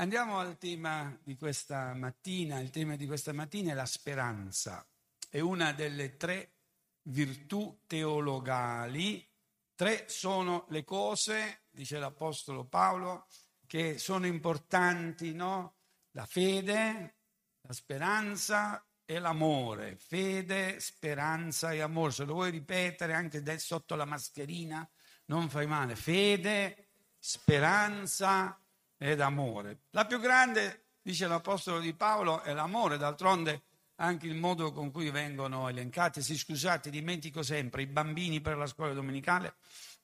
Andiamo 0.00 0.38
al 0.38 0.56
tema 0.56 1.14
di 1.22 1.36
questa 1.36 1.92
mattina. 1.92 2.58
Il 2.58 2.70
tema 2.70 2.96
di 2.96 3.06
questa 3.06 3.34
mattina 3.34 3.72
è 3.72 3.74
la 3.74 3.84
speranza. 3.84 4.88
È 5.28 5.40
una 5.40 5.74
delle 5.74 6.16
tre 6.16 6.54
virtù 7.02 7.82
teologali. 7.86 9.30
Tre 9.74 10.08
sono 10.08 10.64
le 10.70 10.84
cose, 10.84 11.64
dice 11.68 11.98
l'Apostolo 11.98 12.64
Paolo, 12.64 13.26
che 13.66 13.98
sono 13.98 14.24
importanti, 14.24 15.34
no? 15.34 15.74
La 16.12 16.24
fede, 16.24 17.16
la 17.60 17.72
speranza 17.74 18.82
e 19.04 19.18
l'amore. 19.18 19.96
Fede, 19.96 20.80
speranza 20.80 21.72
e 21.72 21.82
amore. 21.82 22.12
Se 22.12 22.24
lo 22.24 22.32
vuoi 22.32 22.50
ripetere 22.50 23.12
anche 23.12 23.42
sotto 23.58 23.96
la 23.96 24.06
mascherina, 24.06 24.88
non 25.26 25.50
fai 25.50 25.66
male. 25.66 25.94
Fede, 25.94 26.88
speranza 27.18 28.58
ed 29.02 29.20
amore. 29.20 29.84
La 29.92 30.04
più 30.04 30.20
grande, 30.20 30.88
dice 31.00 31.26
l'Apostolo 31.26 31.80
di 31.80 31.94
Paolo, 31.94 32.42
è 32.42 32.52
l'amore, 32.52 32.98
d'altronde 32.98 33.62
anche 33.96 34.26
il 34.26 34.34
modo 34.34 34.72
con 34.72 34.90
cui 34.90 35.10
vengono 35.10 35.68
elencati. 35.68 36.20
Sì, 36.20 36.36
scusate, 36.36 36.90
dimentico 36.90 37.42
sempre, 37.42 37.80
i 37.80 37.86
bambini 37.86 38.42
per 38.42 38.58
la 38.58 38.66
scuola 38.66 38.92
domenicale, 38.92 39.54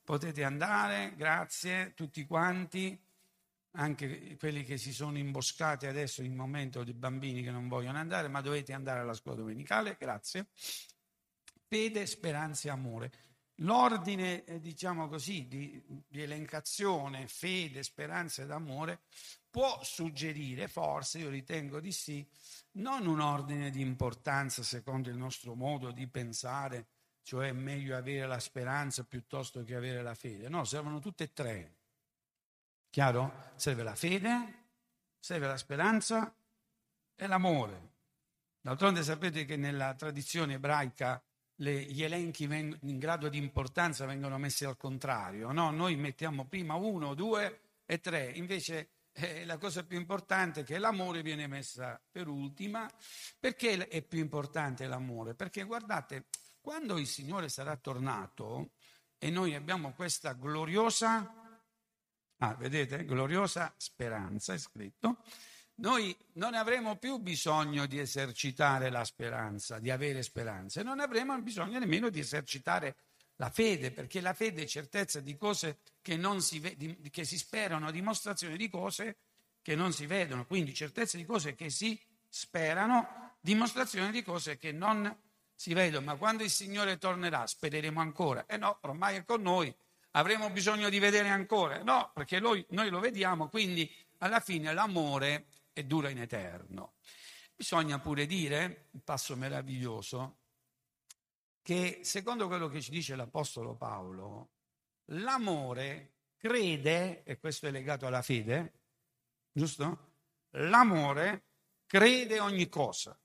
potete 0.02 0.44
andare, 0.44 1.12
grazie, 1.14 1.92
tutti 1.94 2.24
quanti, 2.24 2.98
anche 3.72 4.38
quelli 4.38 4.64
che 4.64 4.78
si 4.78 4.94
sono 4.94 5.18
imboscati 5.18 5.86
adesso 5.86 6.22
in 6.22 6.34
momento 6.34 6.82
di 6.82 6.94
bambini 6.94 7.42
che 7.42 7.50
non 7.50 7.68
vogliono 7.68 7.98
andare, 7.98 8.28
ma 8.28 8.40
dovete 8.40 8.72
andare 8.72 9.00
alla 9.00 9.12
scuola 9.12 9.36
domenicale, 9.36 9.96
grazie. 10.00 10.46
Fede, 11.68 12.06
speranza 12.06 12.68
e 12.68 12.70
amore. 12.70 13.12
L'ordine, 13.60 14.44
eh, 14.44 14.60
diciamo 14.60 15.08
così, 15.08 15.46
di, 15.48 15.82
di, 16.06 16.20
elencazione, 16.20 17.26
fede, 17.26 17.82
speranza 17.82 18.42
ed 18.42 18.50
amore 18.50 19.00
può 19.48 19.82
suggerire, 19.82 20.68
forse, 20.68 21.20
io 21.20 21.30
ritengo 21.30 21.80
di 21.80 21.90
sì, 21.90 22.26
non 22.72 23.06
un 23.06 23.20
ordine 23.20 23.70
di 23.70 23.80
importanza 23.80 24.62
secondo 24.62 25.08
il 25.08 25.16
nostro 25.16 25.54
modo 25.54 25.90
di 25.92 26.06
pensare, 26.06 26.88
cioè 27.22 27.48
è 27.48 27.52
meglio 27.52 27.96
avere 27.96 28.26
la 28.26 28.38
speranza 28.38 29.02
piuttosto 29.04 29.64
che 29.64 29.74
avere 29.74 30.02
la 30.02 30.14
fede. 30.14 30.50
No, 30.50 30.64
servono 30.64 30.98
tutte 30.98 31.24
e 31.24 31.32
tre. 31.32 31.74
Chiaro? 32.90 33.52
Serve 33.56 33.82
la 33.82 33.94
fede, 33.94 34.64
serve 35.18 35.46
la 35.46 35.56
speranza 35.56 36.34
e 37.14 37.26
l'amore. 37.26 37.94
D'altronde 38.60 39.02
sapete 39.02 39.46
che 39.46 39.56
nella 39.56 39.94
tradizione 39.94 40.54
ebraica 40.54 41.22
le, 41.56 41.82
gli 41.82 42.02
elenchi 42.02 42.44
in 42.44 42.98
grado 42.98 43.28
di 43.28 43.38
importanza 43.38 44.06
vengono 44.06 44.38
messi 44.38 44.64
al 44.64 44.76
contrario. 44.76 45.52
No? 45.52 45.70
Noi 45.70 45.96
mettiamo 45.96 46.46
prima 46.46 46.74
uno, 46.74 47.14
due 47.14 47.60
e 47.84 48.00
tre, 48.00 48.30
invece 48.34 48.90
eh, 49.12 49.44
la 49.44 49.56
cosa 49.56 49.84
più 49.84 49.96
importante 49.98 50.60
è 50.60 50.64
che 50.64 50.78
l'amore 50.78 51.22
viene 51.22 51.46
messa 51.46 52.00
per 52.10 52.28
ultima. 52.28 52.90
Perché 53.38 53.88
è 53.88 54.02
più 54.02 54.18
importante 54.18 54.86
l'amore? 54.86 55.34
Perché 55.34 55.64
guardate, 55.64 56.26
quando 56.60 56.98
il 56.98 57.06
Signore 57.06 57.48
sarà 57.48 57.76
tornato 57.76 58.72
e 59.18 59.30
noi 59.30 59.54
abbiamo 59.54 59.92
questa 59.92 60.34
gloriosa, 60.34 61.32
ah, 62.38 62.54
vedete, 62.54 63.04
gloriosa 63.04 63.72
speranza, 63.76 64.52
è 64.52 64.58
scritto, 64.58 65.22
noi 65.76 66.16
non 66.34 66.54
avremo 66.54 66.96
più 66.96 67.18
bisogno 67.18 67.86
di 67.86 67.98
esercitare 67.98 68.90
la 68.90 69.04
speranza, 69.04 69.78
di 69.78 69.90
avere 69.90 70.22
speranza, 70.22 70.80
e 70.80 70.84
non 70.84 71.00
avremo 71.00 71.38
bisogno 71.40 71.78
nemmeno 71.78 72.08
di 72.08 72.20
esercitare 72.20 72.96
la 73.36 73.50
fede, 73.50 73.90
perché 73.90 74.20
la 74.20 74.32
fede 74.32 74.62
è 74.62 74.66
certezza 74.66 75.20
di 75.20 75.36
cose 75.36 75.78
che, 76.00 76.18
si, 76.38 76.60
di, 76.76 77.10
che 77.10 77.24
si 77.24 77.36
sperano, 77.36 77.90
dimostrazione 77.90 78.56
di 78.56 78.70
cose 78.70 79.16
che 79.60 79.74
non 79.74 79.92
si 79.92 80.06
vedono, 80.06 80.46
quindi 80.46 80.72
certezza 80.72 81.16
di 81.16 81.24
cose 81.26 81.54
che 81.54 81.68
si 81.68 81.98
sperano, 82.28 83.34
dimostrazione 83.40 84.10
di 84.10 84.22
cose 84.22 84.56
che 84.56 84.72
non 84.72 85.14
si 85.54 85.74
vedono. 85.74 86.06
Ma 86.06 86.14
quando 86.14 86.42
il 86.42 86.50
Signore 86.50 86.98
tornerà, 86.98 87.46
spereremo 87.46 88.00
ancora. 88.00 88.46
Eh 88.46 88.56
no, 88.56 88.78
ormai 88.82 89.16
è 89.16 89.24
con 89.24 89.42
noi, 89.42 89.74
avremo 90.12 90.48
bisogno 90.50 90.88
di 90.88 90.98
vedere 90.98 91.28
ancora. 91.28 91.82
No, 91.82 92.10
perché 92.14 92.40
noi, 92.40 92.64
noi 92.70 92.88
lo 92.88 93.00
vediamo, 93.00 93.48
quindi 93.48 93.92
alla 94.18 94.40
fine 94.40 94.72
l'amore 94.72 95.46
e 95.78 95.84
dura 95.84 96.08
in 96.08 96.18
eterno. 96.18 96.94
Bisogna 97.54 97.98
pure 97.98 98.24
dire, 98.24 98.88
un 98.92 99.02
passo 99.02 99.36
meraviglioso, 99.36 100.38
che 101.60 102.00
secondo 102.02 102.46
quello 102.46 102.68
che 102.68 102.80
ci 102.80 102.90
dice 102.90 103.14
l'Apostolo 103.14 103.76
Paolo, 103.76 104.52
l'amore 105.10 106.14
crede, 106.38 107.22
e 107.24 107.38
questo 107.38 107.66
è 107.66 107.70
legato 107.70 108.06
alla 108.06 108.22
fede, 108.22 108.80
giusto? 109.52 110.14
L'amore 110.52 111.48
crede 111.84 112.40
ogni 112.40 112.70
cosa 112.70 113.18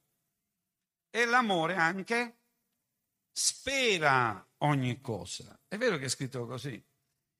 e 1.09 1.25
l'amore 1.25 1.75
anche 1.75 2.39
spera 3.31 4.45
ogni 4.57 4.99
cosa. 4.99 5.57
È 5.69 5.77
vero 5.77 5.97
che 5.97 6.05
è 6.05 6.09
scritto 6.09 6.45
così. 6.45 6.83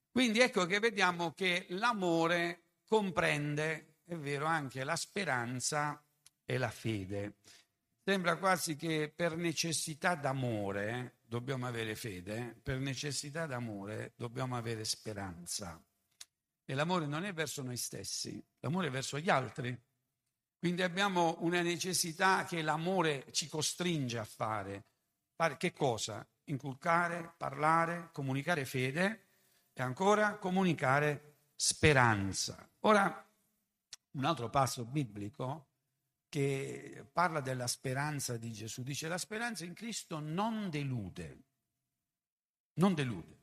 Quindi 0.09 0.39
ecco 0.39 0.65
che 0.65 0.79
vediamo 0.79 1.33
che 1.33 1.65
l'amore 1.69 2.67
comprende 2.85 3.90
è 4.11 4.17
vero 4.17 4.45
anche 4.45 4.83
la 4.83 4.97
speranza 4.97 6.03
e 6.43 6.57
la 6.57 6.69
fede. 6.69 7.35
Sembra 8.03 8.35
quasi 8.35 8.75
che 8.75 9.09
per 9.15 9.37
necessità 9.37 10.15
d'amore 10.15 11.19
dobbiamo 11.25 11.65
avere 11.65 11.95
fede, 11.95 12.59
per 12.61 12.79
necessità 12.79 13.45
d'amore 13.45 14.11
dobbiamo 14.17 14.57
avere 14.57 14.83
speranza. 14.83 15.81
E 16.65 16.73
l'amore 16.73 17.05
non 17.05 17.23
è 17.23 17.31
verso 17.31 17.61
noi 17.61 17.77
stessi, 17.77 18.43
l'amore 18.59 18.87
è 18.87 18.91
verso 18.91 19.17
gli 19.17 19.29
altri. 19.29 19.79
Quindi 20.59 20.81
abbiamo 20.81 21.37
una 21.39 21.61
necessità 21.61 22.43
che 22.43 22.61
l'amore 22.61 23.27
ci 23.31 23.47
costringe 23.47 24.17
a 24.17 24.25
fare. 24.25 24.83
Fare 25.35 25.55
che 25.55 25.71
cosa? 25.71 26.27
Inculcare, 26.45 27.33
parlare, 27.37 28.09
comunicare 28.11 28.65
fede 28.65 29.27
e 29.71 29.81
ancora 29.81 30.35
comunicare 30.35 31.35
speranza. 31.55 32.69
Ora, 32.81 33.25
un 34.11 34.25
altro 34.25 34.49
passo 34.49 34.85
biblico 34.85 35.69
che 36.27 37.05
parla 37.11 37.41
della 37.41 37.67
speranza 37.67 38.37
di 38.37 38.51
Gesù. 38.51 38.83
Dice 38.83 39.07
la 39.07 39.17
speranza 39.17 39.65
in 39.65 39.73
Cristo 39.73 40.19
non 40.19 40.69
delude, 40.69 41.43
non 42.75 42.93
delude. 42.93 43.39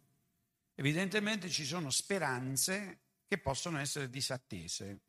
Evidentemente 0.74 1.48
ci 1.50 1.64
sono 1.64 1.90
speranze 1.90 3.00
che 3.26 3.38
possono 3.38 3.78
essere 3.78 4.08
disattese. 4.08 5.02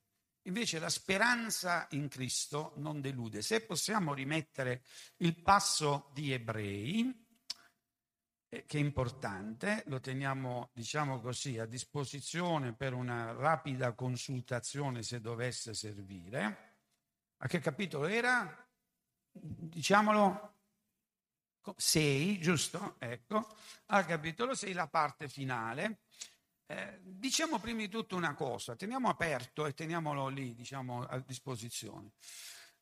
Invece 0.44 0.80
la 0.80 0.90
speranza 0.90 1.88
in 1.91 2.08
Cristo 2.08 2.74
non 2.78 3.02
delude. 3.02 3.41
Se 3.41 3.62
possiamo 3.62 4.14
rimettere 4.14 4.84
il 5.18 5.41
passo 5.41 6.09
di 6.14 6.31
Ebrei, 6.31 7.28
eh, 8.50 8.66
che 8.66 8.78
è 8.78 8.82
importante, 8.82 9.84
lo 9.88 10.00
teniamo, 10.00 10.72
diciamo 10.74 11.20
così, 11.20 11.60
a 11.60 11.66
disposizione 11.66 12.74
per 12.74 12.94
una 12.94 13.32
rapida 13.32 13.94
consultazione 13.94 15.04
se 15.04 15.22
dovesse 15.22 15.74
servire. 15.74 16.78
A 17.38 17.48
che 17.48 17.59
capitolo 17.59 18.08
era? 18.08 18.68
Diciamolo 19.32 20.56
6, 21.76 22.40
giusto? 22.40 22.96
Ecco, 23.00 23.48
al 23.88 24.06
capitolo 24.06 24.56
6 24.56 24.74
la 24.74 24.88
parte 24.88 25.30
finale. 25.30 26.02
Eh, 26.66 27.00
diciamo 27.02 27.59
prima 27.59 27.80
di 27.80 27.90
tutto 27.90 28.16
una 28.16 28.36
cosa, 28.36 28.76
teniamo 28.76 29.09
aperto 29.09 29.66
e 29.66 29.74
teniamolo 29.74 30.28
lì, 30.28 30.54
diciamo, 30.54 31.04
a 31.04 31.20
disposizione. 31.20 32.12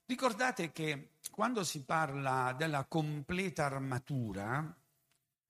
Ricordate 0.05 0.71
che 0.71 1.15
quando 1.29 1.63
si 1.63 1.83
parla 1.83 2.53
della 2.53 2.85
completa 2.85 3.65
armatura, 3.65 4.73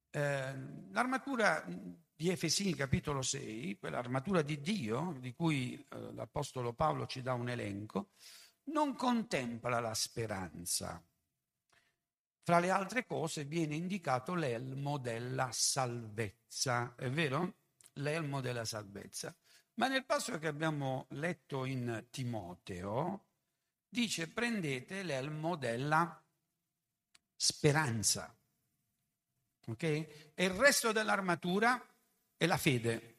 eh, 0.09 0.53
l'armatura 0.91 1.65
di 2.15 2.29
Efesini 2.29 2.73
capitolo 2.73 3.21
6, 3.21 3.77
quell'armatura 3.77 4.41
di 4.41 4.59
Dio, 4.59 5.15
di 5.19 5.33
cui 5.33 5.75
eh, 5.75 6.13
l'Apostolo 6.13 6.73
Paolo 6.73 7.05
ci 7.05 7.21
dà 7.21 7.33
un 7.33 7.49
elenco, 7.49 8.09
non 8.65 8.95
contempla 8.95 9.79
la 9.79 9.93
speranza. 9.93 11.03
Fra 12.43 12.59
le 12.59 12.69
altre 12.69 13.05
cose 13.05 13.43
viene 13.43 13.75
indicato 13.75 14.33
l'elmo 14.33 14.97
della 14.97 15.49
salvezza, 15.51 16.95
è 16.95 17.09
vero? 17.09 17.57
L'elmo 17.93 18.41
della 18.41 18.65
salvezza. 18.65 19.35
Ma 19.75 19.87
nel 19.87 20.05
passo 20.05 20.39
che 20.39 20.47
abbiamo 20.47 21.07
letto 21.09 21.65
in 21.65 22.07
Timoteo, 22.09 23.25
dice 23.87 24.27
prendete 24.27 25.03
l'elmo 25.03 25.55
della 25.55 26.23
speranza. 27.35 28.36
Ok? 29.67 29.83
E 29.83 30.33
il 30.35 30.51
resto 30.51 30.91
dell'armatura 30.91 31.81
è 32.35 32.45
la 32.45 32.57
fede. 32.57 33.15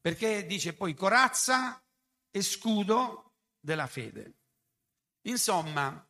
Perché 0.00 0.46
dice 0.46 0.74
poi 0.74 0.94
corazza 0.94 1.82
e 2.30 2.42
scudo 2.42 3.34
della 3.60 3.86
fede. 3.86 4.34
Insomma, 5.22 6.04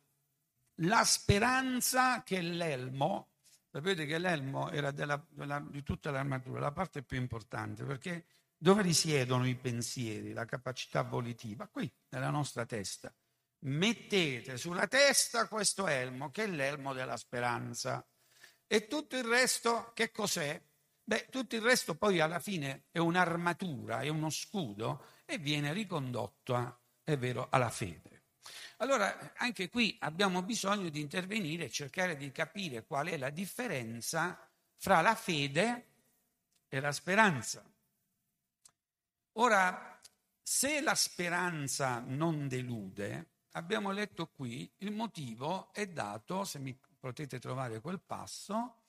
la 0.77 1.03
speranza 1.03 2.23
che 2.23 2.41
l'elmo, 2.41 3.33
sapete 3.69 4.05
che 4.05 4.17
l'elmo 4.17 4.71
era 4.71 4.91
della, 4.91 5.23
della, 5.29 5.59
di 5.59 5.83
tutta 5.83 6.09
l'armatura, 6.09 6.59
la 6.59 6.71
parte 6.71 7.03
più 7.03 7.17
importante, 7.17 7.83
perché 7.83 8.25
Dove 8.63 8.81
risiedono 8.81 9.45
i 9.45 9.57
pensieri, 9.57 10.31
la 10.31 10.45
capacità 10.45 11.01
volitiva? 11.01 11.67
Qui, 11.67 11.91
nella 12.11 12.29
nostra 12.29 12.65
testa. 12.65 13.13
Mettete 13.65 14.55
sulla 14.55 14.87
testa 14.87 15.49
questo 15.49 15.85
elmo, 15.85 16.31
che 16.31 16.45
è 16.45 16.47
l'elmo 16.47 16.93
della 16.93 17.17
speranza. 17.17 18.07
E 18.67 18.87
tutto 18.87 19.15
il 19.17 19.23
resto, 19.23 19.91
che 19.93 20.11
cos'è? 20.11 20.61
Beh, 21.03 21.27
tutto 21.29 21.55
il 21.55 21.61
resto 21.61 21.95
poi 21.95 22.19
alla 22.19 22.39
fine 22.39 22.85
è 22.91 22.99
un'armatura, 22.99 24.01
è 24.01 24.07
uno 24.07 24.29
scudo 24.29 25.05
e 25.25 25.37
viene 25.37 25.73
ricondotto, 25.73 26.55
a, 26.55 26.79
è 27.03 27.17
vero, 27.17 27.47
alla 27.49 27.69
fede. 27.69 28.23
Allora, 28.77 29.33
anche 29.35 29.69
qui 29.69 29.95
abbiamo 29.99 30.41
bisogno 30.43 30.89
di 30.89 30.99
intervenire 30.99 31.65
e 31.65 31.69
cercare 31.69 32.15
di 32.15 32.31
capire 32.31 32.85
qual 32.85 33.07
è 33.07 33.17
la 33.17 33.29
differenza 33.29 34.49
fra 34.75 35.01
la 35.01 35.15
fede 35.15 35.87
e 36.67 36.79
la 36.79 36.91
speranza. 36.91 37.63
Ora, 39.33 39.99
se 40.41 40.81
la 40.81 40.95
speranza 40.95 41.99
non 41.99 42.47
delude, 42.47 43.31
abbiamo 43.51 43.91
letto 43.91 44.27
qui, 44.27 44.69
il 44.79 44.91
motivo 44.91 45.71
è 45.73 45.87
dato, 45.87 46.43
se 46.43 46.59
mi 46.59 46.77
potete 47.03 47.37
trovare 47.37 47.81
quel 47.81 47.99
passo, 47.99 48.83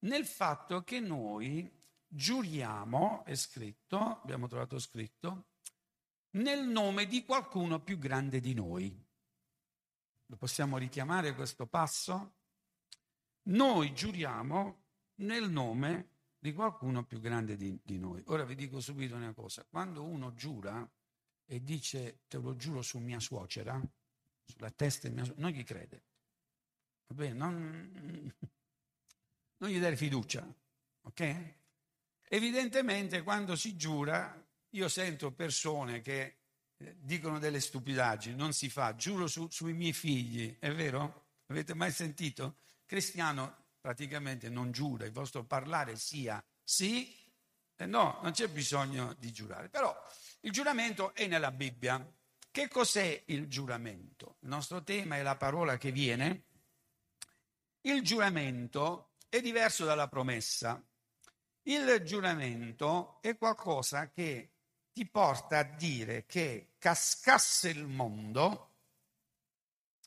nel 0.00 0.26
fatto 0.26 0.84
che 0.84 1.00
noi 1.00 1.66
giuriamo, 2.06 3.24
è 3.24 3.34
scritto, 3.34 3.96
abbiamo 3.96 4.48
trovato 4.48 4.78
scritto, 4.78 5.46
nel 6.32 6.68
nome 6.68 7.06
di 7.06 7.24
qualcuno 7.24 7.80
più 7.80 7.96
grande 7.96 8.40
di 8.40 8.52
noi. 8.52 8.94
Lo 10.26 10.36
possiamo 10.36 10.76
richiamare 10.76 11.34
questo 11.34 11.64
passo? 11.64 12.34
Noi 13.44 13.94
giuriamo 13.94 14.82
nel 15.20 15.48
nome 15.48 16.08
di 16.38 16.52
qualcuno 16.52 17.06
più 17.06 17.18
grande 17.18 17.56
di, 17.56 17.80
di, 17.82 17.96
noi. 17.96 18.22
Ora 18.26 18.44
vi 18.44 18.56
dico 18.56 18.78
subito 18.78 19.16
una 19.16 19.32
cosa, 19.32 19.64
quando 19.66 20.02
uno 20.02 20.34
giura 20.34 20.86
e 21.46 21.62
dice 21.62 22.24
te 22.28 22.36
lo 22.36 22.56
giuro 22.56 22.82
su 22.82 22.98
mia 22.98 23.20
suocera, 23.20 23.80
sulla 24.44 24.70
testa 24.70 25.08
di 25.08 25.14
mia 25.14 25.24
suocera, 25.24 25.46
non 25.48 25.56
gli 25.56 25.64
crede. 25.64 26.02
Va 27.06 27.14
bene, 27.14 27.34
non, 27.34 28.34
non 29.58 29.70
gli 29.70 29.78
dare 29.78 29.96
fiducia, 29.96 30.46
ok? 31.02 31.54
Evidentemente 32.28 33.22
quando 33.22 33.56
si 33.56 33.76
giura, 33.76 34.42
io 34.70 34.88
sento 34.88 35.32
persone 35.32 36.00
che 36.00 36.36
eh, 36.76 36.96
dicono 36.98 37.38
delle 37.38 37.60
stupidaggini, 37.60 38.34
non 38.34 38.52
si 38.52 38.68
fa, 38.68 38.96
giuro 38.96 39.26
su, 39.26 39.48
sui 39.50 39.72
miei 39.72 39.92
figli, 39.92 40.56
è 40.58 40.72
vero? 40.72 41.26
Avete 41.46 41.74
mai 41.74 41.92
sentito? 41.92 42.56
Cristiano 42.86 43.62
praticamente 43.80 44.48
non 44.48 44.72
giura, 44.72 45.04
il 45.04 45.12
vostro 45.12 45.44
parlare 45.44 45.96
sia 45.96 46.42
sì 46.62 47.22
e 47.76 47.86
no, 47.86 48.18
non 48.22 48.32
c'è 48.32 48.48
bisogno 48.48 49.14
di 49.18 49.32
giurare. 49.32 49.68
Però 49.68 49.94
il 50.40 50.52
giuramento 50.52 51.14
è 51.14 51.26
nella 51.26 51.50
Bibbia. 51.50 52.04
Che 52.50 52.68
cos'è 52.68 53.24
il 53.26 53.48
giuramento? 53.48 54.36
Il 54.40 54.48
nostro 54.48 54.82
tema 54.82 55.16
è 55.16 55.22
la 55.22 55.36
parola 55.36 55.76
che 55.76 55.90
viene. 55.90 56.44
Il 57.86 58.02
giuramento 58.02 59.16
è 59.28 59.42
diverso 59.42 59.84
dalla 59.84 60.08
promessa. 60.08 60.82
Il 61.64 62.02
giuramento 62.02 63.18
è 63.20 63.36
qualcosa 63.36 64.08
che 64.10 64.52
ti 64.90 65.06
porta 65.06 65.58
a 65.58 65.62
dire 65.64 66.24
che 66.24 66.72
cascasse 66.78 67.68
il 67.68 67.86
mondo, 67.86 68.76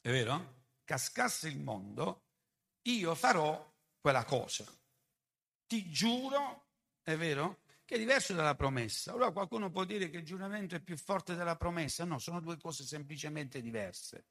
è 0.01 0.09
vero? 0.09 0.63
Cascasse 0.85 1.49
il 1.49 1.59
mondo, 1.59 2.23
io 2.83 3.13
farò 3.13 3.75
quella 3.99 4.23
cosa. 4.23 4.65
Ti 5.67 5.91
giuro, 5.91 6.69
è 7.03 7.15
vero, 7.15 7.59
che 7.85 7.93
è 7.93 7.99
diverso 7.99 8.33
dalla 8.33 8.55
promessa. 8.55 9.11
Allora 9.11 9.31
qualcuno 9.31 9.69
può 9.69 9.83
dire 9.83 10.09
che 10.09 10.17
il 10.17 10.25
giuramento 10.25 10.75
è 10.75 10.79
più 10.79 10.97
forte 10.97 11.35
della 11.35 11.57
promessa. 11.57 12.05
No, 12.05 12.17
sono 12.17 12.39
due 12.39 12.57
cose 12.57 12.83
semplicemente 12.85 13.61
diverse. 13.61 14.25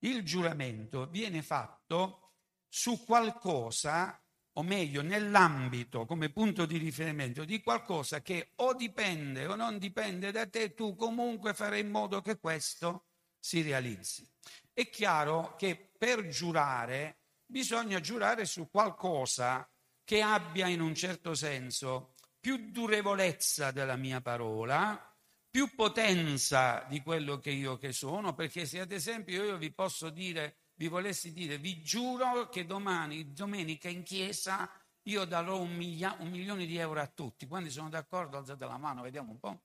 Il 0.00 0.24
giuramento 0.24 1.06
viene 1.06 1.40
fatto 1.40 2.31
su 2.74 3.04
qualcosa, 3.04 4.18
o 4.54 4.62
meglio, 4.62 5.02
nell'ambito, 5.02 6.06
come 6.06 6.30
punto 6.30 6.64
di 6.64 6.78
riferimento, 6.78 7.44
di 7.44 7.60
qualcosa 7.60 8.22
che 8.22 8.52
o 8.56 8.72
dipende 8.72 9.44
o 9.44 9.56
non 9.56 9.76
dipende 9.76 10.32
da 10.32 10.46
te, 10.46 10.72
tu 10.72 10.96
comunque 10.96 11.52
farai 11.52 11.80
in 11.80 11.90
modo 11.90 12.22
che 12.22 12.38
questo 12.38 13.08
si 13.38 13.60
realizzi. 13.60 14.26
È 14.72 14.88
chiaro 14.88 15.54
che 15.56 15.76
per 15.98 16.28
giurare 16.28 17.18
bisogna 17.44 18.00
giurare 18.00 18.46
su 18.46 18.70
qualcosa 18.70 19.68
che 20.02 20.22
abbia 20.22 20.66
in 20.66 20.80
un 20.80 20.94
certo 20.94 21.34
senso 21.34 22.14
più 22.40 22.70
durevolezza 22.70 23.70
della 23.70 23.96
mia 23.96 24.22
parola, 24.22 25.14
più 25.50 25.74
potenza 25.74 26.86
di 26.88 27.02
quello 27.02 27.38
che 27.38 27.50
io 27.50 27.76
che 27.76 27.92
sono, 27.92 28.34
perché 28.34 28.64
se 28.64 28.80
ad 28.80 28.92
esempio 28.92 29.44
io 29.44 29.58
vi 29.58 29.70
posso 29.72 30.08
dire, 30.08 30.61
vi 30.74 30.88
volessi 30.88 31.32
dire, 31.32 31.58
vi 31.58 31.82
giuro 31.82 32.48
che 32.48 32.66
domani, 32.66 33.32
domenica 33.32 33.88
in 33.88 34.02
chiesa, 34.02 34.70
io 35.02 35.24
darò 35.24 35.60
un, 35.60 35.74
miglia, 35.74 36.16
un 36.18 36.30
milione 36.30 36.66
di 36.66 36.76
euro 36.76 37.00
a 37.00 37.06
tutti. 37.06 37.46
Quando 37.46 37.70
sono 37.70 37.88
d'accordo, 37.88 38.38
alzate 38.38 38.64
la 38.64 38.78
mano, 38.78 39.02
vediamo 39.02 39.32
un 39.32 39.38
po'. 39.38 39.62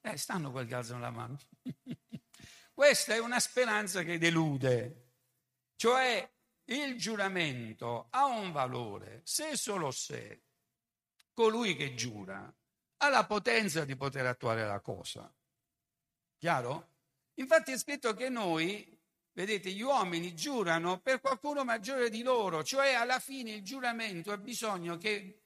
Eh, 0.00 0.16
stanno 0.16 0.50
quelli 0.50 0.68
che 0.68 0.74
alzano 0.74 1.00
la 1.00 1.10
mano. 1.10 1.38
Questa 2.72 3.14
è 3.14 3.18
una 3.18 3.40
speranza 3.40 4.02
che 4.02 4.18
delude. 4.18 5.12
Cioè, 5.76 6.28
il 6.64 6.96
giuramento 6.98 8.06
ha 8.10 8.26
un 8.26 8.52
valore 8.52 9.22
se 9.24 9.50
e 9.50 9.56
solo 9.56 9.90
se 9.90 10.42
colui 11.32 11.74
che 11.74 11.94
giura 11.94 12.52
ha 13.02 13.08
la 13.08 13.26
potenza 13.26 13.84
di 13.84 13.96
poter 13.96 14.26
attuare 14.26 14.66
la 14.66 14.80
cosa. 14.80 15.32
Chiaro? 16.38 16.88
Infatti 17.34 17.72
è 17.72 17.78
scritto 17.78 18.14
che 18.14 18.28
noi, 18.28 18.99
vedete, 19.40 19.70
gli 19.70 19.80
uomini 19.80 20.34
giurano 20.34 21.00
per 21.00 21.20
qualcuno 21.20 21.64
maggiore 21.64 22.10
di 22.10 22.22
loro, 22.22 22.62
cioè 22.62 22.92
alla 22.92 23.18
fine 23.18 23.52
il 23.52 23.62
giuramento 23.62 24.32
ha 24.32 24.36
bisogno 24.36 24.98
che 24.98 25.44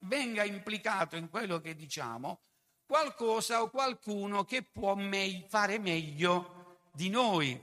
venga 0.00 0.44
implicato 0.44 1.16
in 1.16 1.30
quello 1.30 1.60
che 1.60 1.74
diciamo 1.74 2.40
qualcosa 2.86 3.62
o 3.62 3.70
qualcuno 3.70 4.44
che 4.44 4.62
può 4.62 4.94
me- 4.94 5.46
fare 5.48 5.78
meglio 5.78 6.88
di 6.92 7.08
noi. 7.08 7.60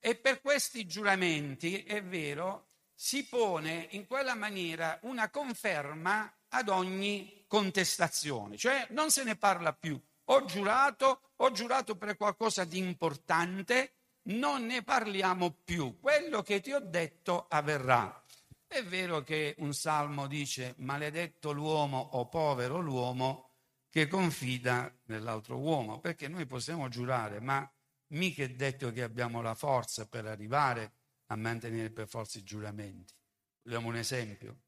E 0.00 0.16
per 0.16 0.40
questi 0.40 0.86
giuramenti, 0.86 1.82
è 1.82 2.02
vero, 2.02 2.68
si 2.94 3.26
pone 3.26 3.88
in 3.90 4.06
quella 4.06 4.34
maniera 4.34 4.98
una 5.02 5.28
conferma 5.28 6.32
ad 6.48 6.68
ogni 6.68 7.44
contestazione, 7.46 8.56
cioè 8.56 8.86
non 8.90 9.10
se 9.10 9.22
ne 9.22 9.36
parla 9.36 9.74
più. 9.74 10.00
Ho 10.28 10.44
giurato, 10.46 11.32
ho 11.36 11.50
giurato 11.50 11.96
per 11.96 12.16
qualcosa 12.16 12.64
di 12.64 12.78
importante, 12.78 13.92
non 14.24 14.66
ne 14.66 14.82
parliamo 14.82 15.50
più. 15.64 15.98
Quello 16.00 16.42
che 16.42 16.60
ti 16.60 16.72
ho 16.72 16.80
detto 16.80 17.46
avverrà. 17.48 18.22
È 18.66 18.82
vero 18.82 19.22
che 19.22 19.54
un 19.58 19.72
salmo 19.72 20.26
dice 20.26 20.74
maledetto 20.78 21.52
l'uomo 21.52 21.98
o 21.98 22.28
povero 22.28 22.80
l'uomo 22.80 23.50
che 23.88 24.08
confida 24.08 24.92
nell'altro 25.04 25.58
uomo, 25.58 26.00
perché 26.00 26.26
noi 26.26 26.46
possiamo 26.46 26.88
giurare, 26.88 27.40
ma 27.40 27.70
mica 28.08 28.42
è 28.42 28.48
detto 28.48 28.90
che 28.90 29.02
abbiamo 29.02 29.40
la 29.40 29.54
forza 29.54 30.08
per 30.08 30.26
arrivare 30.26 30.92
a 31.26 31.36
mantenere 31.36 31.90
per 31.90 32.08
forza 32.08 32.38
i 32.38 32.42
giuramenti. 32.42 33.14
Vogliamo 33.62 33.88
un 33.88 33.96
esempio? 33.96 34.58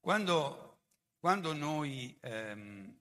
Quando, 0.00 0.80
quando 1.20 1.52
noi, 1.52 2.18
ehm, 2.20 2.99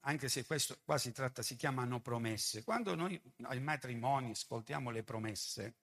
anche 0.00 0.28
se 0.28 0.44
questo 0.44 0.78
qua 0.84 0.98
si 0.98 1.12
tratta, 1.12 1.42
si 1.42 1.56
chiamano 1.56 2.00
promesse, 2.00 2.64
quando 2.64 2.94
noi 2.94 3.20
ai 3.42 3.60
matrimoni 3.60 4.30
ascoltiamo 4.30 4.90
le 4.90 5.02
promesse, 5.02 5.74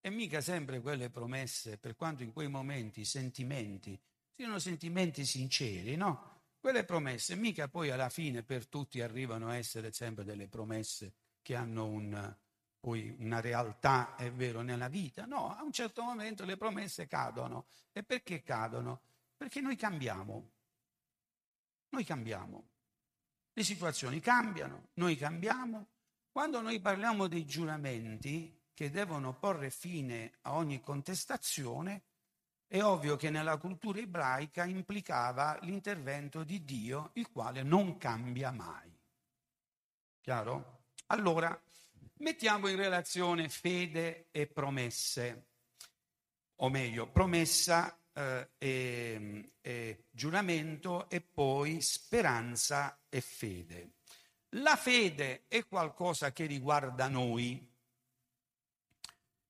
e 0.00 0.10
mica 0.10 0.40
sempre 0.40 0.80
quelle 0.80 1.10
promesse, 1.10 1.76
per 1.76 1.96
quanto 1.96 2.22
in 2.22 2.32
quei 2.32 2.48
momenti 2.48 3.00
i 3.00 3.04
sentimenti 3.04 3.98
siano 4.34 4.58
sentimenti 4.60 5.24
sinceri, 5.24 5.96
no? 5.96 6.36
Quelle 6.60 6.84
promesse 6.84 7.34
mica 7.34 7.68
poi 7.68 7.90
alla 7.90 8.08
fine 8.08 8.42
per 8.42 8.68
tutti 8.68 9.00
arrivano 9.00 9.48
a 9.48 9.56
essere 9.56 9.92
sempre 9.92 10.24
delle 10.24 10.46
promesse 10.46 11.14
che 11.42 11.56
hanno 11.56 11.86
un, 11.86 12.36
poi 12.78 13.14
una 13.18 13.40
realtà, 13.40 14.14
è 14.16 14.30
vero, 14.30 14.62
nella 14.62 14.88
vita. 14.88 15.24
No, 15.24 15.56
a 15.56 15.62
un 15.62 15.72
certo 15.72 16.02
momento 16.02 16.44
le 16.44 16.56
promesse 16.56 17.06
cadono. 17.06 17.66
E 17.92 18.02
perché 18.02 18.42
cadono? 18.42 19.00
Perché 19.36 19.60
noi 19.60 19.76
cambiamo. 19.76 20.50
Noi 21.90 22.04
cambiamo. 22.04 22.68
Le 23.58 23.64
situazioni 23.64 24.20
cambiano, 24.20 24.90
noi 24.94 25.16
cambiamo. 25.16 25.88
Quando 26.30 26.60
noi 26.60 26.78
parliamo 26.78 27.26
dei 27.26 27.44
giuramenti 27.44 28.56
che 28.72 28.88
devono 28.88 29.36
porre 29.36 29.70
fine 29.70 30.34
a 30.42 30.54
ogni 30.54 30.80
contestazione, 30.80 32.02
è 32.68 32.80
ovvio 32.80 33.16
che 33.16 33.30
nella 33.30 33.56
cultura 33.56 33.98
ebraica 33.98 34.64
implicava 34.64 35.58
l'intervento 35.62 36.44
di 36.44 36.62
Dio, 36.62 37.10
il 37.14 37.28
quale 37.32 37.64
non 37.64 37.98
cambia 37.98 38.52
mai. 38.52 38.96
Chiaro? 40.20 40.84
Allora, 41.06 41.60
mettiamo 42.18 42.68
in 42.68 42.76
relazione 42.76 43.48
fede 43.48 44.28
e 44.30 44.46
promesse, 44.46 45.46
o 46.58 46.68
meglio, 46.68 47.08
promessa, 47.08 47.98
eh, 48.18 48.50
e, 48.58 49.52
e 49.60 50.04
giuramento 50.10 51.08
e 51.08 51.20
poi 51.20 51.80
speranza 51.80 52.98
e 53.08 53.20
fede. 53.20 53.92
La 54.52 54.74
fede 54.76 55.44
è 55.46 55.64
qualcosa 55.66 56.32
che 56.32 56.46
riguarda 56.46 57.06
noi, 57.06 57.64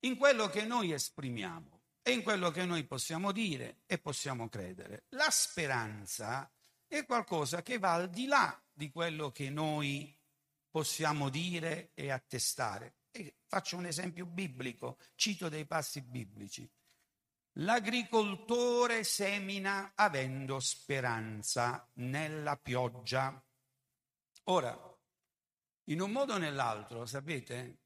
in 0.00 0.16
quello 0.16 0.48
che 0.48 0.64
noi 0.64 0.92
esprimiamo 0.92 1.80
e 2.02 2.12
in 2.12 2.22
quello 2.22 2.50
che 2.50 2.64
noi 2.64 2.84
possiamo 2.84 3.32
dire 3.32 3.78
e 3.86 3.98
possiamo 3.98 4.48
credere. 4.48 5.04
La 5.10 5.30
speranza 5.30 6.50
è 6.86 7.04
qualcosa 7.06 7.62
che 7.62 7.78
va 7.78 7.94
al 7.94 8.10
di 8.10 8.26
là 8.26 8.60
di 8.70 8.90
quello 8.90 9.32
che 9.32 9.50
noi 9.50 10.14
possiamo 10.70 11.30
dire 11.30 11.90
e 11.94 12.10
attestare. 12.10 12.96
E 13.10 13.36
faccio 13.46 13.76
un 13.76 13.86
esempio 13.86 14.26
biblico, 14.26 14.98
cito 15.14 15.48
dei 15.48 15.64
passi 15.64 16.02
biblici. 16.02 16.68
L'agricoltore 17.60 19.02
semina 19.02 19.92
avendo 19.96 20.60
speranza 20.60 21.88
nella 21.94 22.56
pioggia. 22.56 23.42
Ora, 24.44 24.96
in 25.84 26.00
un 26.00 26.12
modo 26.12 26.34
o 26.34 26.38
nell'altro, 26.38 27.04
sapete, 27.04 27.78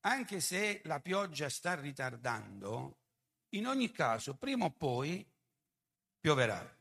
anche 0.00 0.40
se 0.40 0.80
la 0.86 0.98
pioggia 0.98 1.48
sta 1.48 1.74
ritardando, 1.74 2.98
in 3.50 3.68
ogni 3.68 3.92
caso, 3.92 4.34
prima 4.34 4.64
o 4.64 4.70
poi 4.70 5.24
pioverà. 6.18 6.76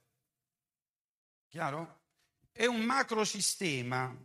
Chiaro? 1.47 1.99
È 2.51 2.65
un 2.65 2.81
macrosistema 2.81 4.15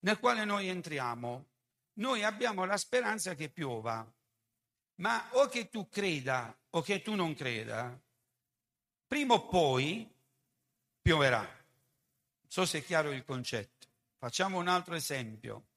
nel 0.00 0.18
quale 0.18 0.44
noi 0.44 0.66
entriamo. 0.66 1.46
Noi 1.94 2.24
abbiamo 2.24 2.64
la 2.64 2.76
speranza 2.76 3.34
che 3.36 3.48
piova, 3.48 4.04
ma 5.00 5.28
o 5.32 5.46
che 5.48 5.68
tu 5.68 5.88
creda 5.88 6.56
o 6.70 6.80
che 6.82 7.02
tu 7.02 7.14
non 7.14 7.34
creda, 7.34 7.98
prima 9.06 9.34
o 9.34 9.46
poi 9.48 10.08
pioverà. 11.02 11.40
Non 11.40 12.48
so 12.48 12.64
se 12.64 12.78
è 12.78 12.84
chiaro 12.84 13.10
il 13.10 13.24
concetto. 13.24 13.88
Facciamo 14.18 14.58
un 14.58 14.68
altro 14.68 14.94
esempio. 14.94 15.68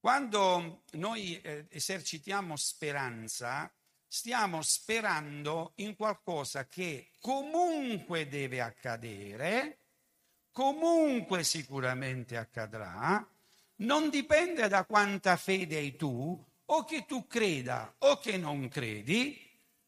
Quando 0.00 0.82
noi 0.92 1.40
eh, 1.40 1.66
esercitiamo 1.68 2.56
speranza, 2.56 3.70
stiamo 4.06 4.62
sperando 4.62 5.72
in 5.76 5.96
qualcosa 5.96 6.66
che 6.66 7.10
comunque 7.20 8.28
deve 8.28 8.60
accadere, 8.60 9.78
comunque 10.52 11.42
sicuramente 11.42 12.36
accadrà, 12.36 13.26
non 13.76 14.08
dipende 14.08 14.68
da 14.68 14.84
quanta 14.84 15.36
fede 15.36 15.76
hai 15.76 15.96
tu, 15.96 16.42
o 16.70 16.84
che 16.84 17.04
tu 17.06 17.26
creda 17.26 17.94
o 17.98 18.18
che 18.18 18.36
non 18.36 18.68
credi, 18.68 19.46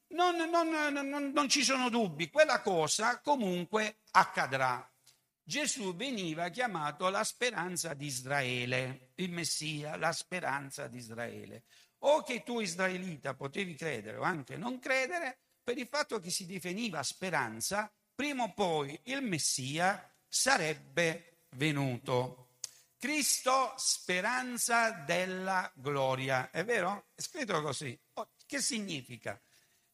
non, 0.09 0.37
non, 0.37 0.69
non, 0.93 1.31
non 1.33 1.49
ci 1.49 1.63
sono 1.63 1.89
dubbi, 1.89 2.31
quella 2.31 2.61
cosa 2.61 3.21
comunque 3.21 3.99
accadrà. 4.13 4.85
Gesù 5.43 5.95
veniva 5.95 6.49
chiamato 6.49 7.09
la 7.09 7.25
speranza 7.25 7.95
di 7.95 8.07
Israele, 8.07 9.13
il 9.17 9.33
Messia, 9.33 9.97
la 9.97 10.13
speranza 10.13 10.87
di 10.87 10.99
Israele. 10.99 11.65
O 12.03 12.23
che 12.23 12.43
tu 12.43 12.61
israelita 12.61 13.35
potevi 13.35 13.75
credere 13.75 14.17
o 14.17 14.23
anche 14.23 14.57
non 14.57 14.79
credere, 14.79 15.39
per 15.63 15.77
il 15.77 15.87
fatto 15.87 16.19
che 16.19 16.31
si 16.31 16.47
definiva 16.47 17.03
speranza, 17.03 17.93
prima 18.15 18.45
o 18.45 18.53
poi 18.55 18.99
il 19.05 19.23
Messia 19.23 20.09
sarebbe 20.27 21.45
venuto. 21.57 22.50
Cristo, 23.01 23.73
speranza 23.79 24.91
della 24.91 25.73
gloria. 25.75 26.51
È 26.51 26.63
vero? 26.67 27.07
È 27.15 27.23
scritto 27.23 27.63
così. 27.63 27.99
Oh, 28.17 28.33
che 28.45 28.61
significa? 28.61 29.41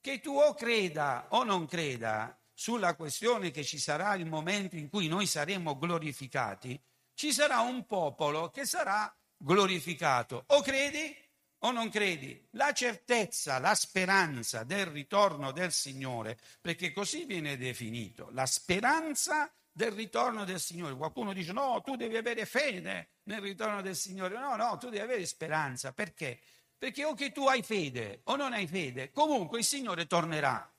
Che 0.00 0.18
tu 0.18 0.36
o 0.36 0.54
creda 0.54 1.26
o 1.28 1.44
non 1.44 1.66
creda 1.66 2.36
sulla 2.52 2.96
questione 2.96 3.52
che 3.52 3.62
ci 3.62 3.78
sarà 3.78 4.16
il 4.16 4.26
momento 4.26 4.74
in 4.74 4.88
cui 4.88 5.06
noi 5.06 5.26
saremo 5.26 5.78
glorificati, 5.78 6.82
ci 7.14 7.32
sarà 7.32 7.60
un 7.60 7.86
popolo 7.86 8.50
che 8.50 8.66
sarà 8.66 9.16
glorificato. 9.36 10.42
O 10.48 10.60
credi 10.60 11.16
o 11.58 11.70
non 11.70 11.88
credi? 11.90 12.44
La 12.54 12.72
certezza, 12.72 13.60
la 13.60 13.76
speranza 13.76 14.64
del 14.64 14.86
ritorno 14.86 15.52
del 15.52 15.70
Signore, 15.70 16.36
perché 16.60 16.92
così 16.92 17.24
viene 17.24 17.56
definito, 17.56 18.30
la 18.32 18.46
speranza 18.46 19.48
del 19.76 19.92
ritorno 19.92 20.46
del 20.46 20.58
Signore. 20.58 20.96
Qualcuno 20.96 21.34
dice 21.34 21.52
no, 21.52 21.82
tu 21.82 21.96
devi 21.96 22.16
avere 22.16 22.46
fede 22.46 23.10
nel 23.24 23.42
ritorno 23.42 23.82
del 23.82 23.94
Signore. 23.94 24.38
No, 24.38 24.56
no, 24.56 24.78
tu 24.78 24.88
devi 24.88 25.02
avere 25.02 25.26
speranza. 25.26 25.92
Perché? 25.92 26.40
Perché 26.78 27.04
o 27.04 27.12
che 27.12 27.30
tu 27.30 27.46
hai 27.46 27.62
fede 27.62 28.22
o 28.24 28.36
non 28.36 28.54
hai 28.54 28.66
fede, 28.66 29.10
comunque 29.10 29.58
il 29.58 29.66
Signore 29.66 30.06
tornerà. 30.06 30.74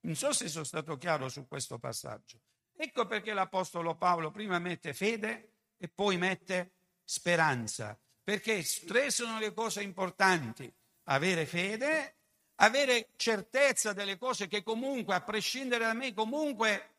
Non 0.00 0.14
so 0.14 0.30
se 0.34 0.48
sono 0.48 0.64
stato 0.64 0.98
chiaro 0.98 1.30
su 1.30 1.48
questo 1.48 1.78
passaggio. 1.78 2.38
Ecco 2.76 3.06
perché 3.06 3.32
l'Apostolo 3.32 3.96
Paolo 3.96 4.30
prima 4.30 4.58
mette 4.58 4.92
fede 4.92 5.52
e 5.78 5.88
poi 5.88 6.18
mette 6.18 6.72
speranza. 7.02 7.98
Perché 8.22 8.62
tre 8.86 9.10
sono 9.10 9.38
le 9.38 9.54
cose 9.54 9.82
importanti. 9.82 10.70
Avere 11.04 11.46
fede, 11.46 12.16
avere 12.56 13.12
certezza 13.16 13.94
delle 13.94 14.18
cose 14.18 14.48
che 14.48 14.62
comunque, 14.62 15.14
a 15.14 15.22
prescindere 15.22 15.86
da 15.86 15.94
me, 15.94 16.12
comunque 16.12 16.96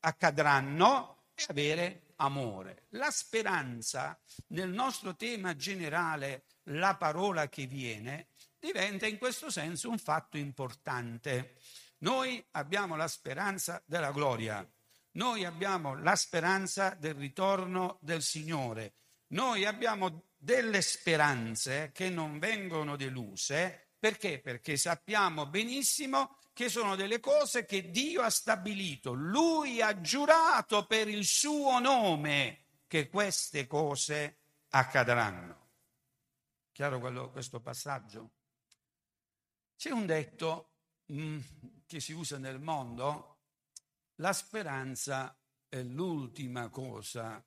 accadranno 0.00 1.24
e 1.34 1.44
avere 1.48 2.02
amore. 2.16 2.84
La 2.90 3.10
speranza, 3.10 4.18
nel 4.48 4.70
nostro 4.70 5.16
tema 5.16 5.56
generale, 5.56 6.44
la 6.64 6.96
parola 6.96 7.48
che 7.48 7.66
viene, 7.66 8.28
diventa 8.58 9.06
in 9.06 9.18
questo 9.18 9.50
senso 9.50 9.88
un 9.88 9.98
fatto 9.98 10.36
importante. 10.36 11.56
Noi 11.98 12.42
abbiamo 12.52 12.96
la 12.96 13.08
speranza 13.08 13.82
della 13.86 14.12
gloria, 14.12 14.66
noi 15.12 15.44
abbiamo 15.44 15.94
la 16.00 16.16
speranza 16.16 16.90
del 16.90 17.14
ritorno 17.14 17.98
del 18.00 18.22
Signore, 18.22 18.92
noi 19.28 19.64
abbiamo 19.64 20.28
delle 20.36 20.80
speranze 20.80 21.90
che 21.92 22.08
non 22.08 22.38
vengono 22.38 22.96
deluse, 22.96 23.88
perché? 23.98 24.40
Perché 24.40 24.76
sappiamo 24.76 25.46
benissimo 25.46 26.38
che 26.60 26.68
sono 26.68 26.94
delle 26.94 27.20
cose 27.20 27.64
che 27.64 27.90
Dio 27.90 28.20
ha 28.20 28.28
stabilito. 28.28 29.14
Lui 29.14 29.80
ha 29.80 29.98
giurato 30.02 30.84
per 30.84 31.08
il 31.08 31.24
suo 31.24 31.78
nome 31.78 32.64
che 32.86 33.08
queste 33.08 33.66
cose 33.66 34.40
accadranno. 34.68 35.68
Chiaro 36.70 36.98
quello, 36.98 37.30
questo 37.30 37.60
passaggio? 37.60 38.32
C'è 39.74 39.88
un 39.88 40.04
detto 40.04 40.72
mm, 41.10 41.40
che 41.86 41.98
si 41.98 42.12
usa 42.12 42.36
nel 42.36 42.60
mondo, 42.60 43.38
la 44.16 44.34
speranza 44.34 45.34
è 45.66 45.82
l'ultima 45.82 46.68
cosa 46.68 47.42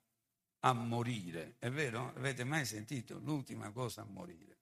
a 0.58 0.72
morire. 0.72 1.54
È 1.60 1.70
vero? 1.70 2.12
Avete 2.16 2.42
mai 2.42 2.66
sentito? 2.66 3.20
L'ultima 3.20 3.70
cosa 3.70 4.00
a 4.00 4.06
morire. 4.06 4.58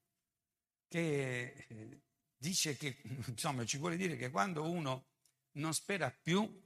Che 0.89 1.65
eh, 1.69 2.01
dice 2.43 2.77
che, 2.77 2.97
insomma, 3.29 3.65
ci 3.65 3.79
vuole 3.79 3.97
dire 3.97 4.17
che 4.17 4.31
quando 4.31 4.69
uno 4.69 5.07
non 5.53 5.73
spera 5.73 6.11
più, 6.11 6.61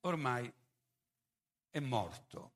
ormai 0.00 0.52
è 1.70 1.80
morto. 1.80 2.52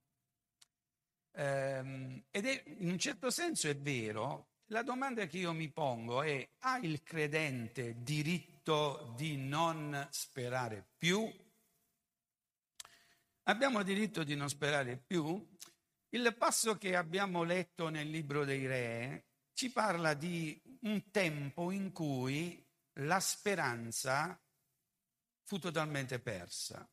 Ehm, 1.33 2.25
ed 2.31 2.45
è, 2.45 2.63
in 2.79 2.91
un 2.91 2.99
certo 2.99 3.31
senso 3.31 3.69
è 3.69 3.77
vero, 3.77 4.51
la 4.67 4.83
domanda 4.83 5.27
che 5.27 5.39
io 5.39 5.53
mi 5.53 5.71
pongo 5.71 6.23
è, 6.23 6.47
ha 6.61 6.77
il 6.79 7.03
credente 7.03 8.03
diritto 8.03 9.15
di 9.17 9.37
non 9.37 10.07
sperare 10.11 10.87
più? 10.99 11.33
Abbiamo 13.45 13.83
diritto 13.83 14.23
di 14.23 14.35
non 14.35 14.49
sperare 14.51 14.99
più? 14.99 15.57
Il 16.11 16.35
passo 16.37 16.77
che 16.77 16.95
abbiamo 16.95 17.43
letto 17.43 17.89
nel 17.89 18.11
libro 18.11 18.45
dei 18.45 18.67
re 18.67 19.27
ci 19.53 19.71
parla 19.71 20.15
di 20.15 20.61
un 20.81 21.11
tempo 21.11 21.71
in 21.71 21.93
cui 21.93 22.66
la 23.01 23.21
speranza 23.21 24.39
fu 25.43 25.59
totalmente 25.59 26.19
persa. 26.19 26.89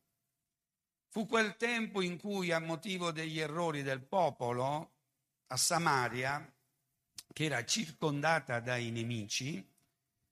Fu 1.08 1.26
quel 1.26 1.56
tempo 1.56 2.00
in 2.00 2.18
cui, 2.18 2.50
a 2.50 2.58
motivo 2.58 3.12
degli 3.12 3.38
errori 3.38 3.82
del 3.82 4.02
popolo, 4.02 4.92
a 5.48 5.56
Samaria, 5.56 6.52
che 7.32 7.44
era 7.44 7.64
circondata 7.64 8.60
dai 8.60 8.90
nemici, 8.90 9.64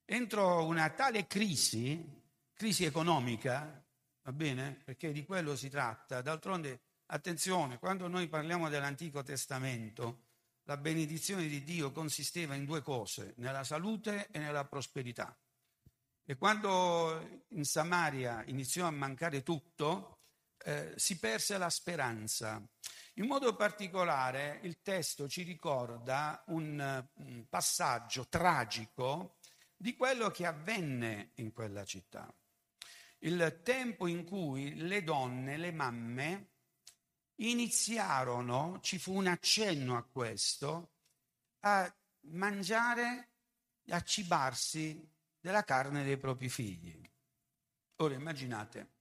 entrò 0.04 0.64
una 0.64 0.90
tale 0.90 1.26
crisi, 1.26 2.04
crisi 2.52 2.84
economica, 2.84 3.84
va 4.22 4.32
bene? 4.32 4.80
Perché 4.84 5.12
di 5.12 5.24
quello 5.24 5.56
si 5.56 5.68
tratta. 5.68 6.20
D'altronde, 6.20 6.80
attenzione, 7.06 7.78
quando 7.78 8.08
noi 8.08 8.28
parliamo 8.28 8.68
dell'Antico 8.68 9.22
Testamento, 9.22 10.30
la 10.64 10.76
benedizione 10.76 11.46
di 11.46 11.64
Dio 11.64 11.92
consisteva 11.92 12.54
in 12.54 12.64
due 12.64 12.82
cose, 12.82 13.34
nella 13.36 13.64
salute 13.64 14.28
e 14.30 14.38
nella 14.38 14.64
prosperità. 14.64 15.36
E 16.24 16.36
quando 16.36 17.44
in 17.48 17.64
Samaria 17.64 18.44
iniziò 18.46 18.86
a 18.86 18.90
mancare 18.90 19.42
tutto, 19.42 20.20
eh, 20.64 20.94
si 20.96 21.18
perse 21.18 21.58
la 21.58 21.68
speranza. 21.68 22.62
In 23.14 23.26
modo 23.26 23.56
particolare 23.56 24.60
il 24.62 24.80
testo 24.82 25.28
ci 25.28 25.42
ricorda 25.42 26.42
un, 26.46 27.08
un 27.14 27.46
passaggio 27.48 28.28
tragico 28.28 29.38
di 29.76 29.96
quello 29.96 30.30
che 30.30 30.46
avvenne 30.46 31.32
in 31.36 31.52
quella 31.52 31.84
città. 31.84 32.32
il 33.24 33.60
tempo 33.62 34.06
in 34.06 34.24
cui 34.24 34.76
le 34.76 35.02
donne, 35.02 35.56
le 35.56 35.72
mamme, 35.72 36.50
iniziarono, 37.36 38.78
ci 38.80 38.98
fu 38.98 39.14
un 39.14 39.26
accenno 39.26 39.96
a 39.96 40.04
questo, 40.04 40.92
a 41.60 41.92
mangiare, 42.28 43.30
a 43.88 44.02
cibarsi 44.02 45.08
della 45.42 45.64
carne 45.64 46.04
dei 46.04 46.16
propri 46.16 46.48
figli. 46.48 47.02
Ora 47.96 48.14
immaginate, 48.14 48.92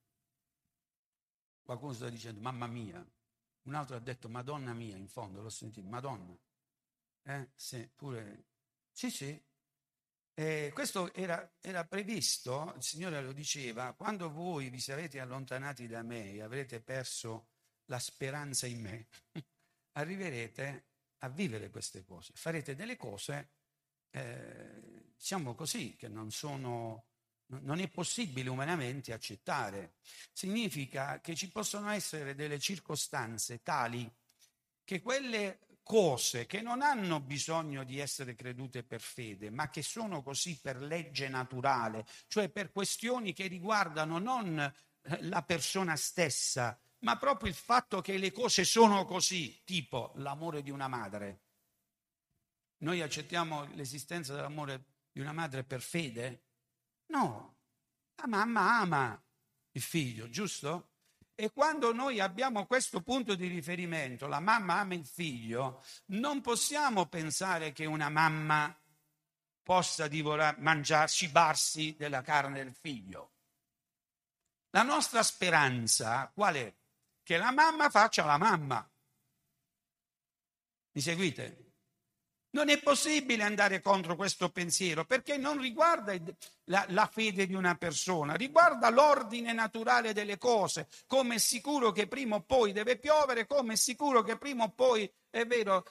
qualcuno 1.61 1.93
sta 1.93 2.09
dicendo 2.09 2.41
mamma 2.41 2.65
mia, 2.65 3.05
un 3.63 3.75
altro 3.75 3.95
ha 3.95 3.99
detto 3.99 4.27
madonna 4.27 4.73
mia, 4.73 4.97
in 4.97 5.07
fondo 5.07 5.41
l'ho 5.41 5.49
sentito, 5.49 5.87
madonna. 5.87 6.35
Eh? 7.23 7.51
Sì, 7.55 7.87
pure... 7.95 8.47
Sì, 8.91 9.11
sì. 9.11 9.39
Eh, 10.33 10.71
questo 10.73 11.13
era, 11.13 11.57
era 11.61 11.85
previsto, 11.85 12.73
il 12.75 12.81
Signore 12.81 13.21
lo 13.21 13.33
diceva, 13.33 13.93
quando 13.93 14.31
voi 14.31 14.69
vi 14.69 14.79
sarete 14.79 15.19
allontanati 15.19 15.87
da 15.87 16.01
me 16.01 16.31
e 16.31 16.41
avrete 16.41 16.81
perso 16.81 17.49
la 17.85 17.99
speranza 17.99 18.65
in 18.65 18.81
me, 18.81 19.07
arriverete 19.93 20.87
a 21.19 21.29
vivere 21.29 21.69
queste 21.69 22.03
cose, 22.03 22.31
farete 22.33 22.73
delle 22.73 22.97
cose, 22.97 23.51
eh, 24.11 25.13
diciamo 25.17 25.55
così, 25.55 25.95
che 25.95 26.07
non 26.07 26.31
sono, 26.31 27.05
non 27.47 27.79
è 27.79 27.89
possibile 27.89 28.49
umanamente 28.49 29.13
accettare. 29.13 29.95
Significa 30.31 31.19
che 31.21 31.35
ci 31.35 31.49
possono 31.49 31.89
essere 31.89 32.35
delle 32.35 32.59
circostanze 32.59 33.61
tali 33.61 34.09
che 34.83 35.01
quelle 35.01 35.59
cose 35.83 36.45
che 36.45 36.61
non 36.61 36.81
hanno 36.81 37.19
bisogno 37.19 37.83
di 37.83 37.99
essere 37.99 38.35
credute 38.35 38.83
per 38.83 39.01
fede, 39.01 39.49
ma 39.49 39.69
che 39.69 39.81
sono 39.81 40.21
così 40.21 40.59
per 40.59 40.77
legge 40.81 41.27
naturale, 41.27 42.05
cioè 42.27 42.49
per 42.49 42.71
questioni 42.71 43.33
che 43.33 43.47
riguardano 43.47 44.19
non 44.19 44.59
eh, 44.59 45.23
la 45.23 45.43
persona 45.43 45.95
stessa, 45.95 46.79
ma 46.99 47.17
proprio 47.17 47.49
il 47.49 47.55
fatto 47.55 48.01
che 48.01 48.17
le 48.17 48.31
cose 48.31 48.63
sono 48.63 49.05
così, 49.05 49.61
tipo 49.63 50.13
l'amore 50.15 50.61
di 50.61 50.69
una 50.69 50.87
madre. 50.87 51.41
Noi 52.81 53.01
accettiamo 53.01 53.65
l'esistenza 53.73 54.33
dell'amore 54.33 54.85
di 55.11 55.19
una 55.19 55.33
madre 55.33 55.63
per 55.63 55.81
fede? 55.81 56.43
No, 57.07 57.57
la 58.15 58.27
mamma 58.27 58.79
ama 58.79 59.23
il 59.71 59.81
figlio, 59.81 60.29
giusto? 60.29 60.89
E 61.35 61.51
quando 61.51 61.93
noi 61.93 62.19
abbiamo 62.19 62.65
questo 62.65 63.01
punto 63.01 63.35
di 63.35 63.47
riferimento, 63.47 64.27
la 64.27 64.39
mamma 64.39 64.79
ama 64.79 64.93
il 64.93 65.05
figlio, 65.05 65.83
non 66.07 66.41
possiamo 66.41 67.07
pensare 67.07 67.71
che 67.71 67.85
una 67.85 68.09
mamma 68.09 68.75
possa 69.63 70.07
divorare, 70.07 70.59
mangiare, 70.59 71.07
cibarsi 71.07 71.95
della 71.97 72.21
carne 72.21 72.63
del 72.63 72.73
figlio. 72.73 73.31
La 74.71 74.83
nostra 74.83 75.23
speranza 75.23 76.29
qual 76.33 76.55
è? 76.55 76.75
che 77.23 77.37
la 77.37 77.51
mamma 77.51 77.89
faccia 77.89 78.25
la 78.25 78.37
mamma. 78.37 78.85
Mi 80.91 81.01
seguite? 81.01 81.70
Non 82.53 82.67
è 82.67 82.79
possibile 82.79 83.43
andare 83.43 83.79
contro 83.81 84.17
questo 84.17 84.49
pensiero 84.49 85.05
perché 85.05 85.37
non 85.37 85.59
riguarda 85.59 86.13
la, 86.65 86.85
la, 86.89 87.09
fede 87.11 87.47
di 87.47 87.53
una 87.53 87.75
persona, 87.75 88.33
riguarda 88.35 88.89
l'ordine 88.89 89.53
naturale 89.53 90.11
delle 90.11 90.37
cose, 90.37 90.87
come 91.07 91.35
è 91.35 91.37
sicuro 91.37 91.91
che 91.91 92.07
prima 92.07 92.35
o 92.35 92.41
poi 92.41 92.73
deve 92.73 92.97
piovere, 92.97 93.47
come 93.47 93.73
è 93.73 93.77
sicuro 93.77 94.21
che 94.21 94.37
prima 94.37 94.65
o 94.65 94.69
poi, 94.69 95.09
è 95.29 95.45
vero, 95.45 95.85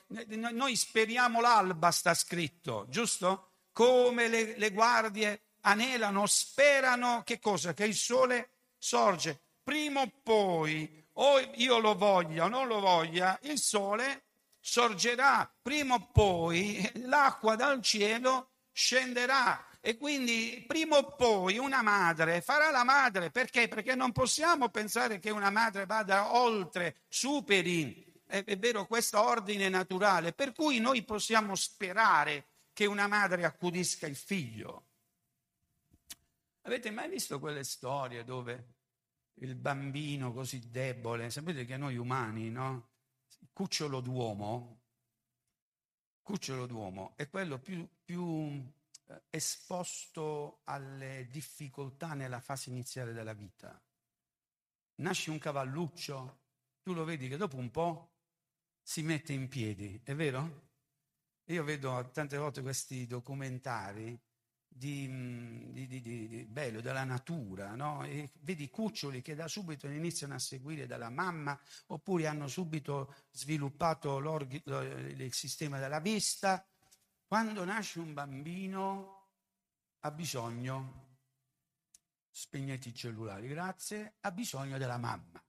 noi 0.52 0.76
speriamo 0.76 1.40
l'alba, 1.40 1.90
sta 1.90 2.12
scritto, 2.12 2.84
giusto? 2.90 3.48
Come 3.72 4.28
le, 4.28 4.58
le 4.58 4.70
guardie 4.70 5.40
anelano, 5.62 6.26
sperano 6.26 7.22
che 7.24 7.38
cosa? 7.38 7.72
Che 7.72 7.84
il 7.84 7.94
sole 7.94 8.50
sorge. 8.76 9.40
Prima 9.62 10.02
o 10.02 10.10
poi 10.22 11.00
o 11.14 11.38
io 11.54 11.78
lo 11.78 11.94
voglia 11.94 12.44
o 12.44 12.48
non 12.48 12.66
lo 12.66 12.80
voglia, 12.80 13.38
il 13.42 13.58
sole 13.58 14.24
sorgerà, 14.60 15.52
prima 15.60 15.94
o 15.94 16.10
poi 16.12 16.90
l'acqua 17.06 17.56
dal 17.56 17.80
cielo 17.82 18.50
scenderà 18.70 19.66
e 19.80 19.96
quindi 19.96 20.62
prima 20.66 20.98
o 20.98 21.16
poi 21.16 21.56
una 21.56 21.82
madre 21.82 22.42
farà 22.42 22.70
la 22.70 22.84
madre, 22.84 23.30
perché? 23.30 23.66
Perché 23.66 23.94
non 23.94 24.12
possiamo 24.12 24.68
pensare 24.68 25.18
che 25.18 25.30
una 25.30 25.50
madre 25.50 25.86
vada 25.86 26.34
oltre, 26.34 27.02
superi, 27.08 28.06
è, 28.26 28.44
è 28.44 28.58
vero, 28.58 28.86
questo 28.86 29.20
ordine 29.20 29.70
naturale, 29.70 30.32
per 30.34 30.52
cui 30.52 30.78
noi 30.78 31.02
possiamo 31.02 31.54
sperare 31.54 32.46
che 32.74 32.84
una 32.84 33.06
madre 33.06 33.44
accudisca 33.44 34.06
il 34.06 34.16
figlio. 34.16 34.84
Avete 36.62 36.90
mai 36.90 37.08
visto 37.08 37.38
quelle 37.38 37.64
storie 37.64 38.22
dove 38.22 38.74
il 39.40 39.54
bambino 39.54 40.32
così 40.32 40.70
debole, 40.70 41.30
sapete 41.30 41.64
che 41.64 41.78
noi 41.78 41.96
umani, 41.96 42.50
no? 42.50 42.89
Cucciolo 43.60 44.00
d'uomo, 44.00 44.80
cucciolo 46.22 46.64
d'uomo 46.64 47.12
è 47.14 47.28
quello 47.28 47.58
più, 47.58 47.86
più 48.02 48.54
eh, 49.04 49.22
esposto 49.28 50.62
alle 50.64 51.28
difficoltà 51.30 52.14
nella 52.14 52.40
fase 52.40 52.70
iniziale 52.70 53.12
della 53.12 53.34
vita. 53.34 53.78
Nasce 54.94 55.30
un 55.30 55.36
cavalluccio, 55.36 56.38
tu 56.80 56.94
lo 56.94 57.04
vedi 57.04 57.28
che 57.28 57.36
dopo 57.36 57.58
un 57.58 57.70
po' 57.70 58.12
si 58.80 59.02
mette 59.02 59.34
in 59.34 59.46
piedi, 59.48 60.00
è 60.04 60.14
vero? 60.14 60.68
Io 61.44 61.62
vedo 61.62 62.08
tante 62.14 62.38
volte 62.38 62.62
questi 62.62 63.06
documentari 63.06 64.18
di, 64.72 65.72
di, 65.72 65.86
di, 65.86 66.00
di, 66.00 66.44
bello, 66.46 66.80
della 66.80 67.04
natura, 67.04 67.74
no? 67.74 68.06
vedi 68.40 68.70
cuccioli 68.70 69.20
che 69.20 69.34
da 69.34 69.48
subito 69.48 69.88
iniziano 69.88 70.34
a 70.34 70.38
seguire 70.38 70.86
dalla 70.86 71.10
mamma 71.10 71.58
oppure 71.88 72.28
hanno 72.28 72.46
subito 72.46 73.14
sviluppato 73.32 74.18
il 74.18 75.32
sistema 75.32 75.78
della 75.78 75.98
vista. 75.98 76.64
Quando 77.26 77.64
nasce 77.64 77.98
un 77.98 78.14
bambino 78.14 79.28
ha 80.00 80.10
bisogno, 80.12 81.18
spegnete 82.30 82.88
i 82.88 82.94
cellulari, 82.94 83.48
grazie, 83.48 84.14
ha 84.20 84.30
bisogno 84.30 84.78
della 84.78 84.98
mamma. 84.98 85.42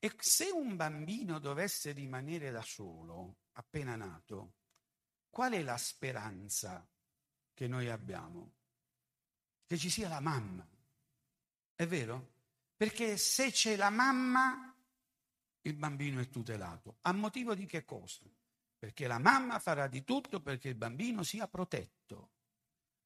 E 0.00 0.14
se 0.18 0.50
un 0.50 0.76
bambino 0.76 1.38
dovesse 1.38 1.92
rimanere 1.92 2.50
da 2.50 2.62
solo, 2.62 3.38
appena 3.52 3.96
nato, 3.96 4.54
qual 5.30 5.52
è 5.52 5.62
la 5.62 5.76
speranza 5.76 6.86
che 7.58 7.66
noi 7.66 7.90
abbiamo, 7.90 8.52
che 9.66 9.76
ci 9.76 9.90
sia 9.90 10.08
la 10.08 10.20
mamma. 10.20 10.64
È 11.74 11.84
vero? 11.88 12.34
Perché 12.76 13.16
se 13.16 13.50
c'è 13.50 13.74
la 13.74 13.90
mamma, 13.90 14.72
il 15.62 15.74
bambino 15.74 16.20
è 16.20 16.28
tutelato. 16.28 16.98
A 17.00 17.12
motivo 17.12 17.56
di 17.56 17.66
che 17.66 17.84
cosa? 17.84 18.22
Perché 18.78 19.08
la 19.08 19.18
mamma 19.18 19.58
farà 19.58 19.88
di 19.88 20.04
tutto 20.04 20.40
perché 20.40 20.68
il 20.68 20.76
bambino 20.76 21.24
sia 21.24 21.48
protetto. 21.48 22.30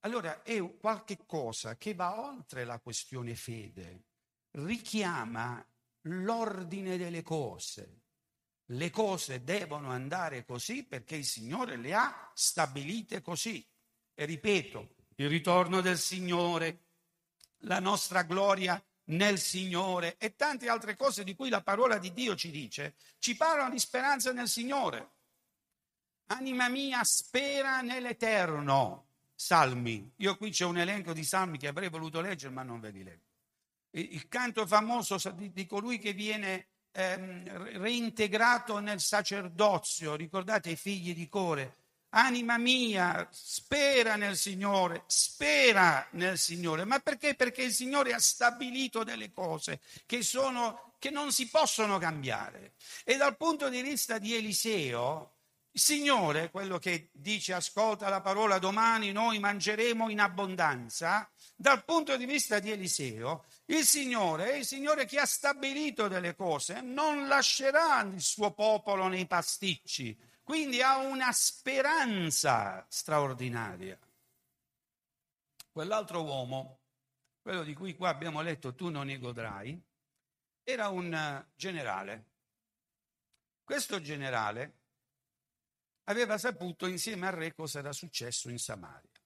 Allora 0.01 0.43
è 0.43 0.61
qualche 0.77 1.25
cosa 1.25 1.79
che 1.79 1.95
va 1.95 2.21
oltre 2.21 2.67
la 2.67 2.79
questione 2.79 3.35
fede, 3.35 4.05
richiama 4.51 5.67
l'ordine 6.03 6.99
delle 6.99 7.23
cose. 7.23 8.03
Le 8.67 8.91
cose 8.91 9.45
devono 9.45 9.89
andare 9.89 10.45
così 10.45 10.85
perché 10.85 11.17
il 11.17 11.25
Signore 11.25 11.77
le 11.77 11.95
ha 11.95 12.31
stabilite 12.35 13.23
così. 13.23 13.67
E 14.15 14.25
ripeto, 14.25 14.95
il 15.17 15.29
ritorno 15.29 15.81
del 15.81 15.99
Signore, 15.99 16.81
la 17.61 17.81
nostra 17.81 18.23
gloria 18.23 18.83
nel 19.05 19.39
Signore 19.39 20.17
e 20.19 20.37
tante 20.37 20.69
altre 20.69 20.97
cose 20.97 21.25
di 21.25 21.35
cui 21.35 21.49
la 21.49 21.63
parola 21.63 21.99
di 21.99 22.13
Dio 22.13 22.35
ci 22.35 22.51
dice, 22.51 22.95
ci 23.19 23.37
parlano 23.37 23.71
di 23.71 23.79
speranza 23.79 24.33
nel 24.33 24.49
Signore. 24.49 25.11
Anima 26.27 26.69
mia 26.69 27.03
spera 27.05 27.81
nell'Eterno. 27.81 29.07
Salmi. 29.35 30.13
Io 30.19 30.37
qui 30.37 30.51
c'è 30.51 30.65
un 30.65 30.79
elenco 30.79 31.13
di 31.13 31.25
salmi 31.25 31.59
che 31.59 31.67
avrei 31.67 31.89
voluto 31.89 32.21
leggere, 32.21 32.53
ma 32.53 32.63
non 32.63 32.79
ve 32.79 32.91
li 32.91 33.03
leggo. 33.03 33.31
Il 33.91 34.29
canto 34.29 34.67
famoso 34.67 35.19
di 35.33 35.67
colui 35.67 35.99
che 35.99 36.13
viene 36.13 36.69
ehm, 36.93 37.79
reintegrato 37.79 38.79
nel 38.79 39.01
sacerdozio, 39.01 40.15
ricordate 40.15 40.71
i 40.71 40.77
figli 40.77 41.13
di 41.13 41.29
Core, 41.29 41.82
Anima 42.15 42.59
mia, 42.59 43.27
spera 43.31 44.17
nel 44.17 44.37
Signore, 44.37 45.05
spera 45.07 46.07
nel 46.11 46.37
Signore. 46.37 46.85
Ma 46.85 46.99
perché? 46.99 47.35
Perché 47.35 47.63
il 47.63 47.73
Signore 47.73 48.13
ha 48.13 48.19
stabilito 48.19 49.03
delle 49.03 49.33
cose 49.33 49.81
che, 50.05 50.23
sono, 50.23 50.95
che 50.99 51.09
non 51.09 51.33
si 51.33 51.49
possono 51.49 51.97
cambiare. 51.97 52.73
E 53.05 53.17
dal 53.17 53.37
punto 53.39 53.71
di 53.71 53.81
vista 53.81 54.19
di 54.19 54.35
Eliseo, 54.35 55.37
il 55.71 55.81
Signore, 55.81 56.51
quello 56.51 56.79
che 56.79 57.09
dice 57.13 57.55
ascolta 57.55 58.11
la 58.11 58.21
parola 58.21 58.59
domani, 58.59 59.11
noi 59.11 59.39
mangeremo 59.39 60.11
in 60.11 60.21
abbondanza, 60.21 61.27
dal 61.57 61.83
punto 61.83 62.19
di 62.19 62.27
vista 62.27 62.59
di 62.59 62.71
Eliseo, 62.71 63.45
il 63.67 63.87
Signore 63.87 64.53
è 64.53 64.57
il 64.57 64.67
Signore 64.67 65.07
che 65.07 65.19
ha 65.19 65.25
stabilito 65.25 66.09
delle 66.09 66.35
cose, 66.35 66.83
non 66.83 67.27
lascerà 67.27 68.03
il 68.03 68.21
suo 68.21 68.51
popolo 68.51 69.09
nei 69.09 69.27
pasticci 69.27 70.15
quindi 70.53 70.83
ha 70.83 70.99
una 70.99 71.33
speranza 71.33 72.85
straordinaria. 72.91 73.99
Quell'altro 75.71 76.23
uomo 76.25 76.81
quello 77.41 77.63
di 77.65 77.73
cui 77.73 77.95
qua 77.95 78.11
abbiamo 78.11 78.43
letto 78.43 78.75
tu 78.75 78.91
non 78.91 79.07
ne 79.07 79.17
godrai, 79.17 79.83
era 80.63 80.91
un 80.91 81.43
generale. 81.55 82.33
Questo 83.65 84.03
generale 84.03 84.81
aveva 86.05 86.37
saputo 86.37 86.87
insieme 86.87 87.29
al 87.29 87.33
re 87.33 87.55
cosa 87.55 87.79
era 87.79 87.93
successo 87.95 88.51
in 88.51 88.59
Samaria, 88.59 89.23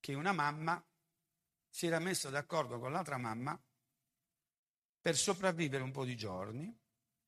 che 0.00 0.14
una 0.14 0.32
mamma 0.32 0.82
si 1.68 1.86
era 1.86 1.98
messa 1.98 2.30
d'accordo 2.30 2.78
con 2.78 2.92
l'altra 2.92 3.18
mamma 3.18 3.62
per 5.02 5.16
sopravvivere 5.18 5.82
un 5.82 5.92
po' 5.92 6.06
di 6.06 6.16
giorni 6.16 6.74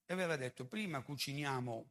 e 0.07 0.13
aveva 0.15 0.37
detto 0.37 0.67
prima 0.67 1.03
cuciniamo 1.03 1.91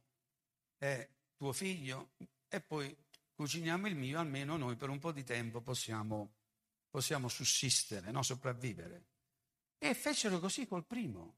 eh, 0.78 1.13
tuo 1.36 1.52
figlio 1.52 2.12
e 2.48 2.60
poi 2.60 2.96
cuciniamo 3.34 3.86
il 3.88 3.96
mio, 3.96 4.18
almeno 4.18 4.56
noi 4.56 4.76
per 4.76 4.88
un 4.88 4.98
po' 4.98 5.12
di 5.12 5.24
tempo 5.24 5.60
possiamo, 5.60 6.34
possiamo 6.88 7.28
sussistere, 7.28 8.10
no? 8.10 8.22
sopravvivere. 8.22 9.06
E 9.78 9.94
fecero 9.94 10.38
così 10.38 10.66
col 10.66 10.86
primo. 10.86 11.36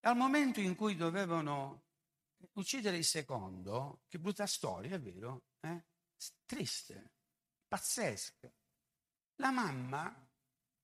Al 0.00 0.16
momento 0.16 0.60
in 0.60 0.74
cui 0.74 0.96
dovevano 0.96 1.84
uccidere 2.54 2.96
il 2.96 3.04
secondo, 3.04 4.02
che 4.08 4.18
brutta 4.18 4.46
storia, 4.46 4.96
è 4.96 5.00
vero? 5.00 5.44
Eh? 5.60 5.84
Triste, 6.44 7.12
pazzesca. 7.68 8.50
La 9.36 9.50
mamma 9.50 10.28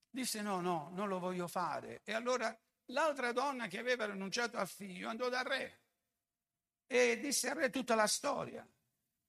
disse 0.08 0.40
no, 0.40 0.60
no, 0.60 0.90
non 0.94 1.08
lo 1.08 1.18
voglio 1.18 1.48
fare. 1.48 2.02
E 2.04 2.12
allora 2.12 2.56
l'altra 2.86 3.32
donna 3.32 3.66
che 3.66 3.78
aveva 3.78 4.06
rinunciato 4.06 4.56
al 4.56 4.68
figlio 4.68 5.08
andò 5.08 5.28
dal 5.28 5.44
re 5.44 5.85
e 6.86 7.18
disse 7.18 7.48
al 7.48 7.56
re 7.56 7.70
tutta 7.70 7.94
la 7.94 8.06
storia. 8.06 8.66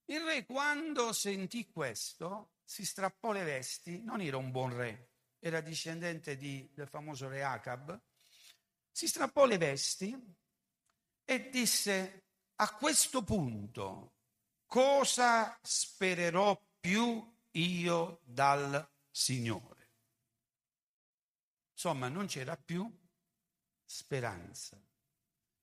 Il 0.06 0.22
re 0.22 0.46
quando 0.46 1.12
sentì 1.14 1.70
questo 1.70 2.54
si 2.64 2.86
strappò 2.86 3.32
le 3.32 3.44
vesti, 3.44 4.02
non 4.04 4.22
era 4.22 4.38
un 4.38 4.52
buon 4.52 4.76
re, 4.76 5.12
era 5.40 5.62
discendente 5.62 6.38
di, 6.38 6.70
del 6.74 6.88
famoso 6.88 7.28
re 7.28 7.44
Acab, 7.44 8.00
si 8.92 9.08
strappò 9.08 9.46
le 9.46 9.58
vesti 9.58 10.36
e 11.24 11.50
disse 11.50 12.24
a 12.56 12.74
questo 12.76 13.24
punto 13.24 14.16
cosa 14.66 15.58
spererò 15.62 16.60
più 16.80 17.36
io 17.52 18.22
dal 18.24 18.90
Signore? 19.10 19.76
Insomma, 21.74 22.08
non 22.08 22.26
c'era 22.26 22.58
più 22.58 22.92
speranza. 23.86 24.82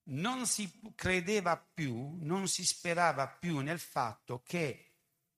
Non 0.05 0.47
si 0.47 0.71
credeva 0.95 1.57
più, 1.57 2.17
non 2.21 2.47
si 2.49 2.65
sperava 2.65 3.27
più 3.27 3.59
nel 3.61 3.79
fatto 3.79 4.43
che 4.45 4.93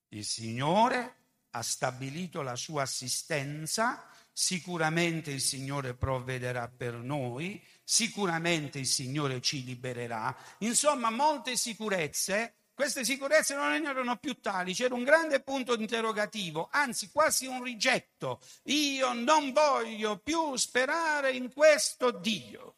il 0.09 0.25
Signore 0.25 1.15
ha 1.51 1.63
stabilito 1.63 2.43
la 2.43 2.57
sua 2.57 2.83
assistenza, 2.83 4.09
sicuramente 4.33 5.31
il 5.31 5.41
Signore 5.41 5.95
provvederà 5.95 6.69
per 6.69 6.95
noi, 6.95 7.65
sicuramente 7.85 8.79
il 8.79 8.87
Signore 8.87 9.41
ci 9.41 9.65
libererà. 9.65 10.37
Insomma, 10.59 11.11
molte 11.11 11.57
sicurezze 11.57 12.57
queste 12.77 13.07
sicurezze 13.07 13.55
non 13.55 13.73
erano 13.73 14.19
più 14.19 14.39
tali, 14.39 14.75
c'era 14.75 14.95
un 14.95 15.03
grande 15.03 15.41
punto 15.41 15.73
interrogativo, 15.73 16.69
anzi 16.71 17.11
quasi 17.11 17.47
un 17.47 17.63
rigetto. 17.63 18.39
Io 18.65 19.15
non 19.15 19.51
voglio 19.53 20.19
più 20.19 20.55
sperare 20.57 21.31
in 21.31 21.51
questo 21.55 22.11
Dio. 22.11 22.76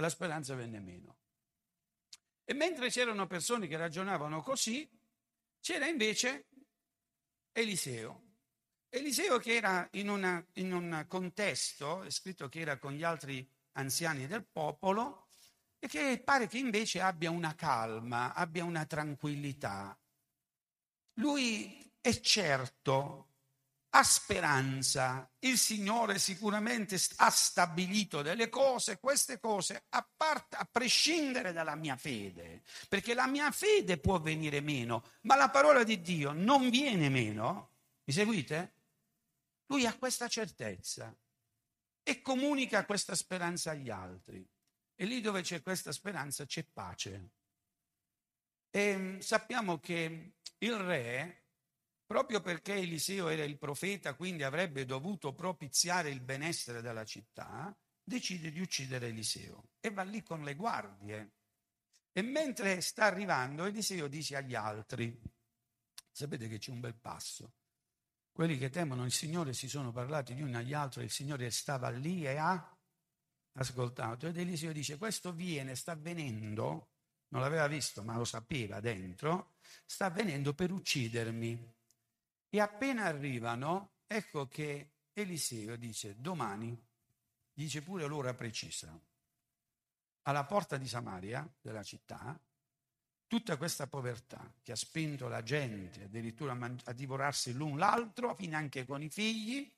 E 0.00 0.02
la 0.02 0.08
speranza 0.08 0.54
venne 0.54 0.80
meno. 0.80 1.18
E 2.42 2.54
mentre 2.54 2.88
c'erano 2.88 3.26
persone 3.26 3.66
che 3.66 3.76
ragionavano 3.76 4.40
così, 4.40 4.90
c'era 5.60 5.86
invece 5.86 6.46
Eliseo. 7.52 8.28
Eliseo 8.88 9.38
che 9.38 9.56
era 9.56 9.86
in, 9.92 10.08
una, 10.08 10.42
in 10.54 10.72
un 10.72 11.04
contesto, 11.06 12.02
è 12.02 12.10
scritto 12.10 12.48
che 12.48 12.60
era 12.60 12.78
con 12.78 12.92
gli 12.92 13.02
altri 13.02 13.46
anziani 13.72 14.26
del 14.26 14.46
popolo, 14.46 15.26
e 15.78 15.86
che 15.86 16.18
pare 16.24 16.46
che 16.46 16.56
invece 16.56 17.02
abbia 17.02 17.30
una 17.30 17.54
calma, 17.54 18.32
abbia 18.32 18.64
una 18.64 18.86
tranquillità. 18.86 19.94
Lui 21.18 21.92
è 22.00 22.18
certo, 22.20 23.29
ha 23.90 24.04
speranza, 24.04 25.28
il 25.40 25.58
Signore 25.58 26.18
sicuramente 26.18 26.98
ha 27.16 27.30
stabilito 27.30 28.22
delle 28.22 28.48
cose, 28.48 28.98
queste 29.00 29.40
cose 29.40 29.84
a, 29.88 30.08
part- 30.16 30.54
a 30.54 30.68
prescindere 30.70 31.52
dalla 31.52 31.74
mia 31.74 31.96
fede, 31.96 32.62
perché 32.88 33.14
la 33.14 33.26
mia 33.26 33.50
fede 33.50 33.98
può 33.98 34.20
venire 34.20 34.60
meno, 34.60 35.04
ma 35.22 35.34
la 35.34 35.50
parola 35.50 35.82
di 35.82 36.00
Dio 36.00 36.32
non 36.32 36.70
viene 36.70 37.08
meno. 37.08 37.70
Mi 38.04 38.12
seguite? 38.12 38.74
Lui 39.66 39.86
ha 39.86 39.96
questa 39.96 40.28
certezza 40.28 41.14
e 42.02 42.22
comunica 42.22 42.84
questa 42.84 43.14
speranza 43.14 43.72
agli 43.72 43.90
altri. 43.90 44.46
E 44.94 45.04
lì 45.04 45.20
dove 45.20 45.42
c'è 45.42 45.62
questa 45.62 45.92
speranza 45.92 46.44
c'è 46.44 46.64
pace. 46.64 47.30
E 48.70 48.96
mm, 48.96 49.18
sappiamo 49.18 49.78
che 49.78 50.32
il 50.58 50.74
re, 50.74 51.39
proprio 52.10 52.40
perché 52.40 52.74
Eliseo 52.74 53.28
era 53.28 53.44
il 53.44 53.56
profeta, 53.56 54.14
quindi 54.14 54.42
avrebbe 54.42 54.84
dovuto 54.84 55.32
propiziare 55.32 56.10
il 56.10 56.20
benessere 56.20 56.82
della 56.82 57.04
città, 57.04 57.72
decide 58.02 58.50
di 58.50 58.58
uccidere 58.58 59.06
Eliseo 59.06 59.68
e 59.78 59.92
va 59.92 60.02
lì 60.02 60.20
con 60.24 60.42
le 60.42 60.56
guardie. 60.56 61.34
E 62.10 62.22
mentre 62.22 62.80
sta 62.80 63.04
arrivando, 63.04 63.64
Eliseo 63.64 64.08
dice 64.08 64.34
agli 64.34 64.56
altri, 64.56 65.16
sapete 66.10 66.48
che 66.48 66.58
c'è 66.58 66.72
un 66.72 66.80
bel 66.80 66.96
passo, 66.96 67.52
quelli 68.32 68.58
che 68.58 68.70
temono 68.70 69.04
il 69.04 69.12
Signore 69.12 69.52
si 69.52 69.68
sono 69.68 69.92
parlati 69.92 70.34
gli 70.34 70.42
uni 70.42 70.56
agli 70.56 70.74
altri, 70.74 71.04
il 71.04 71.12
Signore 71.12 71.48
stava 71.52 71.90
lì 71.90 72.26
e 72.26 72.38
ha 72.38 72.76
ascoltato. 73.52 74.26
Ed 74.26 74.36
Eliseo 74.36 74.72
dice, 74.72 74.98
questo 74.98 75.32
viene, 75.32 75.76
sta 75.76 75.92
avvenendo, 75.92 76.88
non 77.28 77.40
l'aveva 77.40 77.68
visto 77.68 78.02
ma 78.02 78.16
lo 78.16 78.24
sapeva 78.24 78.80
dentro, 78.80 79.52
sta 79.86 80.06
avvenendo 80.06 80.54
per 80.54 80.72
uccidermi. 80.72 81.78
E 82.52 82.60
appena 82.60 83.04
arrivano, 83.04 83.92
ecco 84.08 84.48
che 84.48 84.94
Eliseo 85.12 85.76
dice, 85.76 86.20
domani, 86.20 86.76
dice 87.52 87.80
pure 87.80 88.06
l'ora 88.06 88.34
precisa, 88.34 89.00
alla 90.22 90.44
porta 90.44 90.76
di 90.76 90.88
Samaria, 90.88 91.48
della 91.60 91.84
città, 91.84 92.38
tutta 93.28 93.56
questa 93.56 93.86
povertà 93.86 94.52
che 94.62 94.72
ha 94.72 94.76
spinto 94.76 95.28
la 95.28 95.44
gente 95.44 96.02
addirittura 96.02 96.58
a 96.84 96.92
divorarsi 96.92 97.52
l'un 97.52 97.78
l'altro, 97.78 98.34
fino 98.34 98.56
anche 98.56 98.84
con 98.84 99.00
i 99.00 99.08
figli, 99.10 99.72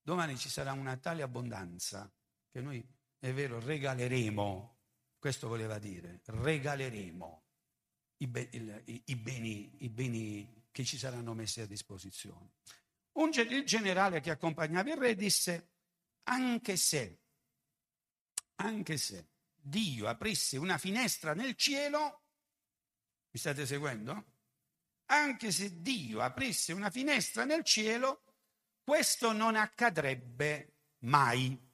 domani 0.00 0.38
ci 0.38 0.48
sarà 0.48 0.72
una 0.72 0.96
tale 0.96 1.20
abbondanza 1.20 2.10
che 2.50 2.62
noi, 2.62 2.82
è 3.18 3.32
vero, 3.34 3.60
regaleremo, 3.60 4.78
questo 5.18 5.48
voleva 5.48 5.78
dire, 5.78 6.22
regaleremo 6.24 7.42
i, 8.16 8.26
be- 8.26 8.48
il, 8.52 8.82
i, 8.86 9.02
i, 9.06 9.16
beni, 9.16 9.84
i 9.84 9.88
beni 9.90 10.61
che 10.72 10.84
ci 10.84 10.98
saranno 10.98 11.34
messi 11.34 11.60
a 11.60 11.66
disposizione. 11.66 12.54
Un, 13.12 13.30
il 13.34 13.64
generale 13.64 14.20
che 14.20 14.30
accompagnava 14.30 14.90
il 14.90 14.96
re 14.96 15.14
disse, 15.14 15.68
anche 16.24 16.76
se, 16.76 17.20
anche 18.56 18.96
se 18.96 19.28
Dio 19.54 20.08
aprisse 20.08 20.56
una 20.56 20.78
finestra 20.78 21.34
nel 21.34 21.54
cielo, 21.54 22.22
mi 23.30 23.38
state 23.38 23.66
seguendo? 23.66 24.30
Anche 25.06 25.52
se 25.52 25.80
Dio 25.80 26.20
aprisse 26.20 26.72
una 26.72 26.90
finestra 26.90 27.44
nel 27.44 27.62
cielo, 27.64 28.22
questo 28.82 29.32
non 29.32 29.54
accadrebbe 29.56 30.72
mai. 31.00 31.70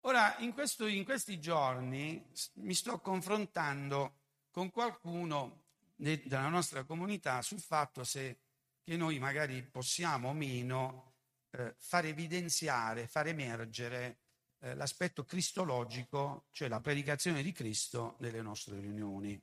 Ora, 0.00 0.36
in, 0.38 0.52
questo, 0.52 0.86
in 0.86 1.04
questi 1.04 1.38
giorni 1.40 2.22
mi 2.54 2.74
sto 2.74 3.00
confrontando 3.00 4.18
con 4.50 4.70
qualcuno 4.70 5.61
della 6.02 6.48
nostra 6.48 6.82
comunità 6.82 7.42
sul 7.42 7.60
fatto 7.60 8.02
se 8.02 8.40
che 8.82 8.96
noi 8.96 9.20
magari 9.20 9.62
possiamo 9.62 10.30
o 10.30 10.32
meno 10.32 11.14
eh, 11.50 11.76
far 11.78 12.06
evidenziare, 12.06 13.06
far 13.06 13.28
emergere 13.28 14.18
eh, 14.58 14.74
l'aspetto 14.74 15.24
cristologico, 15.24 16.48
cioè 16.50 16.66
la 16.66 16.80
predicazione 16.80 17.42
di 17.42 17.52
Cristo 17.52 18.16
nelle 18.18 18.42
nostre 18.42 18.80
riunioni. 18.80 19.40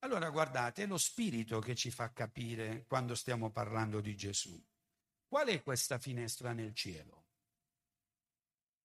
Allora 0.00 0.28
guardate, 0.28 0.82
è 0.82 0.86
lo 0.86 0.98
spirito 0.98 1.60
che 1.60 1.74
ci 1.74 1.90
fa 1.90 2.12
capire 2.12 2.84
quando 2.86 3.14
stiamo 3.14 3.50
parlando 3.50 4.00
di 4.00 4.14
Gesù. 4.14 4.62
Qual 5.26 5.46
è 5.46 5.62
questa 5.62 5.98
finestra 5.98 6.52
nel 6.52 6.74
cielo? 6.74 7.28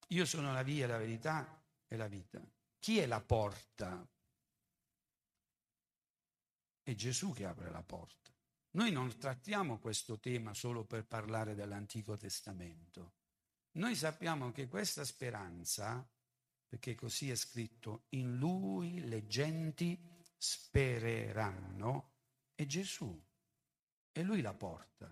Io 0.10 0.25
sono 0.25 0.53
la 0.53 0.63
via, 0.63 0.88
la 0.88 0.97
verità 0.97 1.62
e 1.88 1.97
la 1.97 2.08
vita. 2.08 2.41
Chi 2.79 2.99
è 2.99 3.05
la 3.05 3.19
porta? 3.19 4.08
È 6.86 6.93
Gesù 6.93 7.34
che 7.34 7.45
apre 7.45 7.71
la 7.71 7.82
porta. 7.82 8.32
Noi 8.74 8.91
non 8.91 9.17
trattiamo 9.17 9.80
questo 9.80 10.19
tema 10.19 10.54
solo 10.54 10.86
per 10.86 11.04
parlare 11.08 11.56
dell'Antico 11.56 12.15
Testamento. 12.15 13.13
Noi 13.71 13.95
sappiamo 13.95 14.52
che 14.52 14.67
questa 14.67 15.04
speranza, 15.04 16.08
perché 16.67 16.93
così 16.93 17.32
è 17.32 17.36
scritto, 17.36 18.04
in 18.10 18.38
lui 18.38 19.04
le 19.04 19.26
genti 19.26 20.00
spereranno, 20.38 22.12
è 22.54 22.67
Gesù. 22.67 23.19
È 24.12 24.21
lui 24.21 24.41
la 24.41 24.54
porta. 24.54 25.12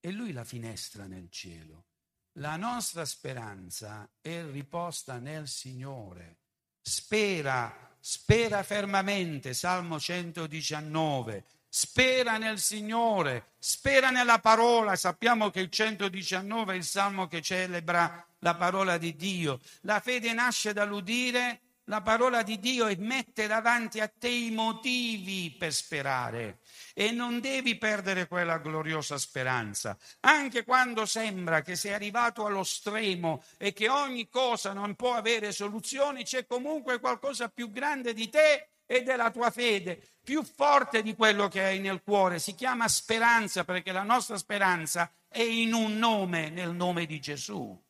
è 0.00 0.10
Lui 0.10 0.32
la 0.32 0.42
finestra 0.42 1.06
nel 1.06 1.30
cielo. 1.30 1.84
La 2.32 2.56
nostra 2.56 3.04
speranza 3.04 4.10
è 4.20 4.44
riposta 4.44 5.20
nel 5.20 5.46
Signore. 5.46 6.38
Spera, 6.80 7.91
spera 8.04 8.64
fermamente, 8.64 9.54
Salmo 9.54 10.00
119. 10.00 11.44
Spera 11.68 12.36
nel 12.36 12.58
Signore, 12.58 13.52
spera 13.58 14.10
nella 14.10 14.40
parola. 14.40 14.96
Sappiamo 14.96 15.50
che 15.50 15.60
il 15.60 15.70
119 15.70 16.74
è 16.74 16.76
il 16.76 16.84
salmo 16.84 17.28
che 17.28 17.40
celebra 17.40 18.26
la 18.40 18.54
parola 18.56 18.98
di 18.98 19.14
Dio. 19.14 19.60
La 19.82 20.00
fede 20.00 20.32
nasce 20.32 20.72
dall'udire 20.72 21.60
la 21.86 22.00
parola 22.00 22.42
di 22.42 22.58
Dio 22.58 22.86
e 22.86 22.96
mette 22.96 23.46
davanti 23.46 24.00
a 24.00 24.08
te 24.08 24.28
i 24.28 24.50
motivi 24.50 25.54
per 25.58 25.72
sperare 25.72 26.60
e 26.94 27.10
non 27.10 27.40
devi 27.40 27.76
perdere 27.76 28.28
quella 28.28 28.58
gloriosa 28.58 29.18
speranza, 29.18 29.96
anche 30.20 30.64
quando 30.64 31.06
sembra 31.06 31.62
che 31.62 31.74
sei 31.74 31.92
arrivato 31.92 32.46
allo 32.46 32.62
stremo 32.62 33.42
e 33.58 33.72
che 33.72 33.88
ogni 33.88 34.28
cosa 34.28 34.72
non 34.72 34.94
può 34.94 35.14
avere 35.14 35.52
soluzioni, 35.52 36.24
c'è 36.24 36.46
comunque 36.46 37.00
qualcosa 37.00 37.48
più 37.48 37.70
grande 37.70 38.12
di 38.12 38.28
te 38.28 38.68
e 38.86 39.02
della 39.02 39.30
tua 39.30 39.50
fede, 39.50 40.02
più 40.22 40.44
forte 40.44 41.02
di 41.02 41.14
quello 41.14 41.48
che 41.48 41.64
hai 41.64 41.80
nel 41.80 42.02
cuore. 42.02 42.38
Si 42.38 42.54
chiama 42.54 42.88
speranza 42.88 43.64
perché 43.64 43.90
la 43.90 44.02
nostra 44.02 44.36
speranza 44.36 45.10
è 45.28 45.40
in 45.40 45.72
un 45.72 45.96
nome, 45.96 46.50
nel 46.50 46.74
nome 46.74 47.06
di 47.06 47.18
Gesù. 47.18 47.80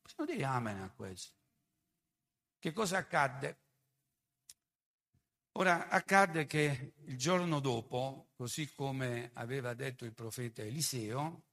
Possiamo 0.00 0.30
dire 0.30 0.44
amen 0.44 0.80
a 0.82 0.92
questo. 0.94 1.39
Che 2.60 2.72
cosa 2.74 2.98
accadde? 2.98 3.56
Ora 5.52 5.88
accadde 5.88 6.44
che 6.44 6.92
il 7.06 7.16
giorno 7.16 7.58
dopo, 7.58 8.32
così 8.34 8.70
come 8.74 9.30
aveva 9.32 9.72
detto 9.72 10.04
il 10.04 10.12
profeta 10.12 10.60
Eliseo, 10.60 11.44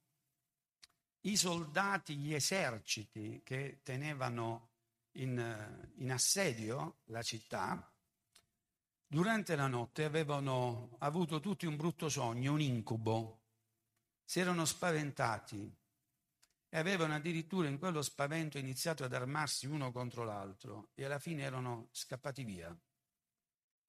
i 1.21 1.37
soldati, 1.37 2.17
gli 2.17 2.33
eserciti 2.33 3.39
che 3.45 3.79
tenevano 3.83 4.71
in, 5.13 5.91
in 5.95 6.11
assedio 6.11 6.97
la 7.05 7.21
città, 7.23 7.89
durante 9.07 9.55
la 9.55 9.67
notte 9.67 10.03
avevano 10.03 10.97
avuto 10.99 11.39
tutti 11.39 11.65
un 11.65 11.77
brutto 11.77 12.09
sogno, 12.09 12.51
un 12.51 12.59
incubo. 12.59 13.43
Si 14.25 14.41
erano 14.41 14.65
spaventati 14.65 15.73
avevano 16.77 17.15
addirittura 17.15 17.67
in 17.67 17.79
quello 17.79 18.01
spavento 18.01 18.57
iniziato 18.57 19.03
ad 19.03 19.13
armarsi 19.13 19.67
uno 19.67 19.91
contro 19.91 20.23
l'altro 20.23 20.89
e 20.95 21.05
alla 21.05 21.19
fine 21.19 21.43
erano 21.43 21.89
scappati 21.91 22.43
via 22.43 22.75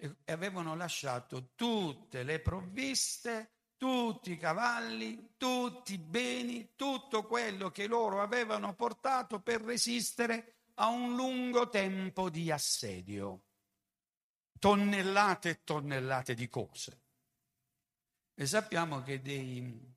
e 0.01 0.33
avevano 0.33 0.77
lasciato 0.77 1.51
tutte 1.57 2.23
le 2.23 2.39
provviste, 2.39 3.51
tutti 3.77 4.31
i 4.31 4.39
cavalli, 4.39 5.35
tutti 5.37 5.95
i 5.95 5.99
beni, 5.99 6.75
tutto 6.77 7.27
quello 7.27 7.71
che 7.73 7.89
loro 7.89 8.23
avevano 8.23 8.75
portato 8.75 9.41
per 9.41 9.61
resistere 9.61 10.55
a 10.75 10.87
un 10.87 11.17
lungo 11.17 11.69
tempo 11.69 12.31
di 12.31 12.51
assedio. 12.53 13.43
Tonnellate 14.61 15.49
e 15.51 15.65
tonnellate 15.65 16.35
di 16.35 16.49
cose. 16.49 17.03
E 18.35 18.47
sappiamo 18.47 19.03
che 19.03 19.21
dei, 19.21 19.97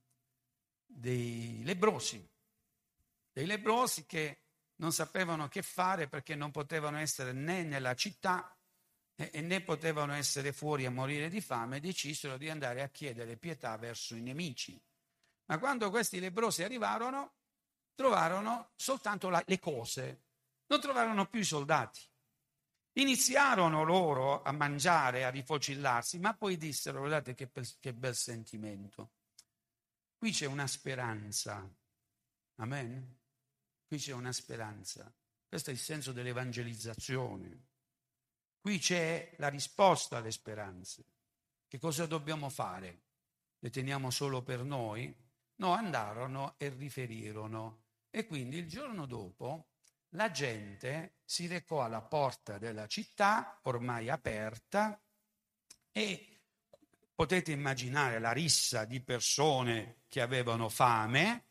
dei 0.84 1.62
lebrosi 1.64 2.28
dei 3.32 3.46
lebrosi 3.46 4.06
che 4.06 4.42
non 4.76 4.92
sapevano 4.92 5.48
che 5.48 5.62
fare 5.62 6.08
perché 6.08 6.36
non 6.36 6.52
potevano 6.52 6.98
essere 6.98 7.32
né 7.32 7.64
nella 7.64 7.94
città 7.94 8.56
e 9.16 9.42
né 9.42 9.62
potevano 9.62 10.14
essere 10.14 10.52
fuori 10.52 10.86
a 10.86 10.92
morire 10.92 11.30
di 11.30 11.42
fame, 11.42 11.80
decisero 11.80 12.38
di 12.38 12.50
andare 12.50 12.82
a 12.82 12.90
chiedere 12.90 13.38
pietà 13.38 13.78
verso 13.78 14.16
i 14.16 14.22
nemici. 14.22 14.82
Ma 15.46 15.60
quando 15.60 15.90
questi 15.90 16.20
lebrosi 16.20 16.64
arrivarono, 16.64 17.34
trovarono 17.94 18.72
soltanto 18.76 19.30
la, 19.30 19.44
le 19.46 19.60
cose, 19.60 20.24
non 20.68 20.80
trovarono 20.80 21.28
più 21.28 21.42
i 21.42 21.46
soldati. 21.46 22.02
Iniziarono 22.94 23.84
loro 23.84 24.42
a 24.42 24.52
mangiare, 24.52 25.24
a 25.24 25.30
rifocillarsi, 25.30 26.20
ma 26.20 26.34
poi 26.34 26.58
dissero, 26.58 27.00
guardate 27.00 27.36
che, 27.36 27.50
che 27.80 27.94
bel 27.94 28.16
sentimento. 28.16 29.12
Qui 30.18 30.32
c'è 30.32 30.46
una 30.46 30.68
speranza. 30.68 31.70
Amen. 32.56 33.21
Qui 33.92 34.00
c'è 34.00 34.14
una 34.14 34.32
speranza. 34.32 35.14
Questo 35.50 35.70
è 35.70 35.74
il 35.74 35.80
senso 35.80 36.14
dell'evangelizzazione. 36.14 37.66
Qui 38.62 38.80
c'è 38.80 39.34
la 39.36 39.50
risposta 39.50 40.16
alle 40.16 40.32
speranze. 40.32 41.04
Che 41.68 41.78
cosa 41.78 42.06
dobbiamo 42.06 42.48
fare? 42.48 43.02
Le 43.60 43.70
teniamo 43.70 44.10
solo 44.10 44.44
per 44.44 44.64
noi? 44.64 45.14
No, 45.56 45.74
andarono 45.74 46.54
e 46.58 46.70
riferirono. 46.70 47.82
E 48.10 48.26
quindi 48.28 48.60
il 48.60 48.70
giorno 48.70 49.06
dopo 49.06 49.72
la 50.12 50.32
gente 50.32 51.16
si 51.26 51.48
recò 51.48 51.84
alla 51.84 52.02
porta 52.02 52.58
della 52.58 52.88
città, 52.88 53.60
ormai 53.64 54.08
aperta, 54.08 54.98
e 55.92 56.40
potete 57.14 57.52
immaginare 57.52 58.20
la 58.20 58.32
rissa 58.32 58.86
di 58.86 59.02
persone 59.02 60.04
che 60.08 60.22
avevano 60.22 60.70
fame, 60.70 61.51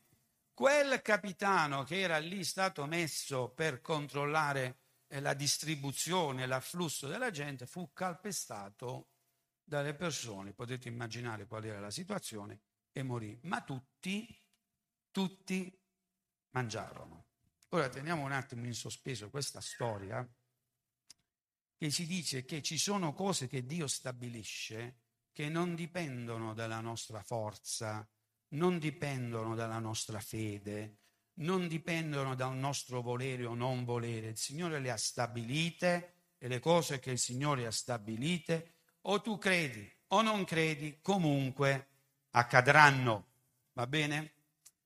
quel 0.61 1.01
capitano 1.01 1.85
che 1.85 2.01
era 2.01 2.19
lì 2.19 2.45
stato 2.45 2.85
messo 2.85 3.49
per 3.49 3.81
controllare 3.81 4.81
eh, 5.07 5.19
la 5.19 5.33
distribuzione, 5.33 6.45
l'afflusso 6.45 7.07
della 7.07 7.31
gente, 7.31 7.65
fu 7.65 7.95
calpestato 7.95 9.09
dalle 9.65 9.95
persone, 9.95 10.53
potete 10.53 10.89
immaginare 10.89 11.47
qual 11.47 11.65
era 11.65 11.81
la 11.81 11.91
situazione, 11.91 12.61
e 12.93 13.03
morì. 13.03 13.39
Ma 13.45 13.63
tutti, 13.63 14.29
tutti 15.11 15.75
mangiarono. 16.51 17.29
Ora 17.71 17.89
teniamo 17.89 18.23
un 18.23 18.33
attimo 18.33 18.67
in 18.67 18.75
sospeso 18.75 19.31
questa 19.31 19.63
storia 19.63 20.29
che 21.75 21.91
ci 21.91 22.05
dice 22.05 22.45
che 22.45 22.61
ci 22.61 22.77
sono 22.77 23.15
cose 23.15 23.47
che 23.47 23.65
Dio 23.65 23.87
stabilisce 23.87 24.99
che 25.33 25.49
non 25.49 25.75
dipendono 25.75 26.53
dalla 26.53 26.81
nostra 26.81 27.23
forza, 27.23 28.07
non 28.51 28.79
dipendono 28.79 29.55
dalla 29.55 29.79
nostra 29.79 30.21
fede, 30.21 30.97
non 31.35 31.69
dipendono 31.69 32.35
dal 32.35 32.57
nostro 32.57 33.01
volere 33.01 33.45
o 33.47 33.55
non 33.55 33.85
volere. 33.85 34.29
Il 34.29 34.37
Signore 34.37 34.79
le 34.81 34.91
ha 34.91 34.97
stabilite 34.97 36.15
e 36.39 36.49
le 36.49 36.59
cose 36.61 36.99
che 36.99 37.11
il 37.11 37.19
Signore 37.19 37.67
ha 37.67 37.71
stabilite, 37.71 38.75
o 39.03 39.21
tu 39.21 39.39
credi 39.39 39.91
o 40.09 40.23
non 40.23 40.45
credi, 40.45 40.99
comunque 41.01 41.87
accadranno. 42.31 43.27
Va 43.75 43.87
bene? 43.87 44.33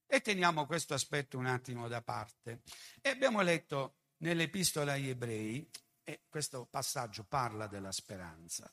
E 0.07 0.21
teniamo 0.21 0.67
questo 0.67 0.95
aspetto 0.95 1.39
un 1.39 1.47
attimo 1.47 1.89
da 1.89 2.03
parte. 2.03 2.61
E 3.01 3.09
abbiamo 3.09 3.41
letto 3.41 3.95
nell'Epistola 4.19 4.93
agli 4.93 5.09
Ebrei, 5.09 5.69
e 6.05 6.21
questo 6.29 6.67
passaggio 6.71 7.25
parla 7.25 7.67
della 7.67 7.91
speranza, 7.91 8.71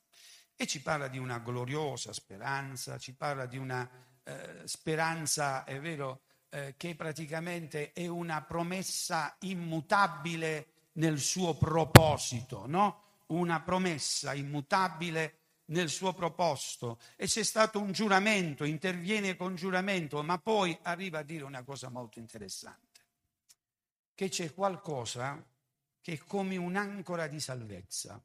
e 0.56 0.67
ci 0.67 0.82
parla 0.82 1.08
di 1.08 1.17
una 1.17 1.39
gloriosa 1.39 2.12
speranza, 2.12 2.97
ci 2.97 3.15
parla 3.15 3.45
di 3.45 3.58
una 3.58 3.89
eh, 4.32 4.67
speranza, 4.67 5.63
è 5.63 5.80
vero, 5.80 6.22
eh, 6.50 6.76
che 6.78 6.96
praticamente 6.96 7.94
è 7.94 8.08
una 8.08 8.41
promessa 8.44 9.36
immutabile 9.41 10.67
nel 10.94 11.20
suo 11.20 11.56
proposito, 11.56 12.65
no? 12.67 13.02
Una 13.28 13.62
promessa 13.62 14.34
immutabile 14.34 15.38
nel 15.65 15.89
suo 15.89 16.13
proposito 16.13 17.00
e 17.15 17.28
c'è 17.28 17.44
stato 17.44 17.80
un 17.80 17.91
giuramento, 17.91 18.65
interviene 18.65 19.36
con 19.36 19.56
giuramento, 19.56 20.22
ma 20.22 20.38
poi 20.38 20.78
arriva 20.84 21.20
a 21.20 21.24
dire 21.24 21.44
una 21.44 21.63
cosa 21.63 21.89
molto 21.89 22.20
interessante, 22.20 23.00
che 24.13 24.30
c'è 24.30 24.54
qualcosa 24.54 25.44
che 26.02 26.13
è 26.13 26.17
come 26.17 26.58
un'ancora 26.58 27.28
di 27.28 27.39
salvezza. 27.39 28.22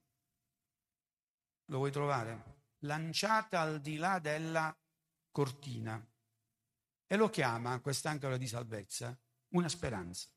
Lo 1.66 1.76
vuoi 1.78 1.90
trovare? 1.92 2.54
Lanciata 2.80 3.60
al 3.60 3.80
di 3.80 3.96
là 3.96 4.18
della 4.18 4.74
cortina 5.36 6.02
e 7.06 7.16
lo 7.16 7.28
chiama, 7.28 7.78
quest'ancora 7.80 8.38
di 8.38 8.48
salvezza, 8.48 9.14
una 9.48 9.68
speranza. 9.68 10.30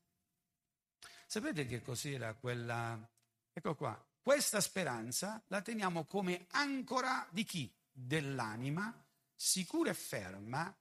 Sapete 1.26 1.64
che 1.64 1.80
cos'era 1.80 2.34
quella? 2.34 3.10
Ecco 3.50 3.74
qua, 3.76 3.98
questa 4.20 4.60
speranza 4.60 5.42
la 5.46 5.62
teniamo 5.62 6.04
come 6.04 6.44
ancora 6.50 7.26
di 7.30 7.44
chi? 7.44 7.74
Dell'anima 7.90 8.94
sicura 9.34 9.88
e 9.88 9.94
ferma 9.94 10.78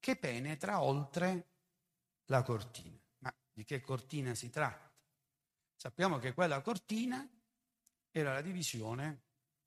che 0.00 0.16
penetra 0.16 0.80
oltre 0.80 1.50
la 2.28 2.42
cortina. 2.42 2.98
Ma 3.18 3.34
di 3.52 3.64
che 3.64 3.82
cortina 3.82 4.34
si 4.34 4.48
tratta? 4.48 4.90
Sappiamo 5.76 6.16
che 6.16 6.32
quella 6.32 6.62
cortina 6.62 7.28
era 8.10 8.32
la 8.32 8.40
divisione 8.40 9.24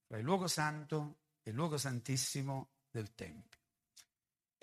tra 0.07 0.17
il 0.17 0.23
luogo 0.23 0.47
santo 0.47 1.19
e 1.43 1.51
il 1.51 1.55
luogo 1.55 1.77
santissimo 1.77 2.71
del 2.89 3.13
Tempio. 3.13 3.60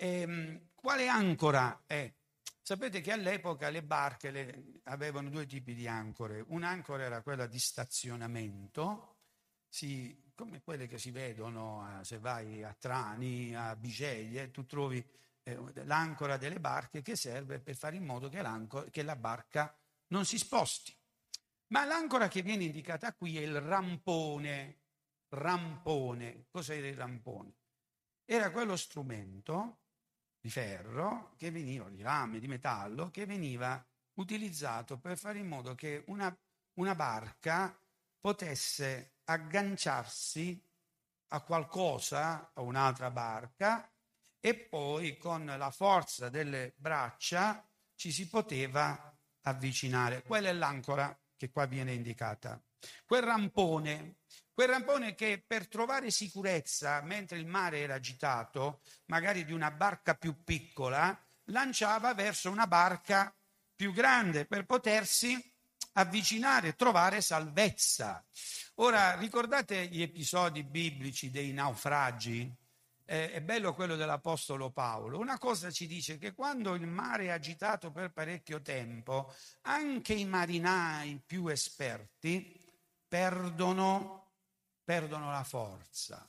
E, 0.01 0.21
ehm, 0.21 0.69
quale 0.75 1.09
ancora 1.09 1.83
è? 1.85 2.09
Sapete 2.61 3.01
che 3.01 3.11
all'epoca 3.11 3.69
le 3.69 3.83
barche 3.83 4.31
le, 4.31 4.81
avevano 4.83 5.29
due 5.29 5.45
tipi 5.45 5.73
di 5.73 5.87
ancore. 5.87 6.43
Un'ancora 6.47 7.03
era 7.03 7.21
quella 7.21 7.47
di 7.47 7.59
stazionamento, 7.59 9.17
si, 9.67 10.31
come 10.35 10.61
quelle 10.61 10.87
che 10.87 10.97
si 10.97 11.11
vedono 11.11 11.81
a, 11.83 12.03
se 12.05 12.19
vai 12.19 12.63
a 12.63 12.73
Trani, 12.79 13.53
a 13.55 13.75
Biceglie, 13.75 14.51
tu 14.51 14.65
trovi 14.65 15.05
l'ancora 15.85 16.37
delle 16.37 16.59
barche 16.59 17.01
che 17.01 17.15
serve 17.15 17.59
per 17.59 17.75
fare 17.75 17.95
in 17.95 18.05
modo 18.05 18.29
che, 18.29 18.43
che 18.91 19.03
la 19.03 19.15
barca 19.15 19.75
non 20.07 20.25
si 20.25 20.37
sposti. 20.37 20.95
Ma 21.67 21.85
l'ancora 21.85 22.27
che 22.27 22.41
viene 22.41 22.65
indicata 22.65 23.13
qui 23.13 23.37
è 23.37 23.41
il 23.41 23.59
rampone. 23.59 24.77
Rampone. 25.29 26.45
Cos'è 26.49 26.75
il 26.75 26.95
rampone? 26.95 27.53
Era 28.25 28.51
quello 28.51 28.75
strumento 28.75 29.78
di 30.39 30.49
ferro 30.49 31.33
che 31.37 31.51
veniva, 31.51 31.89
di 31.89 32.01
rame, 32.01 32.39
di 32.39 32.47
metallo, 32.47 33.09
che 33.11 33.25
veniva 33.25 33.83
utilizzato 34.13 34.97
per 34.97 35.17
fare 35.17 35.39
in 35.39 35.47
modo 35.47 35.75
che 35.75 36.03
una, 36.07 36.35
una 36.75 36.95
barca 36.95 37.77
potesse 38.19 39.15
agganciarsi 39.25 40.61
a 41.31 41.41
qualcosa, 41.41 42.51
a 42.53 42.61
un'altra 42.61 43.11
barca, 43.11 43.91
e 44.39 44.55
poi 44.55 45.17
con 45.17 45.45
la 45.45 45.69
forza 45.69 46.29
delle 46.29 46.73
braccia 46.77 47.65
ci 47.95 48.11
si 48.11 48.27
poteva 48.27 49.13
avvicinare. 49.41 50.23
Quella 50.23 50.49
è 50.49 50.53
l'ancora 50.53 51.17
che 51.35 51.49
qua 51.49 51.65
viene 51.65 51.93
indicata. 51.93 52.61
Quel 53.05 53.23
rampone, 53.23 54.19
quel 54.59 54.71
rampone 54.71 55.15
che 55.15 55.41
per 55.47 55.69
trovare 55.69 56.11
sicurezza 56.11 56.99
mentre 57.03 57.37
il 57.37 57.45
mare 57.45 57.79
era 57.79 57.93
agitato, 57.93 58.81
magari 59.05 59.45
di 59.45 59.53
una 59.53 59.71
barca 59.71 60.15
più 60.15 60.43
piccola, 60.43 61.17
lanciava 61.45 62.13
verso 62.13 62.51
una 62.51 62.67
barca 62.67 63.33
più 63.73 63.93
grande 63.93 64.45
per 64.45 64.65
potersi 64.65 65.41
avvicinare, 65.93 66.75
trovare 66.75 67.21
salvezza. 67.21 68.21
Ora, 68.75 69.15
ricordate 69.15 69.85
gli 69.85 70.01
episodi 70.01 70.63
biblici 70.63 71.29
dei 71.29 71.53
naufragi? 71.53 72.53
Eh, 73.05 73.31
è 73.31 73.41
bello 73.41 73.73
quello 73.73 73.95
dell'Apostolo 73.95 74.71
Paolo. 74.71 75.19
Una 75.19 75.37
cosa 75.37 75.71
ci 75.71 75.87
dice 75.87 76.17
che 76.17 76.33
quando 76.33 76.75
il 76.75 76.85
mare 76.85 77.27
è 77.27 77.29
agitato 77.29 77.91
per 77.91 78.11
parecchio 78.11 78.61
tempo, 78.61 79.33
anche 79.61 80.11
i 80.11 80.25
marinai 80.25 81.21
più 81.25 81.47
esperti 81.47 82.59
perdono, 83.07 84.19
perdono 84.89 85.29
la 85.29 85.43
forza. 85.43 86.27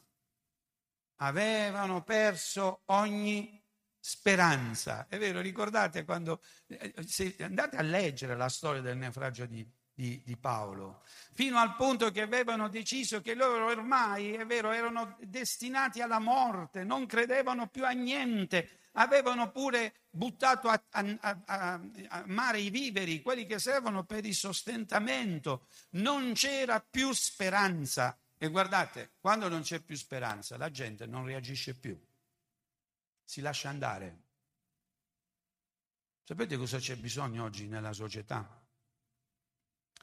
Avevano 1.23 2.03
perso 2.03 2.83
ogni 2.87 3.59
speranza. 3.99 5.07
È 5.09 5.17
vero, 5.17 5.41
ricordate 5.41 6.05
quando 6.05 6.43
eh, 6.67 6.93
se 7.07 7.37
andate 7.41 7.79
a 7.79 7.81
leggere 7.81 8.37
la 8.37 8.51
storia 8.51 8.83
del 8.83 8.99
naufragio 8.99 9.47
di, 9.47 9.67
di, 9.95 10.21
di, 10.23 10.37
Paolo, 10.37 11.01
fino 11.33 11.59
al 11.59 11.75
punto 11.75 12.11
che 12.11 12.21
avevano 12.21 12.69
deciso 12.69 13.23
che 13.23 13.33
loro 13.33 13.65
ormai, 13.65 14.35
è 14.35 14.45
vero, 14.45 14.73
erano 14.73 15.17
destinati 15.21 16.03
alla 16.03 16.19
morte, 16.19 16.85
non 16.85 17.07
credevano 17.07 17.67
più 17.69 17.87
a 17.87 17.93
niente, 17.93 18.81
avevano 18.93 19.51
pure 19.53 19.95
buttato 20.11 20.69
a, 20.69 20.83
a, 20.91 21.17
a, 21.47 21.81
a 22.09 22.25
mare 22.27 22.61
i 22.61 22.69
viveri, 22.69 23.23
quelli 23.23 23.47
che 23.47 23.59
servono 23.59 24.05
per 24.05 24.27
il 24.27 24.35
sostentamento, 24.35 25.67
non 25.93 26.35
c'era 26.35 26.79
più 26.79 27.11
speranza. 27.15 28.20
E 28.43 28.49
guardate, 28.49 29.13
quando 29.21 29.49
non 29.49 29.63
c'è 29.63 29.81
più 29.81 29.97
speranza, 29.97 30.57
la 30.57 30.71
gente 30.71 31.07
non 31.07 31.27
reagisce 31.27 31.75
più 31.75 31.99
si 33.31 33.41
lascia 33.43 33.69
andare. 33.69 34.23
Sapete 36.25 36.57
cosa 36.57 36.79
c'è 36.79 36.97
bisogno 36.97 37.45
oggi 37.45 37.69
nella 37.69 37.93
società? 37.93 38.61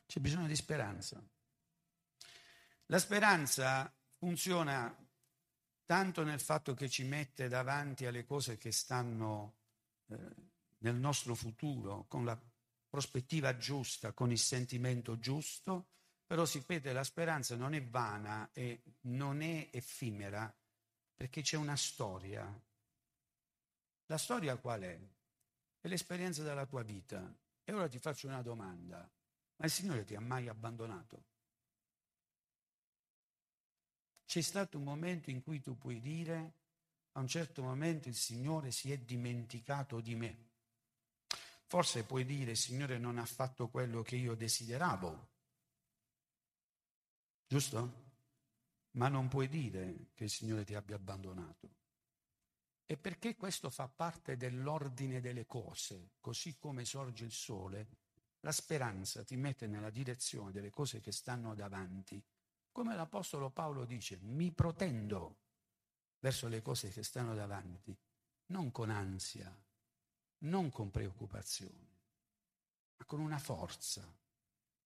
C'è 0.06 0.22
bisogno 0.22 0.48
di 0.48 0.56
speranza. 0.56 1.22
La 2.86 3.00
speranza 3.00 3.94
funziona 4.16 4.96
tanto 5.84 6.24
nel 6.24 6.40
fatto 6.40 6.74
che 6.74 6.88
ci 6.88 7.04
mette 7.04 7.50
davanti 7.50 8.06
alle 8.06 8.24
cose 8.24 8.56
che 8.56 8.72
stanno 8.72 9.58
eh, 10.08 10.16
nel 10.78 10.96
nostro 10.96 11.36
futuro, 11.36 12.06
con 12.08 12.24
la 12.24 12.42
prospettiva 12.88 13.58
giusta, 13.58 14.14
con 14.14 14.32
il 14.32 14.40
sentimento 14.40 15.20
giusto, 15.20 15.90
però 16.28 16.46
si 16.46 16.60
sapete 16.60 16.94
la 16.94 17.04
speranza 17.04 17.56
non 17.56 17.74
è 17.74 17.82
vana 17.82 18.50
e 18.54 18.82
non 19.02 19.42
è 19.42 19.70
effimera 19.72 20.54
perché 21.16 21.42
c'è 21.42 21.58
una 21.58 21.76
storia, 21.76 22.46
la 24.10 24.18
storia 24.18 24.56
qual 24.58 24.82
è? 24.82 25.00
È 25.82 25.88
l'esperienza 25.88 26.44
della 26.44 26.66
tua 26.66 26.84
vita. 26.84 27.34
E 27.64 27.74
ora 27.74 27.90
ti 27.90 28.00
faccio 28.00 28.28
una 28.28 28.42
domanda. 28.42 29.10
Ma 29.58 29.66
il 29.66 29.72
Signore 29.72 30.06
ti 30.06 30.16
ha 30.16 30.22
mai 30.22 30.48
abbandonato? 30.48 31.24
C'è 34.26 34.42
stato 34.42 34.78
un 34.78 34.84
momento 34.84 35.30
in 35.30 35.42
cui 35.42 35.60
tu 35.60 35.78
puoi 35.78 36.00
dire, 36.00 36.54
a 37.14 37.20
un 37.20 37.28
certo 37.28 37.64
momento 37.64 38.08
il 38.08 38.16
Signore 38.16 38.72
si 38.72 38.92
è 38.92 38.98
dimenticato 38.98 40.00
di 40.00 40.16
me. 40.16 40.46
Forse 41.66 42.06
puoi 42.06 42.26
dire, 42.26 42.52
il 42.52 42.58
Signore 42.58 42.98
non 42.98 43.18
ha 43.18 43.26
fatto 43.26 43.68
quello 43.68 44.04
che 44.04 44.16
io 44.16 44.36
desideravo. 44.36 45.36
Giusto? 47.48 48.06
Ma 48.92 49.08
non 49.08 49.30
puoi 49.30 49.48
dire 49.48 50.10
che 50.14 50.26
il 50.26 50.30
Signore 50.30 50.66
ti 50.66 50.76
abbia 50.76 50.98
abbandonato. 50.98 51.76
E 52.86 52.98
perché 52.98 53.36
questo 53.36 53.70
fa 53.70 53.88
parte 53.88 54.36
dell'ordine 54.36 55.22
delle 55.22 55.46
cose, 55.46 56.12
così 56.20 56.58
come 56.58 56.84
sorge 56.84 57.24
il 57.24 57.32
sole, 57.32 57.88
la 58.42 58.52
speranza 58.52 59.24
ti 59.24 59.36
mette 59.38 59.66
nella 59.68 59.90
direzione 59.90 60.52
delle 60.52 60.70
cose 60.70 61.00
che 61.00 61.12
stanno 61.12 61.56
davanti. 61.56 62.22
Come 62.72 62.96
l'Apostolo 62.96 63.50
Paolo 63.50 63.86
dice, 63.86 64.18
mi 64.22 64.52
protendo 64.52 65.38
verso 66.20 66.48
le 66.48 66.62
cose 66.62 66.90
che 66.90 67.04
stanno 67.04 67.34
davanti, 67.34 67.98
non 68.48 68.72
con 68.72 68.90
ansia, 68.90 69.56
non 70.40 70.70
con 70.70 70.92
preoccupazione, 70.92 71.96
ma 72.98 73.06
con 73.06 73.20
una 73.20 73.40
forza 73.40 74.06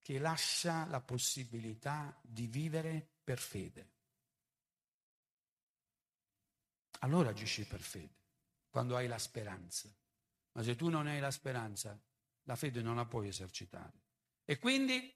che 0.02 0.20
lascia 0.20 0.86
la 0.88 1.02
possibilità 1.02 2.18
di 2.22 2.48
vivere 2.48 3.08
per 3.24 3.40
fede 3.40 3.92
allora 7.02 7.30
agisci 7.30 7.66
per 7.66 7.82
fede, 7.82 8.16
quando 8.70 8.96
hai 8.96 9.08
la 9.08 9.18
speranza. 9.18 9.90
Ma 10.54 10.64
se 10.64 10.76
tu 10.76 10.90
non 10.90 11.08
hai 11.08 11.20
la 11.20 11.32
speranza, 11.32 11.98
la 12.44 12.56
fede 12.56 12.82
non 12.82 12.96
la 12.96 13.06
puoi 13.06 13.28
esercitare. 13.28 14.02
E 14.46 14.60
quindi 14.60 15.14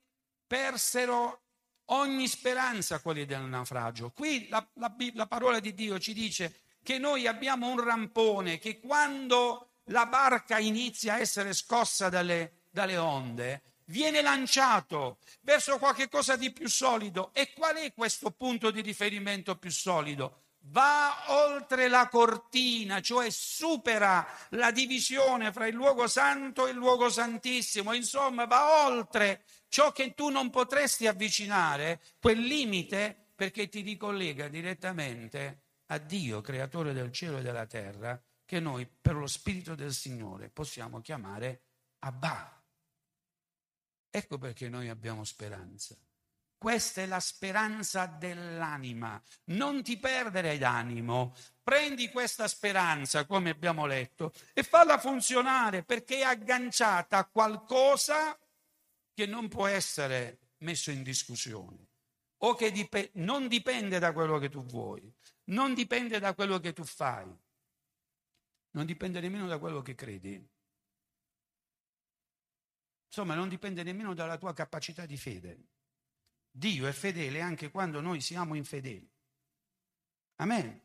persero 0.47 1.41
ogni 1.85 2.27
speranza 2.27 3.01
quelli 3.01 3.25
del 3.25 3.41
naufragio. 3.41 4.11
Qui 4.11 4.47
la, 4.47 4.67
la, 4.75 4.95
la 5.13 5.27
parola 5.27 5.59
di 5.59 5.73
Dio 5.73 5.99
ci 5.99 6.13
dice 6.13 6.61
che 6.81 6.97
noi 6.97 7.27
abbiamo 7.27 7.69
un 7.69 7.83
rampone 7.83 8.57
che 8.57 8.79
quando 8.79 9.69
la 9.89 10.05
barca 10.05 10.57
inizia 10.57 11.15
a 11.15 11.19
essere 11.19 11.53
scossa 11.53 12.09
dalle, 12.09 12.63
dalle 12.71 12.97
onde, 12.97 13.61
viene 13.85 14.21
lanciato 14.21 15.17
verso 15.41 15.77
qualche 15.77 16.09
cosa 16.09 16.35
di 16.35 16.51
più 16.51 16.67
solido. 16.67 17.31
E 17.33 17.53
qual 17.53 17.75
è 17.75 17.93
questo 17.93 18.31
punto 18.31 18.71
di 18.71 18.81
riferimento 18.81 19.57
più 19.57 19.71
solido? 19.71 20.45
va 20.69 21.25
oltre 21.27 21.87
la 21.87 22.07
cortina, 22.07 23.01
cioè 23.01 23.29
supera 23.29 24.25
la 24.49 24.71
divisione 24.71 25.51
fra 25.51 25.67
il 25.67 25.75
luogo 25.75 26.07
santo 26.07 26.65
e 26.65 26.71
il 26.71 26.77
luogo 26.77 27.09
santissimo, 27.09 27.93
insomma 27.93 28.45
va 28.45 28.85
oltre 28.87 29.43
ciò 29.67 29.91
che 29.91 30.13
tu 30.13 30.29
non 30.29 30.49
potresti 30.49 31.07
avvicinare, 31.07 32.01
quel 32.19 32.39
limite 32.39 33.15
perché 33.35 33.67
ti 33.67 33.81
ricollega 33.81 34.47
direttamente 34.47 35.61
a 35.87 35.97
Dio, 35.97 36.41
creatore 36.41 36.93
del 36.93 37.11
cielo 37.11 37.39
e 37.39 37.41
della 37.41 37.67
terra, 37.67 38.19
che 38.45 38.59
noi 38.59 38.87
per 38.87 39.15
lo 39.15 39.27
Spirito 39.27 39.75
del 39.75 39.93
Signore 39.93 40.49
possiamo 40.49 41.01
chiamare 41.01 41.61
Abba. 41.99 42.54
Ecco 44.15 44.37
perché 44.37 44.69
noi 44.69 44.87
abbiamo 44.87 45.25
speranza. 45.25 45.93
Questa 46.57 47.01
è 47.01 47.05
la 47.05 47.19
speranza 47.19 48.05
dell'anima. 48.05 49.21
Non 49.47 49.83
ti 49.83 49.97
perdere 49.97 50.57
d'animo. 50.57 51.35
Prendi 51.61 52.09
questa 52.09 52.47
speranza, 52.47 53.25
come 53.25 53.49
abbiamo 53.49 53.85
letto, 53.85 54.31
e 54.53 54.63
falla 54.63 54.99
funzionare 54.99 55.83
perché 55.83 56.19
è 56.19 56.21
agganciata 56.21 57.17
a 57.17 57.25
qualcosa 57.25 58.39
che 59.13 59.25
non 59.25 59.49
può 59.49 59.67
essere 59.67 60.39
messo 60.59 60.91
in 60.91 61.03
discussione 61.03 61.89
o 62.37 62.55
che 62.55 62.71
dip- 62.71 63.09
non 63.15 63.49
dipende 63.49 63.99
da 63.99 64.13
quello 64.13 64.37
che 64.37 64.47
tu 64.47 64.63
vuoi, 64.63 65.13
non 65.47 65.73
dipende 65.73 66.19
da 66.19 66.33
quello 66.33 66.61
che 66.61 66.71
tu 66.71 66.85
fai, 66.85 67.27
non 68.71 68.85
dipende 68.85 69.19
nemmeno 69.19 69.45
da 69.45 69.59
quello 69.59 69.81
che 69.81 69.93
credi. 69.93 70.54
Insomma, 73.17 73.35
non 73.35 73.47
dipende 73.47 73.81
nemmeno 73.81 74.13
dalla 74.13 74.37
tua 74.37 74.51
capacità 74.51 75.05
di 75.05 75.15
fede. 75.15 75.67
Dio 76.51 76.85
è 76.85 76.91
fedele 76.91 77.39
anche 77.39 77.71
quando 77.71 78.01
noi 78.01 78.19
siamo 78.19 78.55
infedeli. 78.55 79.09
Amen. 80.35 80.81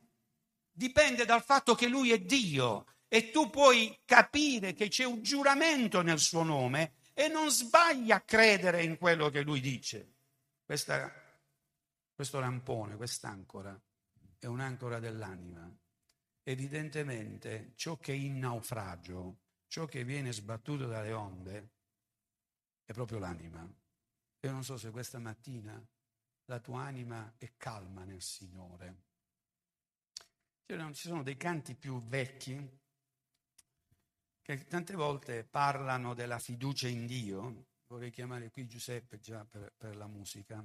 Dipende 0.70 1.24
dal 1.24 1.42
fatto 1.42 1.74
che 1.74 1.88
Lui 1.88 2.12
è 2.12 2.20
Dio 2.20 2.86
e 3.08 3.32
tu 3.32 3.50
puoi 3.50 3.98
capire 4.04 4.74
che 4.74 4.86
c'è 4.86 5.02
un 5.02 5.22
giuramento 5.22 6.02
nel 6.02 6.20
suo 6.20 6.44
nome 6.44 6.92
e 7.14 7.26
non 7.26 7.50
sbagli 7.50 8.12
a 8.12 8.20
credere 8.20 8.84
in 8.84 8.96
quello 8.96 9.28
che 9.28 9.42
Lui 9.42 9.60
dice. 9.60 10.12
Questa, 10.64 11.12
questo 12.14 12.38
lampone, 12.38 12.94
quest'ancora, 12.94 13.76
è 14.38 14.46
un'ancora 14.46 15.00
dell'anima. 15.00 15.68
evidentemente 16.44 17.72
ciò 17.74 17.96
che 17.98 18.12
è 18.12 18.16
in 18.16 18.38
naufragio, 18.38 19.38
ciò 19.66 19.84
che 19.86 20.04
viene 20.04 20.32
sbattuto 20.32 20.86
dalle 20.86 21.12
onde, 21.12 21.70
è 22.90 22.92
proprio 22.92 23.20
l'anima. 23.20 23.64
Io 24.40 24.50
non 24.50 24.64
so 24.64 24.76
se 24.76 24.90
questa 24.90 25.20
mattina 25.20 25.80
la 26.46 26.58
tua 26.58 26.82
anima 26.82 27.34
è 27.38 27.52
calma 27.56 28.02
nel 28.02 28.20
Signore. 28.20 29.02
Ci 30.66 31.08
sono 31.08 31.22
dei 31.22 31.36
canti 31.36 31.76
più 31.76 32.02
vecchi 32.02 32.78
che 34.42 34.66
tante 34.66 34.94
volte 34.94 35.44
parlano 35.44 36.14
della 36.14 36.40
fiducia 36.40 36.88
in 36.88 37.06
Dio. 37.06 37.66
Vorrei 37.86 38.10
chiamare 38.10 38.50
qui 38.50 38.66
Giuseppe 38.66 39.20
già 39.20 39.44
per, 39.44 39.72
per 39.76 39.94
la 39.94 40.08
musica. 40.08 40.58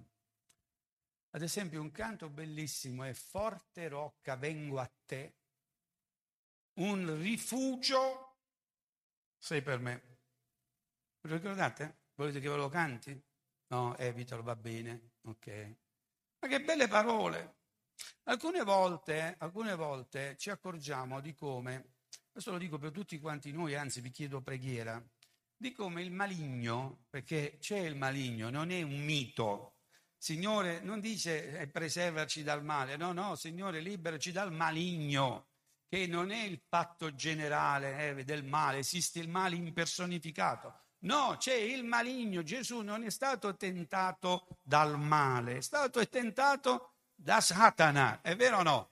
Ad 1.30 1.42
esempio 1.44 1.80
un 1.80 1.92
canto 1.92 2.28
bellissimo 2.30 3.04
è 3.04 3.14
Forte 3.14 3.88
rocca 3.88 4.36
vengo 4.36 4.80
a 4.80 4.92
te, 5.06 5.36
un 6.80 7.22
rifugio 7.22 8.38
sei 9.38 9.62
per 9.62 9.80
me. 9.80 10.18
Ricordate? 11.22 12.05
Volete 12.16 12.40
che 12.40 12.50
ve 12.50 12.56
lo 12.56 12.70
canti? 12.70 13.22
No, 13.68 13.98
evitalo, 13.98 14.42
va 14.42 14.56
bene. 14.56 15.12
Ok. 15.24 15.76
Ma 16.40 16.48
che 16.48 16.62
belle 16.62 16.88
parole! 16.88 17.56
Alcune 18.24 18.64
volte, 18.64 19.36
alcune 19.40 19.76
volte 19.76 20.36
ci 20.38 20.50
accorgiamo 20.50 21.22
di 21.22 21.34
come, 21.34 21.96
questo 22.32 22.52
lo 22.52 22.58
dico 22.58 22.78
per 22.78 22.92
tutti 22.92 23.20
quanti 23.20 23.52
noi, 23.52 23.76
anzi 23.76 24.02
vi 24.02 24.12
chiedo 24.12 24.42
preghiera, 24.42 25.02
di 25.56 25.72
come 25.72 26.02
il 26.02 26.12
maligno, 26.12 27.06
perché 27.10 27.58
c'è 27.60 27.80
il 27.80 27.96
maligno, 27.96 28.50
non 28.50 28.72
è 28.72 28.82
un 28.82 29.04
mito, 29.04 29.76
Signore 30.18 30.82
non 30.82 31.00
dice 31.00 31.60
eh, 31.60 31.68
preservaci 31.68 32.44
dal 32.44 32.64
male, 32.64 32.98
no, 32.98 33.14
no, 33.14 33.36
Signore 33.36 33.80
liberaci 33.80 34.32
dal 34.32 34.52
maligno, 34.52 35.50
che 35.88 36.08
non 36.08 36.32
è 36.32 36.44
il 36.44 36.62
patto 36.68 37.14
generale 37.14 38.18
eh, 38.18 38.24
del 38.24 38.44
male, 38.44 38.80
esiste 38.80 39.20
il 39.20 39.30
male 39.30 39.56
impersonificato. 39.56 40.85
No, 41.06 41.36
c'è 41.38 41.54
il 41.54 41.84
maligno. 41.84 42.44
Gesù 42.44 42.82
non 42.82 43.04
è 43.04 43.10
stato 43.10 43.56
tentato 43.56 44.48
dal 44.62 45.00
male, 45.00 45.58
è 45.58 45.62
stato 45.62 46.08
tentato 46.08 46.94
da 47.14 47.42
Satana, 47.42 48.22
è 48.22 48.36
vero 48.36 48.58
o 48.58 48.64
no? 48.64 48.90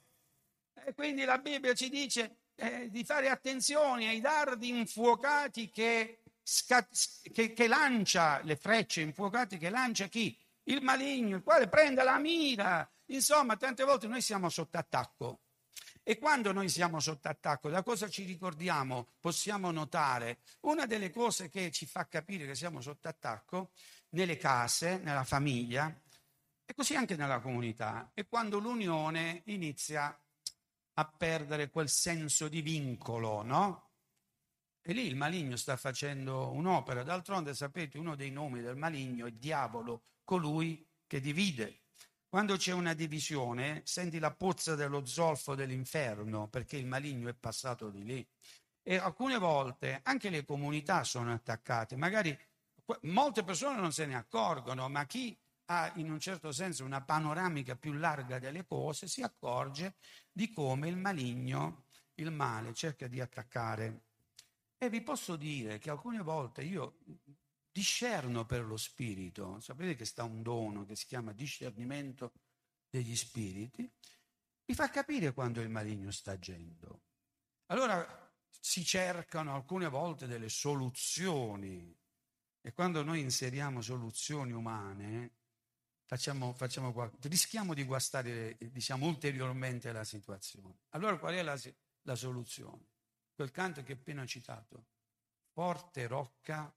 E 0.85 0.93
quindi 0.93 1.23
la 1.23 1.39
Bibbia 1.39 1.73
ci 1.73 1.89
dice 1.89 2.37
eh, 2.55 2.89
di 2.89 3.03
fare 3.03 3.29
attenzione 3.29 4.07
ai 4.09 4.21
dardi 4.21 4.69
infuocati 4.69 5.69
che, 5.71 6.21
scat- 6.41 7.31
che, 7.31 7.53
che 7.53 7.67
lancia, 7.67 8.41
le 8.43 8.55
frecce 8.57 9.01
infuocate 9.01 9.57
che 9.57 9.69
lancia 9.69 10.05
chi? 10.07 10.37
il 10.65 10.81
maligno, 10.81 11.37
il 11.37 11.43
quale 11.43 11.67
prende 11.67 12.03
la 12.03 12.17
mira. 12.17 12.89
Insomma, 13.07 13.57
tante 13.57 13.83
volte 13.83 14.07
noi 14.07 14.21
siamo 14.21 14.49
sotto 14.49 14.77
attacco. 14.77 15.41
E 16.05 16.17
quando 16.17 16.51
noi 16.51 16.67
siamo 16.67 16.99
sotto 16.99 17.29
attacco, 17.29 17.69
da 17.69 17.81
cosa 17.81 18.09
ci 18.09 18.25
ricordiamo? 18.25 19.07
Possiamo 19.21 19.71
notare 19.71 20.39
una 20.61 20.85
delle 20.85 21.09
cose 21.09 21.49
che 21.49 21.71
ci 21.71 21.85
fa 21.85 22.07
capire 22.07 22.45
che 22.45 22.55
siamo 22.55 22.81
sotto 22.81 23.07
attacco 23.07 23.71
nelle 24.09 24.35
case, 24.35 24.97
nella 24.97 25.23
famiglia 25.23 25.97
e 26.65 26.73
così 26.73 26.95
anche 26.95 27.15
nella 27.15 27.39
comunità, 27.39 28.11
è 28.13 28.25
quando 28.27 28.59
l'unione 28.59 29.43
inizia 29.45 30.17
a 30.95 31.05
perdere 31.05 31.69
quel 31.69 31.89
senso 31.89 32.47
di 32.49 32.61
vincolo, 32.61 33.41
no? 33.41 33.91
E 34.81 34.91
lì 34.91 35.05
il 35.05 35.15
maligno 35.15 35.55
sta 35.55 35.77
facendo 35.77 36.51
un'opera. 36.51 37.03
D'altronde, 37.03 37.53
sapete, 37.53 37.97
uno 37.97 38.15
dei 38.15 38.31
nomi 38.31 38.61
del 38.61 38.75
maligno 38.75 39.25
è 39.25 39.31
diavolo, 39.31 40.03
colui 40.25 40.85
che 41.07 41.21
divide. 41.21 41.82
Quando 42.33 42.57
c'è 42.57 42.71
una 42.71 42.95
divisione, 42.95 43.83
senti 43.85 44.17
la 44.17 44.33
pozza 44.33 44.73
dello 44.73 45.05
zolfo 45.05 45.53
dell'inferno, 45.53 46.47
perché 46.47 46.77
il 46.77 46.87
maligno 46.87 47.29
è 47.29 47.35
passato 47.35 47.91
di 47.91 48.03
lì. 48.03 48.27
E 48.81 48.95
alcune 48.95 49.37
volte 49.37 49.99
anche 50.01 50.31
le 50.31 50.43
comunità 50.43 51.03
sono 51.03 51.31
attaccate. 51.31 51.95
Magari 51.95 52.35
molte 53.01 53.43
persone 53.43 53.79
non 53.79 53.91
se 53.91 54.07
ne 54.07 54.15
accorgono, 54.15 54.89
ma 54.89 55.05
chi 55.05 55.37
ha 55.65 55.91
in 55.97 56.09
un 56.09 56.19
certo 56.19 56.51
senso 56.51 56.83
una 56.83 57.03
panoramica 57.03 57.75
più 57.75 57.93
larga 57.93 58.39
delle 58.39 58.65
cose 58.65 59.05
si 59.05 59.21
accorge 59.21 59.97
di 60.31 60.51
come 60.51 60.87
il 60.87 60.97
maligno, 60.97 61.83
il 62.15 62.31
male, 62.31 62.73
cerca 62.73 63.05
di 63.05 63.21
attaccare. 63.21 64.05
E 64.79 64.89
vi 64.89 65.01
posso 65.03 65.35
dire 65.35 65.77
che 65.77 65.91
alcune 65.91 66.23
volte 66.23 66.63
io 66.63 66.97
discerno 67.73 68.45
per 68.45 68.63
lo 68.63 68.77
spirito, 68.77 69.59
sapete 69.59 69.95
che 69.95 70.05
sta 70.05 70.23
un 70.23 70.43
dono 70.43 70.85
che 70.85 70.95
si 70.95 71.07
chiama 71.07 71.33
discernimento 71.33 72.31
degli 72.87 73.15
spiriti, 73.15 73.91
mi 74.65 74.75
fa 74.75 74.89
capire 74.89 75.33
quando 75.33 75.59
il 75.59 75.69
maligno 75.69 76.11
sta 76.11 76.33
agendo. 76.33 77.01
Allora 77.67 78.31
si 78.47 78.85
cercano 78.85 79.55
alcune 79.55 79.89
volte 79.89 80.27
delle 80.27 80.49
soluzioni 80.49 81.93
e 82.61 82.71
quando 82.73 83.03
noi 83.03 83.19
inseriamo 83.21 83.81
soluzioni 83.81 84.51
umane 84.51 85.31
facciamo, 86.05 86.53
facciamo, 86.53 87.11
rischiamo 87.21 87.73
di 87.73 87.83
guastare 87.83 88.55
diciamo, 88.59 89.07
ulteriormente 89.07 89.91
la 89.91 90.03
situazione. 90.03 90.81
Allora 90.89 91.17
qual 91.17 91.33
è 91.33 91.41
la, 91.41 91.59
la 92.03 92.15
soluzione? 92.15 92.85
Quel 93.33 93.49
canto 93.49 93.81
che 93.81 93.93
ho 93.93 93.95
appena 93.95 94.25
citato. 94.27 94.85
Forte 95.51 96.07
rocca 96.07 96.71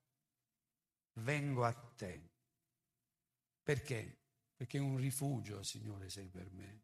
vengo 1.17 1.65
a 1.65 1.73
te. 1.73 2.31
Perché? 3.63 4.21
Perché 4.55 4.79
un 4.79 4.97
rifugio, 4.97 5.63
Signore, 5.63 6.09
sei 6.09 6.29
per 6.29 6.51
me. 6.51 6.83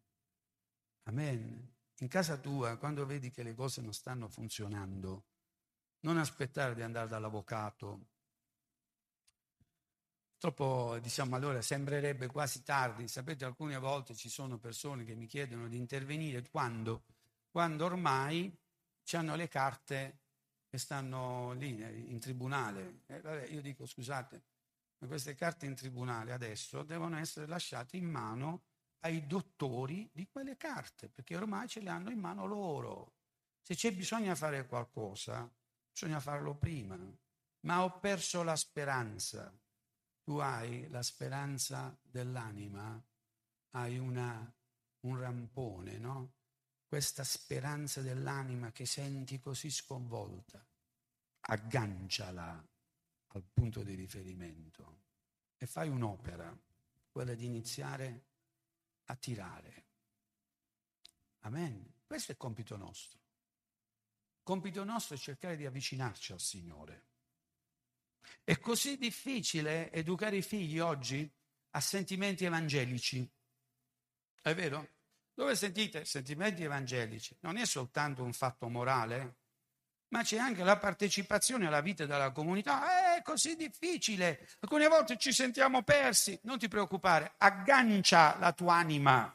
Amen. 1.04 1.74
In 1.98 2.08
casa 2.08 2.36
tua, 2.36 2.76
quando 2.76 3.06
vedi 3.06 3.30
che 3.30 3.42
le 3.42 3.54
cose 3.54 3.80
non 3.80 3.92
stanno 3.92 4.28
funzionando, 4.28 5.26
non 6.00 6.18
aspettare 6.18 6.74
di 6.74 6.82
andare 6.82 7.08
dall'avvocato. 7.08 8.08
Troppo, 10.36 10.98
diciamo, 11.00 11.36
allora 11.36 11.62
sembrerebbe 11.62 12.26
quasi 12.26 12.64
tardi. 12.64 13.06
Sapete, 13.06 13.44
alcune 13.44 13.78
volte 13.78 14.16
ci 14.16 14.28
sono 14.28 14.58
persone 14.58 15.04
che 15.04 15.14
mi 15.14 15.26
chiedono 15.26 15.68
di 15.68 15.76
intervenire 15.76 16.48
quando? 16.48 17.04
Quando 17.48 17.84
ormai 17.84 18.52
hanno 19.12 19.36
le 19.36 19.46
carte 19.46 20.21
che 20.72 20.78
stanno 20.78 21.52
lì 21.52 21.68
in 21.68 22.18
tribunale. 22.18 23.02
Eh, 23.04 23.20
vabbè, 23.20 23.44
io 23.48 23.60
dico 23.60 23.84
scusate, 23.84 24.42
ma 25.00 25.06
queste 25.06 25.34
carte 25.34 25.66
in 25.66 25.74
tribunale 25.74 26.32
adesso 26.32 26.82
devono 26.82 27.18
essere 27.18 27.46
lasciate 27.46 27.98
in 27.98 28.06
mano 28.06 28.62
ai 29.00 29.26
dottori 29.26 30.08
di 30.14 30.26
quelle 30.28 30.56
carte, 30.56 31.10
perché 31.10 31.36
ormai 31.36 31.68
ce 31.68 31.80
le 31.80 31.90
hanno 31.90 32.08
in 32.08 32.18
mano 32.18 32.46
loro. 32.46 33.16
Se 33.60 33.74
c'è 33.74 33.92
bisogno 33.92 34.34
fare 34.34 34.66
qualcosa, 34.66 35.46
bisogna 35.92 36.20
farlo 36.20 36.54
prima. 36.54 36.96
Ma 37.66 37.84
ho 37.84 37.98
perso 37.98 38.42
la 38.42 38.56
speranza. 38.56 39.54
Tu 40.22 40.38
hai 40.38 40.88
la 40.88 41.02
speranza 41.02 41.94
dell'anima, 42.00 42.98
hai 43.72 43.98
una, 43.98 44.50
un 45.00 45.18
rampone, 45.18 45.98
no? 45.98 46.32
Questa 46.92 47.24
speranza 47.24 48.02
dell'anima 48.02 48.70
che 48.70 48.84
senti 48.84 49.38
così 49.38 49.70
sconvolta, 49.70 50.62
agganciala 51.40 52.68
al 53.28 53.42
punto 53.50 53.82
di 53.82 53.94
riferimento 53.94 55.00
e 55.56 55.64
fai 55.64 55.88
un'opera, 55.88 56.54
quella 57.10 57.32
di 57.32 57.46
iniziare 57.46 58.26
a 59.04 59.16
tirare. 59.16 59.86
Amen. 61.44 61.94
Questo 62.04 62.32
è 62.32 62.34
il 62.34 62.38
compito 62.38 62.76
nostro. 62.76 63.18
Il 64.36 64.42
compito 64.42 64.84
nostro 64.84 65.14
è 65.14 65.18
cercare 65.18 65.56
di 65.56 65.64
avvicinarci 65.64 66.32
al 66.32 66.40
Signore. 66.40 67.06
È 68.44 68.58
così 68.58 68.98
difficile 68.98 69.90
educare 69.92 70.36
i 70.36 70.42
figli 70.42 70.78
oggi 70.78 71.26
a 71.70 71.80
sentimenti 71.80 72.44
evangelici. 72.44 73.26
È 74.42 74.54
vero? 74.54 75.00
Dove 75.42 75.56
sentite 75.56 76.04
sentimenti 76.04 76.62
evangelici? 76.62 77.36
Non 77.40 77.56
è 77.56 77.66
soltanto 77.66 78.22
un 78.22 78.32
fatto 78.32 78.68
morale, 78.68 79.34
ma 80.10 80.22
c'è 80.22 80.38
anche 80.38 80.62
la 80.62 80.76
partecipazione 80.76 81.66
alla 81.66 81.80
vita 81.80 82.06
della 82.06 82.30
comunità. 82.30 83.16
È 83.16 83.22
così 83.22 83.56
difficile. 83.56 84.48
Alcune 84.60 84.86
volte 84.86 85.16
ci 85.16 85.32
sentiamo 85.32 85.82
persi. 85.82 86.38
Non 86.44 86.60
ti 86.60 86.68
preoccupare, 86.68 87.34
aggancia 87.38 88.38
la 88.38 88.52
tua 88.52 88.74
anima 88.74 89.34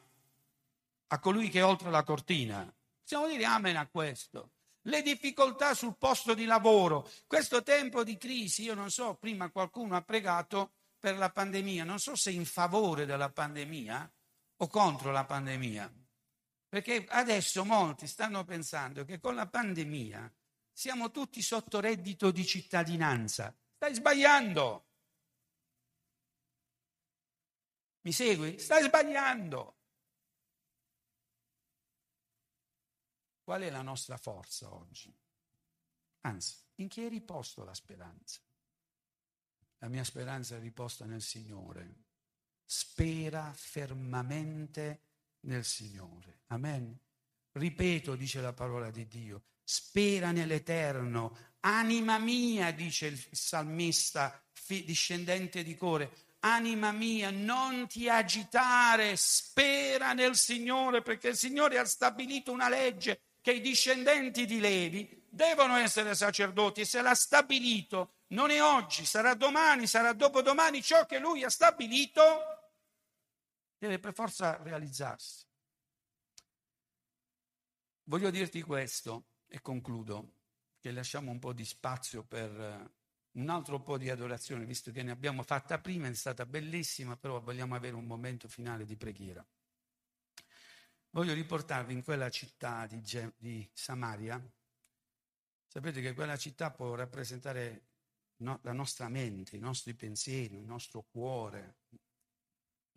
a 1.08 1.20
colui 1.20 1.50
che 1.50 1.60
è 1.60 1.66
oltre 1.66 1.92
la 1.92 2.04
cortina. 2.04 2.74
Possiamo 3.02 3.28
dire 3.28 3.44
amen 3.44 3.76
a 3.76 3.88
questo. 3.88 4.52
Le 4.84 5.02
difficoltà 5.02 5.74
sul 5.74 5.98
posto 5.98 6.34
di 6.34 6.46
lavoro, 6.46 7.06
questo 7.28 7.64
tempo 7.64 8.06
di 8.06 8.18
crisi, 8.18 8.64
io 8.64 8.76
non 8.76 8.92
so, 8.92 9.16
prima 9.16 9.50
qualcuno 9.50 9.98
ha 9.98 10.02
pregato 10.02 10.72
per 10.98 11.18
la 11.18 11.30
pandemia, 11.30 11.84
non 11.84 12.00
so 12.00 12.16
se 12.16 12.32
in 12.32 12.46
favore 12.46 13.06
della 13.06 13.30
pandemia, 13.30 14.10
o 14.58 14.68
contro 14.68 15.12
la 15.12 15.26
pandemia. 15.26 15.92
Perché 16.68 17.06
adesso 17.08 17.64
molti 17.64 18.08
stanno 18.08 18.44
pensando 18.44 19.06
che 19.06 19.20
con 19.20 19.36
la 19.36 19.48
pandemia 19.48 20.34
siamo 20.72 21.12
tutti 21.12 21.42
sotto 21.42 21.80
reddito 21.80 22.30
di 22.32 22.46
cittadinanza. 22.46 23.56
Stai 23.76 23.94
sbagliando. 23.94 24.86
Mi 28.02 28.12
segui? 28.12 28.60
Stai 28.60 28.84
sbagliando. 28.84 29.76
Qual 33.44 33.62
è 33.62 33.70
la 33.70 33.82
nostra 33.82 34.18
forza 34.18 34.74
oggi? 34.74 35.16
Anzi, 36.22 36.58
in 36.76 36.90
chi 36.90 37.06
è 37.06 37.10
riposto 37.10 37.64
la 37.64 37.74
speranza? 37.74 38.42
La 39.80 39.88
mia 39.88 40.04
speranza 40.04 40.58
è 40.58 40.60
riposta 40.60 41.06
nel 41.06 41.22
Signore. 41.22 42.07
Spera 42.70 43.54
fermamente 43.56 45.00
nel 45.42 45.64
Signore. 45.64 46.42
Amen. 46.48 47.00
Ripeto, 47.54 48.16
dice 48.16 48.42
la 48.42 48.52
parola 48.52 48.92
di 48.92 49.08
Dio, 49.08 49.44
spera 49.64 50.32
nell'Eterno. 50.32 51.56
Anima 51.62 52.18
mia, 52.18 52.72
dice 52.72 53.08
il 53.08 53.28
salmista 53.32 54.44
discendente 54.68 55.64
di 55.64 55.78
Core, 55.78 56.12
anima 56.42 56.92
mia, 56.92 57.30
non 57.32 57.88
ti 57.88 58.10
agitare, 58.10 59.16
spera 59.16 60.12
nel 60.12 60.36
Signore, 60.36 61.02
perché 61.02 61.30
il 61.30 61.38
Signore 61.38 61.78
ha 61.78 61.86
stabilito 61.86 62.52
una 62.52 62.68
legge 62.68 63.22
che 63.42 63.54
i 63.54 63.62
discendenti 63.62 64.46
di 64.46 64.60
Levi 64.60 65.26
devono 65.30 65.78
essere 65.78 66.16
sacerdoti, 66.16 66.84
se 66.84 67.02
l'ha 67.02 67.16
stabilito 67.16 68.12
non 68.30 68.50
è 68.50 68.62
oggi, 68.62 69.06
sarà 69.06 69.36
domani, 69.36 69.88
sarà 69.88 70.12
dopodomani, 70.12 70.82
ciò 70.82 71.06
che 71.06 71.18
lui 71.18 71.46
ha 71.46 71.50
stabilito 71.50 72.57
deve 73.78 74.00
per 74.00 74.14
forza 74.14 74.62
realizzarsi. 74.62 75.46
Voglio 78.04 78.30
dirti 78.30 78.62
questo 78.62 79.26
e 79.48 79.62
concludo, 79.62 80.34
che 80.80 80.92
lasciamo 80.92 81.32
un 81.32 81.40
po' 81.40 81.54
di 81.54 81.66
spazio 81.66 82.24
per 82.24 82.50
eh, 82.52 82.92
un 83.32 83.50
altro 83.50 83.82
po' 83.82 83.98
di 83.98 84.10
adorazione, 84.10 84.66
visto 84.66 84.92
che 84.92 85.04
ne 85.04 85.12
abbiamo 85.12 85.44
fatta 85.44 85.80
prima, 85.80 86.08
è 86.08 86.14
stata 86.14 86.46
bellissima, 86.46 87.18
però 87.18 87.42
vogliamo 87.42 87.76
avere 87.76 87.96
un 87.96 88.06
momento 88.06 88.48
finale 88.48 88.86
di 88.86 88.96
preghiera. 88.96 89.46
Voglio 91.10 91.34
riportarvi 91.34 91.94
in 91.94 92.04
quella 92.04 92.30
città 92.30 92.86
di, 92.86 93.02
Ge- 93.02 93.34
di 93.38 93.68
Samaria. 93.74 94.42
Sapete 95.68 96.02
che 96.02 96.14
quella 96.14 96.38
città 96.38 96.72
può 96.72 96.96
rappresentare 96.96 97.88
no, 98.38 98.60
la 98.64 98.74
nostra 98.74 99.10
mente, 99.10 99.56
i 99.56 99.60
nostri 99.60 99.94
pensieri, 99.94 100.56
il 100.56 100.66
nostro 100.66 101.04
cuore, 101.04 101.80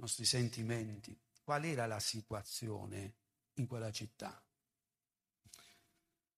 nostri 0.00 0.24
sentimenti. 0.24 1.16
Qual 1.42 1.64
era 1.64 1.86
la 1.86 2.00
situazione 2.00 3.14
in 3.54 3.66
quella 3.66 3.92
città? 3.92 4.42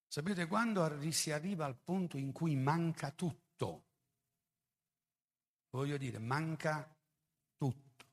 Sapete, 0.06 0.46
quando 0.46 1.10
si 1.10 1.30
arriva 1.30 1.64
al 1.64 1.76
punto 1.76 2.18
in 2.18 2.32
cui 2.32 2.54
manca 2.54 3.10
tutto, 3.12 3.84
voglio 5.70 5.96
dire, 5.96 6.18
manca 6.18 6.94
tutto. 7.56 8.04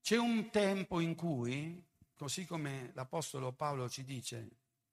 C'è 0.00 0.16
un 0.16 0.50
tempo 0.50 1.00
in 1.00 1.14
cui, 1.14 1.84
così 2.14 2.46
come 2.46 2.92
l'Apostolo 2.94 3.52
Paolo 3.52 3.88
ci 3.90 4.04
dice, 4.04 4.48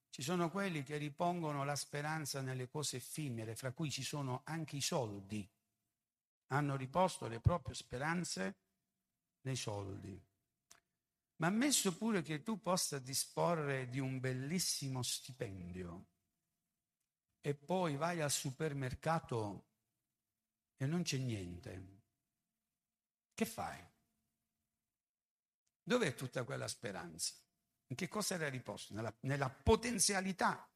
ci 0.10 0.22
sono 0.22 0.50
quelli 0.50 0.84
che 0.84 0.98
ripongono 0.98 1.64
la 1.64 1.76
speranza 1.76 2.42
nelle 2.42 2.68
cose 2.68 2.98
effimere, 2.98 3.56
fra 3.56 3.72
cui 3.72 3.90
ci 3.90 4.04
sono 4.04 4.42
anche 4.44 4.76
i 4.76 4.82
soldi. 4.82 5.50
Hanno 6.48 6.76
riposto 6.76 7.28
le 7.28 7.40
proprie 7.40 7.76
speranze 7.76 8.56
nei 9.42 9.56
soldi. 9.56 10.20
Ma 11.38 11.48
ammesso 11.48 11.96
pure 11.98 12.22
che 12.22 12.44
tu 12.44 12.62
possa 12.62 13.00
disporre 13.00 13.90
di 13.90 14.00
un 14.00 14.20
bellissimo 14.20 15.02
stipendio 15.02 16.08
e 17.42 17.56
poi 17.56 17.96
vai 17.96 18.22
al 18.22 18.30
supermercato 18.30 19.70
e 20.78 20.86
non 20.86 21.02
c'è 21.02 21.18
niente, 21.18 22.02
che 23.34 23.46
fai? 23.46 23.84
Dov'è 25.84 26.14
tutta 26.14 26.44
quella 26.44 26.68
speranza? 26.68 27.34
In 27.88 27.96
che 27.96 28.08
cosa 28.08 28.36
era 28.36 28.48
riposto? 28.48 28.94
Nella, 28.94 29.14
nella 29.22 29.50
potenzialità. 29.50 30.70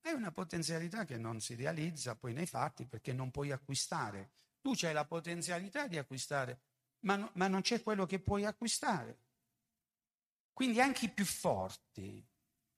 È 0.00 0.10
una 0.10 0.32
potenzialità 0.32 1.04
che 1.04 1.16
non 1.16 1.40
si 1.40 1.54
realizza 1.54 2.16
poi 2.16 2.32
nei 2.32 2.46
fatti 2.46 2.86
perché 2.86 3.12
non 3.12 3.30
puoi 3.30 3.52
acquistare. 3.52 4.32
Tu 4.60 4.74
hai 4.82 4.92
la 4.92 5.04
potenzialità 5.06 5.86
di 5.86 5.96
acquistare, 5.96 6.60
ma, 7.00 7.30
ma 7.34 7.48
non 7.48 7.60
c'è 7.60 7.82
quello 7.82 8.06
che 8.06 8.20
puoi 8.20 8.44
acquistare. 8.44 9.26
Quindi 10.52 10.80
anche 10.80 11.06
i 11.06 11.10
più 11.10 11.24
forti, 11.24 12.26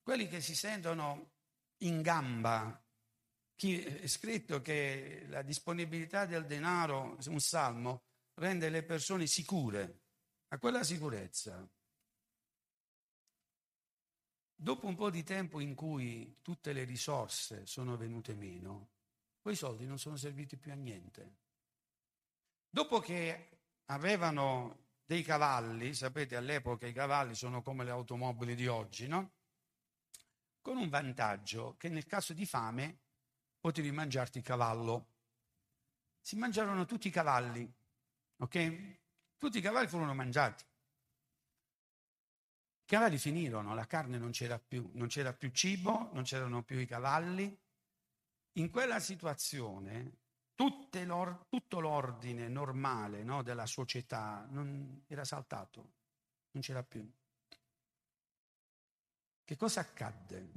quelli 0.03 0.29
che 0.29 0.41
si 0.41 0.55
sentono 0.55 1.33
in 1.79 2.03
gamba, 2.03 2.85
chi 3.55 3.83
è 3.83 4.07
scritto 4.07 4.61
che 4.61 5.25
la 5.29 5.43
disponibilità 5.43 6.27
del 6.27 6.47
denaro, 6.47 7.19
un 7.27 7.41
salmo, 7.41 8.05
rende 8.35 8.69
le 8.71 8.83
persone 8.83 9.27
sicure, 9.27 10.01
a 10.49 10.59
quella 10.59 10.83
sicurezza. 10.83 11.69
Dopo 14.55 14.87
un 14.87 14.95
po' 14.95 15.11
di 15.11 15.23
tempo 15.23 15.61
in 15.61 15.75
cui 15.75 16.39
tutte 16.43 16.73
le 16.73 16.85
risorse 16.85 17.65
sono 17.67 17.97
venute 17.97 18.35
meno, 18.35 18.91
quei 19.41 19.57
soldi 19.57 19.87
non 19.87 19.99
sono 19.99 20.17
serviti 20.17 20.59
più 20.59 20.71
a 20.71 20.75
niente. 20.75 21.37
Dopo 22.69 23.01
che 23.01 23.60
avevano 23.91 24.79
dei 25.05 25.23
cavalli, 25.23 25.95
sapete 25.95 26.37
all'epoca 26.37 26.87
i 26.87 26.93
cavalli 26.93 27.35
sono 27.35 27.63
come 27.63 27.85
le 27.85 27.91
automobili 27.91 28.55
di 28.55 28.67
oggi, 28.67 29.09
no? 29.09 29.33
Con 30.61 30.77
un 30.77 30.89
vantaggio 30.89 31.75
che 31.77 31.89
nel 31.89 32.07
caso 32.07 32.33
di 32.33 32.47
fame 32.47 32.99
potevi 33.59 33.91
mangiarti 33.91 34.39
il 34.39 34.45
cavallo. 34.45 35.07
Si 36.21 36.37
mangiarono 36.37 36.85
tutti 36.85 37.09
i 37.09 37.11
cavalli, 37.11 37.71
ok? 38.37 38.99
Tutti 39.37 39.59
i 39.59 39.63
cavalli 39.63 39.89
furono 39.89 40.15
mangiati. 40.15 40.65
I 42.83 42.87
cavalli 42.87 43.19
finirono, 43.19 43.75
la 43.75 43.87
carne 43.87 44.19
non 44.19 44.31
c'era 44.31 44.59
più, 44.59 44.89
non 44.95 45.09
c'era 45.09 45.33
più 45.33 45.51
cibo, 45.51 46.11
non 46.13 46.23
c'erano 46.23 46.63
più 46.63 46.79
i 46.79 46.87
cavalli. 46.87 47.59
In 48.55 48.71
quella 48.71 49.01
situazione 49.01 50.19
l'or- 51.05 51.47
tutto 51.49 51.81
l'ordine 51.81 52.49
normale 52.49 53.23
no, 53.23 53.43
della 53.43 53.67
società 53.67 54.47
non, 54.51 55.05
era 55.07 55.25
saltato, 55.25 55.93
non 56.53 56.63
c'era 56.63 56.83
più. 56.83 57.09
Che 59.45 59.57
cosa 59.57 59.81
accadde? 59.81 60.51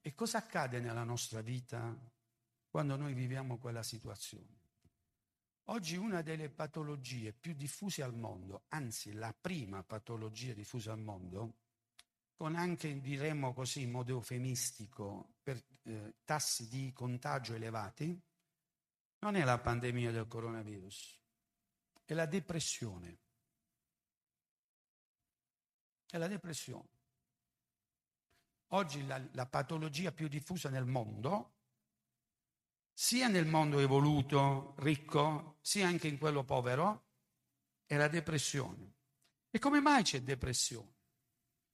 E 0.00 0.14
cosa 0.14 0.38
accade 0.38 0.80
nella 0.80 1.04
nostra 1.04 1.40
vita 1.40 1.96
quando 2.68 2.96
noi 2.96 3.14
viviamo 3.14 3.58
quella 3.58 3.82
situazione? 3.82 4.62
Oggi 5.68 5.96
una 5.96 6.20
delle 6.20 6.50
patologie 6.50 7.32
più 7.32 7.54
diffuse 7.54 8.02
al 8.02 8.14
mondo, 8.14 8.64
anzi 8.68 9.12
la 9.14 9.32
prima 9.32 9.82
patologia 9.82 10.52
diffusa 10.52 10.92
al 10.92 10.98
mondo, 10.98 11.54
con 12.34 12.54
anche, 12.54 13.00
diremmo 13.00 13.54
così, 13.54 13.82
in 13.82 13.92
modo 13.92 14.10
eufemistico, 14.10 15.36
per 15.42 15.62
eh, 15.84 16.16
tassi 16.24 16.68
di 16.68 16.92
contagio 16.92 17.54
elevati, 17.54 18.20
non 19.24 19.36
è 19.36 19.44
la 19.44 19.58
pandemia 19.58 20.10
del 20.10 20.28
coronavirus, 20.28 21.18
è 22.04 22.12
la 22.12 22.26
depressione. 22.26 23.18
È 26.10 26.18
la 26.18 26.26
depressione. 26.26 26.88
Oggi 28.68 29.06
la, 29.06 29.26
la 29.32 29.46
patologia 29.46 30.12
più 30.12 30.28
diffusa 30.28 30.68
nel 30.68 30.84
mondo, 30.84 31.52
sia 32.92 33.28
nel 33.28 33.46
mondo 33.46 33.78
evoluto, 33.78 34.74
ricco, 34.80 35.56
sia 35.62 35.86
anche 35.86 36.06
in 36.06 36.18
quello 36.18 36.44
povero, 36.44 37.06
è 37.86 37.96
la 37.96 38.08
depressione. 38.08 38.92
E 39.48 39.58
come 39.58 39.80
mai 39.80 40.02
c'è 40.02 40.20
depressione? 40.20 40.96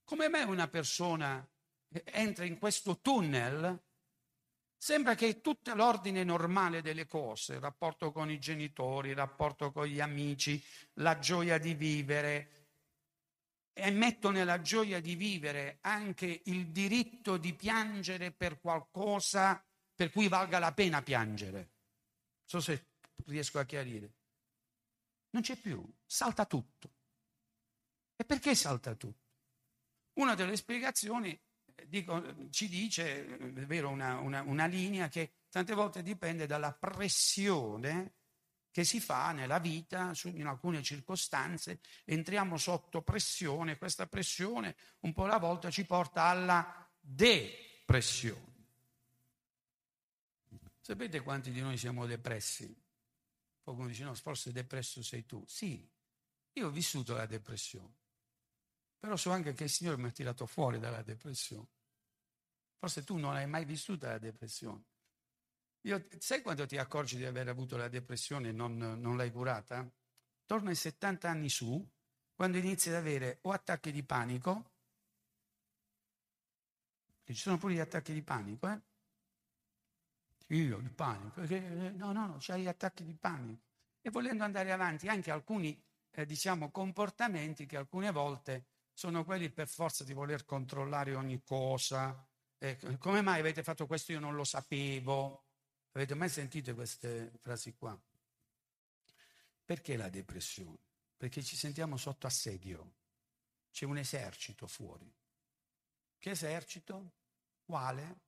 Come 0.05 0.29
mai 0.29 0.43
una 0.43 0.69
persona 0.69 1.45
entra 1.89 2.45
in 2.45 2.57
questo 2.57 3.01
tunnel 3.01 3.77
Sembra 4.83 5.13
che 5.13 5.41
tutto 5.41 5.75
l'ordine 5.75 6.23
normale 6.23 6.81
delle 6.81 7.05
cose, 7.05 7.53
il 7.53 7.59
rapporto 7.59 8.11
con 8.11 8.31
i 8.31 8.39
genitori, 8.39 9.09
il 9.09 9.15
rapporto 9.15 9.71
con 9.71 9.85
gli 9.85 9.99
amici, 9.99 10.59
la 10.93 11.19
gioia 11.19 11.59
di 11.59 11.75
vivere, 11.75 12.69
e 13.73 13.91
metto 13.91 14.31
nella 14.31 14.59
gioia 14.59 14.99
di 14.99 15.13
vivere 15.13 15.77
anche 15.81 16.41
il 16.45 16.71
diritto 16.71 17.37
di 17.37 17.53
piangere 17.53 18.31
per 18.31 18.59
qualcosa 18.59 19.63
per 19.93 20.09
cui 20.09 20.27
valga 20.27 20.57
la 20.57 20.73
pena 20.73 21.03
piangere. 21.03 21.57
Non 21.59 22.45
so 22.45 22.59
se 22.59 22.87
riesco 23.27 23.59
a 23.59 23.65
chiarire. 23.65 24.13
Non 25.29 25.43
c'è 25.43 25.57
più, 25.57 25.87
salta 26.07 26.47
tutto. 26.47 26.91
E 28.15 28.25
perché 28.25 28.55
salta 28.55 28.95
tutto? 28.95 29.29
Una 30.13 30.33
delle 30.33 30.55
spiegazioni 30.55 31.39
dico, 31.87 32.49
ci 32.49 32.67
dice, 32.67 33.25
è 33.37 33.65
vero, 33.65 33.89
una, 33.89 34.19
una, 34.19 34.41
una 34.41 34.65
linea 34.65 35.07
che 35.07 35.31
tante 35.49 35.73
volte 35.73 36.03
dipende 36.03 36.45
dalla 36.45 36.73
pressione 36.73 38.13
che 38.71 38.85
si 38.85 39.01
fa 39.01 39.33
nella 39.33 39.59
vita, 39.59 40.13
in 40.23 40.47
alcune 40.47 40.81
circostanze, 40.81 41.81
entriamo 42.05 42.57
sotto 42.57 43.01
pressione, 43.01 43.77
questa 43.77 44.07
pressione 44.07 44.75
un 45.01 45.11
po' 45.11 45.25
alla 45.25 45.37
volta 45.37 45.69
ci 45.69 45.85
porta 45.85 46.23
alla 46.23 46.89
depressione. 46.99 48.49
Sapete 50.79 51.19
quanti 51.19 51.51
di 51.51 51.59
noi 51.61 51.77
siamo 51.77 52.05
depressi? 52.05 52.73
Qualcuno 53.61 53.89
dice 53.89 54.03
no, 54.03 54.13
forse 54.15 54.51
depresso 54.51 55.03
sei 55.03 55.25
tu. 55.25 55.43
Sì, 55.45 55.87
io 56.53 56.67
ho 56.67 56.71
vissuto 56.71 57.13
la 57.13 57.25
depressione, 57.25 57.93
però 59.01 59.17
so 59.17 59.31
anche 59.31 59.53
che 59.53 59.63
il 59.63 59.69
Signore 59.71 59.97
mi 59.97 60.09
ha 60.09 60.11
tirato 60.11 60.45
fuori 60.45 60.77
dalla 60.77 61.01
depressione. 61.01 61.67
Forse 62.77 63.03
tu 63.03 63.17
non 63.17 63.33
hai 63.33 63.47
mai 63.47 63.65
vissuto 63.65 64.05
la 64.05 64.19
depressione. 64.19 64.83
Io, 65.85 66.07
sai 66.19 66.43
quando 66.43 66.67
ti 66.67 66.77
accorgi 66.77 67.17
di 67.17 67.25
aver 67.25 67.47
avuto 67.47 67.77
la 67.77 67.87
depressione 67.87 68.49
e 68.49 68.51
non, 68.51 68.77
non 68.77 69.17
l'hai 69.17 69.31
curata? 69.31 69.91
Torno 70.45 70.69
ai 70.69 70.75
70 70.75 71.27
anni 71.27 71.49
su, 71.49 71.83
quando 72.35 72.59
inizi 72.59 72.89
ad 72.89 72.95
avere 72.95 73.39
o 73.41 73.51
attacchi 73.51 73.91
di 73.91 74.03
panico, 74.03 74.69
ci 77.23 77.33
sono 77.33 77.57
pure 77.57 77.73
gli 77.73 77.79
attacchi 77.79 78.13
di 78.13 78.21
panico, 78.21 78.69
eh? 78.69 78.81
Io, 80.49 80.77
il 80.77 80.91
panico, 80.91 81.41
eh, 81.41 81.91
no, 81.95 82.11
no, 82.11 82.27
no, 82.27 82.37
c'hai 82.39 82.61
gli 82.61 82.67
attacchi 82.67 83.03
di 83.03 83.15
panico. 83.15 83.63
E 83.99 84.11
volendo 84.11 84.43
andare 84.43 84.71
avanti, 84.71 85.07
anche 85.07 85.31
alcuni, 85.31 85.81
eh, 86.11 86.25
diciamo, 86.27 86.69
comportamenti 86.69 87.65
che 87.65 87.77
alcune 87.77 88.11
volte 88.11 88.65
sono 88.93 89.23
quelli 89.23 89.49
per 89.49 89.67
forza 89.67 90.03
di 90.03 90.13
voler 90.13 90.45
controllare 90.45 91.15
ogni 91.15 91.41
cosa. 91.43 92.27
Eh, 92.57 92.77
come 92.99 93.21
mai 93.21 93.39
avete 93.39 93.63
fatto 93.63 93.87
questo? 93.87 94.11
Io 94.11 94.19
non 94.19 94.35
lo 94.35 94.43
sapevo. 94.43 95.45
Avete 95.93 96.13
mai 96.13 96.29
sentito 96.29 96.73
queste 96.73 97.31
frasi 97.41 97.75
qua? 97.75 97.99
Perché 99.65 99.97
la 99.97 100.09
depressione? 100.09 100.89
perché 101.21 101.43
ci 101.43 101.55
sentiamo 101.55 101.97
sotto 101.97 102.25
assedio. 102.25 102.95
C'è 103.69 103.85
un 103.85 103.99
esercito 103.99 104.65
fuori. 104.65 105.07
Che 106.17 106.29
esercito? 106.31 107.11
Quale? 107.63 108.21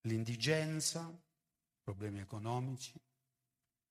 L'indigenza, 0.00 1.08
problemi 1.80 2.18
economici, 2.18 3.00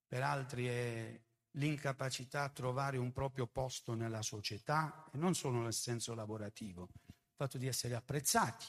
per 0.06 0.22
altri 0.22 0.66
è 0.66 1.18
l'incapacità 1.56 2.44
a 2.44 2.48
trovare 2.48 2.96
un 2.96 3.12
proprio 3.12 3.46
posto 3.46 3.94
nella 3.94 4.22
società 4.22 5.08
e 5.12 5.16
non 5.16 5.34
solo 5.34 5.60
nel 5.60 5.72
senso 5.72 6.14
lavorativo, 6.14 6.88
il 7.06 7.34
fatto 7.34 7.58
di 7.58 7.66
essere 7.66 7.94
apprezzati. 7.94 8.66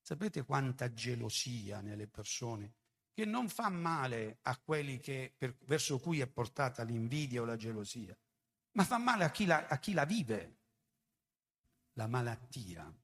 Sapete 0.00 0.44
quanta 0.44 0.92
gelosia 0.92 1.80
nelle 1.80 2.06
persone 2.06 2.74
che 3.12 3.24
non 3.24 3.48
fa 3.48 3.68
male 3.68 4.38
a 4.42 4.56
quelli 4.58 4.98
che, 4.98 5.34
per, 5.36 5.56
verso 5.64 5.98
cui 5.98 6.20
è 6.20 6.26
portata 6.28 6.82
l'invidia 6.84 7.42
o 7.42 7.44
la 7.44 7.56
gelosia, 7.56 8.16
ma 8.72 8.84
fa 8.84 8.98
male 8.98 9.24
a 9.24 9.30
chi 9.30 9.44
la, 9.44 9.66
a 9.66 9.78
chi 9.78 9.92
la 9.92 10.04
vive. 10.04 10.56
La 11.94 12.06
malattia. 12.06 12.94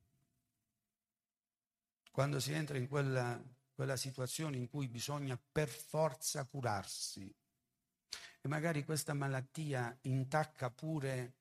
Quando 2.13 2.39
si 2.39 2.53
entra 2.53 2.79
in 2.79 2.87
quella, 2.87 3.43
quella 3.75 3.97
situazione 3.97 4.57
in 4.57 4.69
cui 4.69 4.87
bisogna 4.87 5.37
per 5.37 5.69
forza 5.69 6.45
curarsi 6.45 7.35
e 8.45 8.49
magari 8.49 8.85
questa 8.85 9.15
malattia 9.15 9.97
intacca 10.03 10.71
pure 10.71 11.39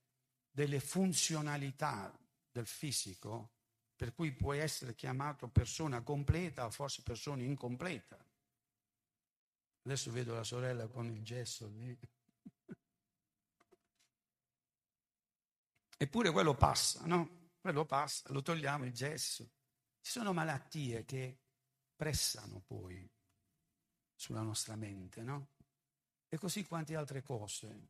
delle 0.50 0.80
funzionalità 0.80 2.18
del 2.50 2.66
fisico, 2.66 3.56
per 3.94 4.14
cui 4.14 4.32
puoi 4.32 4.60
essere 4.60 4.96
chiamato 4.96 5.50
persona 5.50 6.02
completa 6.02 6.64
o 6.66 6.70
forse 6.70 7.02
persona 7.04 7.44
incompleta. 7.44 8.26
Adesso 9.82 10.14
vedo 10.14 10.34
la 10.34 10.46
sorella 10.46 10.88
con 10.88 11.08
il 11.08 11.22
gesso 11.24 11.68
lì. 11.68 12.00
Eppure 15.98 16.32
quello 16.32 16.56
passa, 16.56 17.06
no? 17.06 17.50
Quello 17.60 17.86
passa, 17.86 18.32
lo 18.32 18.42
togliamo 18.42 18.86
il 18.86 18.94
gesso. 18.94 19.44
Ci 20.00 20.10
sono 20.10 20.32
malattie 20.32 21.04
che 21.04 21.38
pressano 21.98 22.62
poi 22.62 23.06
sulla 24.16 24.42
nostra 24.42 24.78
mente, 24.78 25.22
no? 25.22 25.53
E 26.34 26.40
così 26.40 26.66
quante 26.66 26.96
altre 26.96 27.22
cose. 27.22 27.90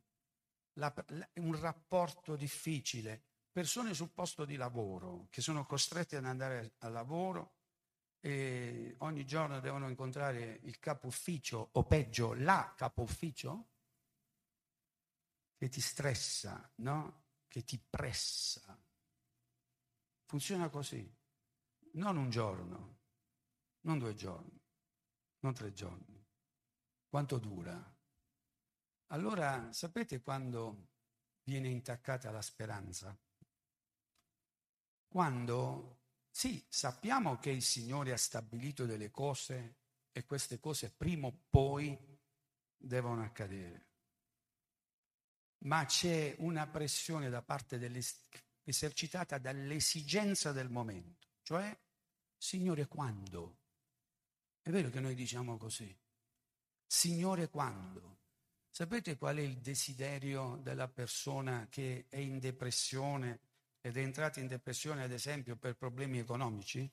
La, 0.74 0.92
la, 1.08 1.26
un 1.36 1.58
rapporto 1.58 2.36
difficile, 2.36 3.22
persone 3.50 3.94
sul 3.94 4.10
posto 4.10 4.44
di 4.44 4.56
lavoro 4.56 5.28
che 5.30 5.40
sono 5.40 5.64
costrette 5.64 6.16
ad 6.16 6.26
andare 6.26 6.74
al 6.80 6.92
lavoro 6.92 7.54
e 8.20 8.96
ogni 8.98 9.24
giorno 9.24 9.60
devono 9.60 9.88
incontrare 9.88 10.60
il 10.64 10.78
capo 10.78 11.06
ufficio 11.06 11.70
o 11.72 11.84
peggio 11.84 12.34
la 12.34 12.74
capo 12.76 13.00
ufficio 13.00 13.68
che 15.56 15.70
ti 15.70 15.80
stressa, 15.80 16.70
no? 16.76 17.22
Che 17.48 17.64
ti 17.64 17.78
pressa. 17.78 18.78
Funziona 20.26 20.68
così. 20.68 21.10
Non 21.92 22.18
un 22.18 22.28
giorno, 22.28 22.98
non 23.84 23.98
due 23.98 24.12
giorni, 24.12 24.60
non 25.38 25.54
tre 25.54 25.72
giorni. 25.72 26.22
Quanto 27.08 27.38
dura? 27.38 27.92
Allora, 29.14 29.72
sapete 29.72 30.20
quando 30.20 30.88
viene 31.44 31.68
intaccata 31.68 32.32
la 32.32 32.42
speranza? 32.42 33.16
Quando 35.06 36.00
sì, 36.28 36.66
sappiamo 36.68 37.38
che 37.38 37.50
il 37.50 37.62
Signore 37.62 38.10
ha 38.10 38.16
stabilito 38.16 38.86
delle 38.86 39.12
cose 39.12 39.76
e 40.10 40.24
queste 40.24 40.58
cose 40.58 40.90
prima 40.90 41.28
o 41.28 41.44
poi 41.48 41.96
devono 42.76 43.22
accadere. 43.22 43.86
Ma 45.58 45.84
c'è 45.84 46.34
una 46.40 46.66
pressione 46.66 47.30
da 47.30 47.40
parte 47.40 47.78
esercitata 48.64 49.38
dall'esigenza 49.38 50.50
del 50.50 50.70
momento, 50.70 51.28
cioè, 51.42 51.78
Signore, 52.36 52.88
quando? 52.88 53.58
È 54.60 54.70
vero 54.70 54.90
che 54.90 54.98
noi 54.98 55.14
diciamo 55.14 55.56
così. 55.56 55.96
Signore, 56.84 57.48
quando? 57.48 58.22
Sapete 58.74 59.16
qual 59.16 59.36
è 59.36 59.40
il 59.40 59.60
desiderio 59.60 60.56
della 60.60 60.88
persona 60.88 61.68
che 61.70 62.06
è 62.08 62.16
in 62.16 62.40
depressione 62.40 63.38
ed 63.80 63.96
è 63.96 64.00
entrata 64.00 64.40
in 64.40 64.48
depressione, 64.48 65.04
ad 65.04 65.12
esempio, 65.12 65.54
per 65.54 65.76
problemi 65.76 66.18
economici, 66.18 66.90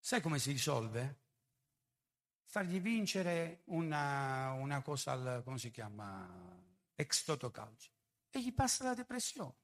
sai 0.00 0.20
come 0.20 0.40
si 0.40 0.50
risolve? 0.50 1.20
Fargli 2.42 2.80
vincere 2.80 3.60
una, 3.66 4.50
una 4.54 4.82
cosa, 4.82 5.12
al, 5.12 5.42
come 5.44 5.58
si 5.58 5.70
chiama, 5.70 6.28
ex 6.96 7.22
toto 7.22 7.52
calcio, 7.52 7.92
e 8.28 8.42
gli 8.42 8.52
passa 8.52 8.82
la 8.82 8.94
depressione. 8.94 9.54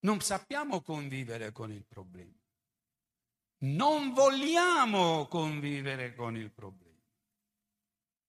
Non 0.00 0.20
sappiamo 0.20 0.82
convivere 0.82 1.52
con 1.52 1.72
il 1.72 1.86
problema. 1.86 2.38
Non 3.60 4.12
vogliamo 4.12 5.26
convivere 5.26 6.14
con 6.14 6.36
il 6.36 6.50
problema. 6.50 6.89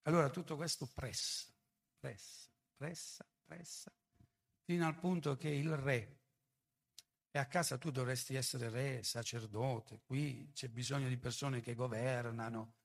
Allora 0.04 0.30
tutto 0.30 0.56
questo 0.56 0.88
pressa, 0.88 1.52
pressa, 1.99 2.49
pressa, 2.76 3.26
pressa, 3.45 3.93
fino 4.64 4.88
al 4.88 4.97
punto 4.97 5.38
che 5.38 5.49
il 5.49 5.76
re, 5.76 6.22
e 7.30 7.39
a 7.39 7.47
casa 7.47 7.78
tu 7.78 7.91
dovresti 7.91 8.36
essere 8.36 8.70
re, 8.70 9.04
sacerdote, 9.04 10.02
qui 10.04 10.52
c'è 10.54 10.68
bisogno 10.70 11.08
di 11.08 11.18
persone 11.18 11.62
che 11.62 11.76
governano, 11.76 12.76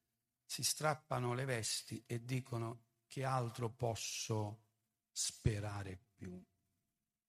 si 0.45 0.63
strappano 0.63 1.35
le 1.35 1.45
vesti 1.45 2.03
e 2.07 2.25
dicono 2.25 2.85
che 3.07 3.25
altro 3.25 3.71
posso 3.71 4.67
sperare 5.11 5.99
più. 6.15 6.41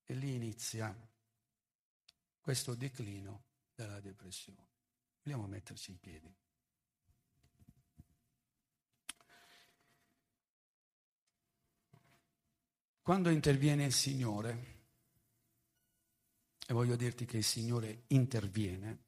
E 0.04 0.14
lì 0.14 0.36
inizia 0.36 0.96
questo 2.40 2.76
declino 2.76 3.46
della 3.74 4.00
depressione. 4.00 4.70
Vogliamo 5.24 5.48
metterci 5.48 5.92
in 5.92 6.00
piedi. 6.00 6.34
Quando 13.08 13.30
interviene 13.30 13.86
il 13.86 13.94
Signore, 13.94 14.80
e 16.68 16.74
voglio 16.74 16.98
dirti 16.98 17.24
che 17.24 17.38
il 17.38 17.44
Signore 17.46 18.04
interviene, 18.08 19.04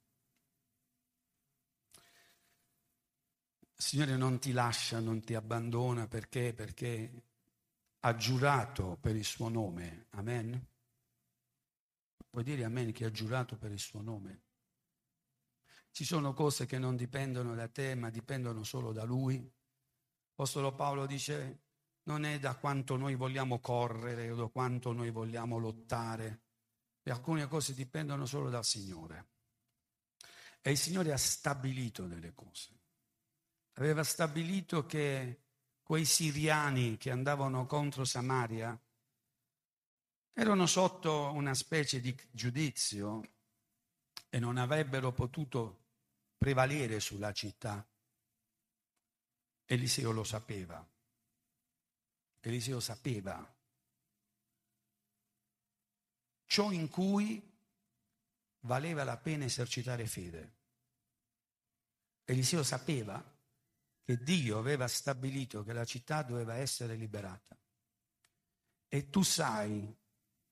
il 3.76 3.84
Signore 3.84 4.16
non 4.16 4.40
ti 4.40 4.54
lascia, 4.54 5.02
non 5.02 5.20
ti 5.20 5.36
abbandona 5.36 6.08
perché? 6.08 6.54
Perché 6.54 7.24
ha 8.00 8.16
giurato 8.16 8.98
per 9.02 9.18
il 9.18 9.26
suo 9.26 9.50
nome. 9.50 10.06
Amen? 10.12 10.66
Puoi 12.30 12.44
dire 12.46 12.64
amen 12.64 12.94
che 12.94 13.04
ha 13.04 13.12
giurato 13.12 13.58
per 13.58 13.74
il 13.74 13.80
suo 13.80 14.00
nome? 14.00 14.44
Ci 15.92 16.06
sono 16.06 16.32
cose 16.32 16.66
che 16.66 16.78
non 16.78 16.96
dipendono 16.96 17.54
da 17.54 17.68
te, 17.68 17.96
ma 17.96 18.10
dipendono 18.10 18.64
solo 18.64 18.94
da 18.94 19.04
Lui. 19.04 19.46
Apostolo 20.32 20.74
Paolo 20.74 21.06
dice 21.06 21.64
non 22.10 22.26
è 22.26 22.40
da 22.40 22.56
quanto 22.56 22.98
noi 22.98 23.14
vogliamo 23.14 23.60
correre 23.60 24.32
o 24.32 24.36
da 24.36 24.48
quanto 24.48 24.92
noi 24.94 25.12
vogliamo 25.12 25.60
lottare. 25.60 26.42
E 27.04 27.12
alcune 27.12 27.48
cose 27.48 27.76
dipendono 27.76 28.26
solo 28.26 28.50
dal 28.50 28.66
Signore. 28.66 29.28
E 30.60 30.72
il 30.72 30.78
Signore 30.78 31.14
ha 31.14 31.18
stabilito 31.18 32.08
delle 32.08 32.34
cose. 32.34 32.70
Aveva 33.74 34.04
stabilito 34.04 34.88
che 34.88 35.44
quei 35.84 36.04
siriani 36.04 36.98
che 36.98 37.12
andavano 37.12 37.68
contro 37.68 38.04
Samaria 38.06 38.78
erano 40.34 40.66
sotto 40.66 41.32
una 41.34 41.54
specie 41.54 42.02
di 42.02 42.16
giudizio 42.32 43.22
e 44.30 44.40
non 44.40 44.58
avrebbero 44.58 45.12
potuto 45.12 45.86
prevalere 46.38 47.00
sulla 47.00 47.34
città. 47.34 47.88
Eliseo 49.66 50.12
lo 50.12 50.24
sapeva. 50.24 50.89
Eliseo 52.42 52.80
sapeva. 52.80 53.56
Ciò 56.46 56.72
in 56.72 56.90
cui 56.90 57.42
valeva 58.62 59.04
la 59.04 59.18
pena 59.18 59.46
esercitare 59.46 60.08
fede. 60.08 60.58
Eliseo 62.26 62.64
sapeva 62.64 63.24
che 64.04 64.18
Dio 64.24 64.58
aveva 64.58 64.88
stabilito 64.88 65.64
che 65.64 65.74
la 65.74 65.86
città 65.86 66.24
doveva 66.24 66.56
essere 66.56 66.96
liberata. 66.96 67.58
E 68.88 69.10
tu 69.10 69.22
sai 69.22 69.96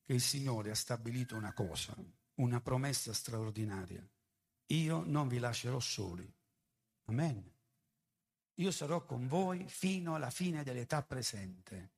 che 0.04 0.14
il 0.14 0.22
Signore 0.22 0.72
ha 0.72 0.76
stabilito 0.76 1.36
una 1.36 1.54
cosa, 1.54 1.96
una 2.36 2.62
promessa 2.62 3.14
straordinaria. 3.14 4.08
Io 4.68 5.04
non 5.06 5.28
vi 5.28 5.40
lascerò 5.40 5.80
soli. 5.80 6.32
Amen. 7.06 7.57
Io 8.60 8.72
sarò 8.72 9.04
con 9.06 9.28
voi 9.28 9.66
fino 9.68 10.16
alla 10.16 10.32
fine 10.32 10.64
dell'età 10.64 11.04
presente. 11.04 11.92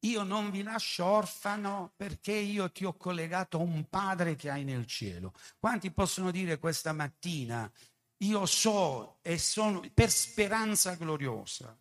Io 0.00 0.22
non 0.22 0.50
vi 0.50 0.62
lascio 0.62 1.04
orfano 1.04 1.92
perché 1.96 2.32
io 2.32 2.70
ti 2.70 2.84
ho 2.84 2.94
collegato 2.94 3.58
a 3.58 3.62
un 3.62 3.88
padre 3.88 4.36
che 4.36 4.50
hai 4.50 4.62
nel 4.62 4.86
cielo. 4.86 5.32
Quanti 5.58 5.90
possono 5.90 6.30
dire 6.30 6.58
questa 6.58 6.92
mattina, 6.92 7.70
io 8.18 8.46
so 8.46 9.18
e 9.22 9.36
sono 9.38 9.82
per 9.92 10.10
speranza 10.10 10.94
gloriosa 10.94 11.76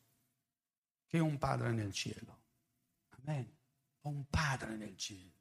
che 1.05 1.19
ho 1.19 1.25
un 1.25 1.37
padre 1.37 1.71
nel 1.71 1.93
cielo. 1.93 2.41
Amen. 3.19 3.53
Ho 4.01 4.09
un 4.09 4.25
padre 4.27 4.75
nel 4.75 4.97
cielo. 4.97 5.33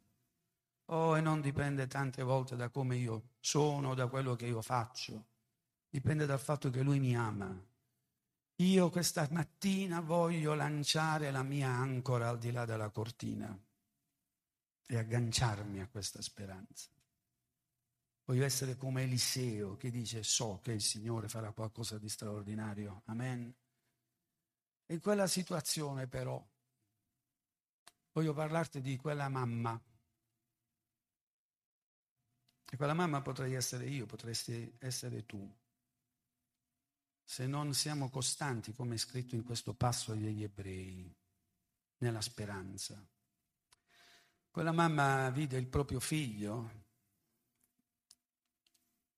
Oh, 0.87 1.17
e 1.17 1.23
non 1.23 1.41
dipende 1.41 1.87
tante 1.87 2.23
volte 2.23 2.55
da 2.55 2.69
come 2.69 2.97
io 2.97 3.31
sono, 3.41 3.95
da 3.95 4.09
quello 4.09 4.35
che 4.37 4.47
io 4.47 4.61
faccio. 4.61 5.25
Dipende 5.89 6.27
dal 6.27 6.41
fatto 6.41 6.69
che 6.69 6.83
lui 6.83 6.99
mi 6.99 7.17
ama 7.17 7.73
io 8.59 8.89
questa 8.89 9.27
mattina 9.33 10.01
voglio 10.01 10.55
lanciare 10.55 11.33
la 11.33 11.43
mia 11.43 11.71
ancora 11.71 12.29
al 12.29 12.39
di 12.39 12.53
là 12.53 12.65
della 12.65 12.91
cortina 12.91 13.59
e 14.87 14.97
agganciarmi 14.97 15.81
a 15.81 15.89
questa 15.89 16.23
speranza. 16.23 16.89
Voglio 18.27 18.45
essere 18.45 18.77
come 18.77 19.03
Eliseo 19.03 19.77
che 19.77 19.91
dice 19.91 20.23
so 20.23 20.61
che 20.63 20.73
il 20.73 20.81
Signore 20.81 21.29
farà 21.29 21.51
qualcosa 21.51 21.99
di 21.99 22.09
straordinario. 22.09 23.03
Amen. 23.07 23.53
In 24.87 25.01
quella 25.01 25.27
situazione 25.27 26.07
però 26.07 26.43
voglio 28.13 28.33
parlarti 28.35 28.81
di 28.81 28.97
quella 28.97 29.29
mamma. 29.29 29.83
E 32.71 32.77
quella 32.77 32.95
mamma 32.95 33.21
potrei 33.21 33.55
essere 33.55 33.87
io, 33.87 34.07
potresti 34.07 34.77
essere 34.79 35.27
tu 35.27 35.53
se 37.25 37.47
non 37.47 37.73
siamo 37.75 38.11
costanti, 38.11 38.75
come 38.75 38.95
è 38.95 38.99
scritto 38.99 39.35
in 39.35 39.43
questo 39.43 39.75
passo 39.75 40.15
degli 40.15 40.43
ebrei, 40.43 41.13
nella 41.99 42.21
speranza. 42.21 43.03
Quella 44.51 44.73
mamma 44.73 45.31
vide 45.31 45.57
il 45.57 45.67
proprio 45.67 45.99
figlio 46.01 46.83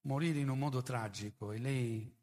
morire 0.03 0.39
in 0.39 0.49
un 0.49 0.59
modo 0.59 0.83
tragico 0.83 1.53
e 1.53 1.59
lei 1.59 2.17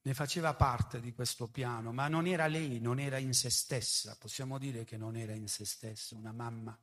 ne 0.00 0.14
faceva 0.14 0.54
parte 0.54 1.00
di 1.00 1.12
questo 1.12 1.48
piano, 1.48 1.92
ma 1.92 2.08
non 2.08 2.26
era 2.26 2.46
lei, 2.46 2.80
non 2.80 2.98
era 2.98 3.18
in 3.18 3.32
se 3.32 3.50
stessa, 3.50 4.16
possiamo 4.16 4.58
dire 4.58 4.84
che 4.84 4.96
non 4.96 5.16
era 5.16 5.32
in 5.32 5.48
se 5.48 5.64
stessa, 5.64 6.16
una 6.16 6.32
mamma 6.32 6.78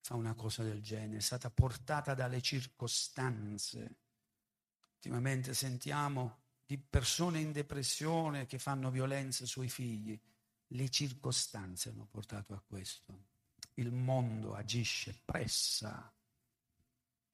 fa 0.00 0.14
una 0.14 0.34
cosa 0.34 0.62
del 0.62 0.82
genere, 0.82 1.18
è 1.18 1.20
stata 1.20 1.50
portata 1.50 2.14
dalle 2.14 2.40
circostanze. 2.40 3.96
Ultimamente 4.94 5.54
sentiamo 5.54 6.45
di 6.66 6.78
persone 6.78 7.38
in 7.38 7.52
depressione 7.52 8.46
che 8.46 8.58
fanno 8.58 8.90
violenza 8.90 9.46
sui 9.46 9.68
figli. 9.68 10.20
Le 10.68 10.88
circostanze 10.88 11.90
hanno 11.90 12.08
portato 12.10 12.54
a 12.54 12.62
questo. 12.66 13.34
Il 13.74 13.92
mondo 13.92 14.54
agisce, 14.54 15.16
pressa. 15.24 16.12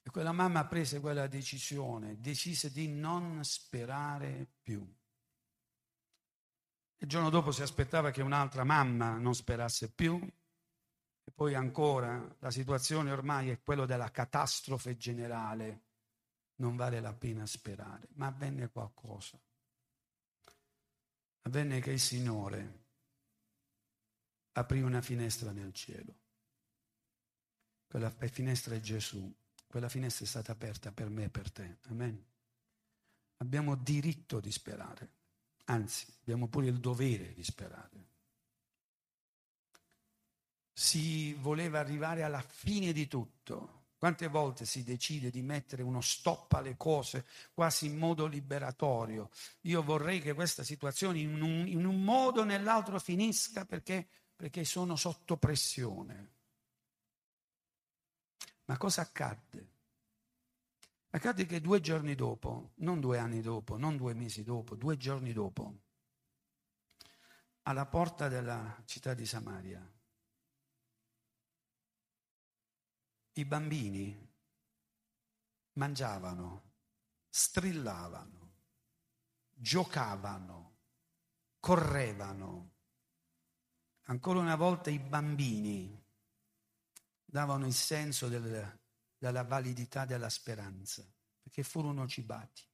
E 0.02 0.10
quella 0.10 0.32
mamma 0.32 0.66
prese 0.66 1.00
quella 1.00 1.26
decisione, 1.28 2.20
decise 2.20 2.70
di 2.70 2.88
non 2.88 3.42
sperare 3.42 4.48
più. 4.60 4.86
Il 6.98 7.08
giorno 7.08 7.30
dopo 7.30 7.52
si 7.52 7.62
aspettava 7.62 8.10
che 8.10 8.20
un'altra 8.20 8.64
mamma 8.64 9.16
non 9.16 9.34
sperasse 9.34 9.90
più, 9.90 10.20
e 11.24 11.30
poi 11.32 11.54
ancora 11.54 12.36
la 12.40 12.50
situazione 12.50 13.10
ormai 13.10 13.48
è 13.48 13.62
quella 13.62 13.86
della 13.86 14.10
catastrofe 14.10 14.96
generale 14.96 15.91
non 16.62 16.76
vale 16.76 17.00
la 17.00 17.12
pena 17.12 17.44
sperare, 17.44 18.06
ma 18.12 18.26
avvenne 18.26 18.68
qualcosa. 18.70 19.36
Avvenne 21.42 21.80
che 21.80 21.90
il 21.90 22.00
Signore 22.00 22.84
aprì 24.52 24.80
una 24.80 25.02
finestra 25.02 25.50
nel 25.50 25.72
cielo. 25.72 26.14
Quella 27.88 28.10
finestra 28.10 28.76
è 28.76 28.80
Gesù. 28.80 29.30
Quella 29.66 29.88
finestra 29.88 30.24
è 30.24 30.28
stata 30.28 30.52
aperta 30.52 30.92
per 30.92 31.08
me 31.08 31.24
e 31.24 31.30
per 31.30 31.50
te. 31.50 31.78
Amen. 31.88 32.24
Abbiamo 33.38 33.74
diritto 33.74 34.38
di 34.38 34.52
sperare, 34.52 35.14
anzi 35.64 36.06
abbiamo 36.20 36.46
pure 36.46 36.68
il 36.68 36.78
dovere 36.78 37.34
di 37.34 37.42
sperare. 37.42 38.10
Si 40.72 41.32
voleva 41.34 41.80
arrivare 41.80 42.22
alla 42.22 42.40
fine 42.40 42.92
di 42.92 43.08
tutto, 43.08 43.81
quante 44.02 44.26
volte 44.26 44.64
si 44.64 44.82
decide 44.82 45.30
di 45.30 45.42
mettere 45.42 45.84
uno 45.84 46.00
stop 46.00 46.54
alle 46.54 46.76
cose 46.76 47.24
quasi 47.54 47.86
in 47.86 47.98
modo 47.98 48.26
liberatorio? 48.26 49.30
Io 49.60 49.80
vorrei 49.84 50.20
che 50.20 50.34
questa 50.34 50.64
situazione 50.64 51.20
in 51.20 51.40
un, 51.40 51.68
in 51.68 51.86
un 51.86 52.02
modo 52.02 52.40
o 52.40 52.44
nell'altro 52.44 52.98
finisca 52.98 53.64
perché, 53.64 54.08
perché 54.34 54.64
sono 54.64 54.96
sotto 54.96 55.36
pressione. 55.36 56.30
Ma 58.64 58.76
cosa 58.76 59.02
accadde? 59.02 59.68
Accadde 61.10 61.46
che 61.46 61.60
due 61.60 61.80
giorni 61.80 62.16
dopo, 62.16 62.72
non 62.78 62.98
due 62.98 63.18
anni 63.18 63.40
dopo, 63.40 63.76
non 63.76 63.96
due 63.96 64.14
mesi 64.14 64.42
dopo, 64.42 64.74
due 64.74 64.96
giorni 64.96 65.32
dopo, 65.32 65.74
alla 67.62 67.86
porta 67.86 68.26
della 68.26 68.82
città 68.84 69.14
di 69.14 69.26
Samaria, 69.26 69.88
i 73.34 73.44
bambini 73.46 74.30
mangiavano, 75.74 76.72
strillavano, 77.28 78.54
giocavano, 79.50 80.78
correvano. 81.58 82.70
Ancora 84.06 84.40
una 84.40 84.56
volta 84.56 84.90
i 84.90 84.98
bambini 84.98 85.98
davano 87.24 87.66
il 87.66 87.72
senso 87.72 88.28
del, 88.28 88.80
della 89.16 89.44
validità 89.44 90.04
della 90.04 90.28
speranza, 90.28 91.02
perché 91.40 91.62
furono 91.62 92.06
cibati. 92.06 92.68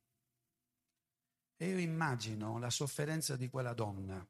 E 1.56 1.68
io 1.68 1.78
immagino 1.78 2.58
la 2.58 2.70
sofferenza 2.70 3.36
di 3.36 3.48
quella 3.48 3.74
donna 3.74 4.26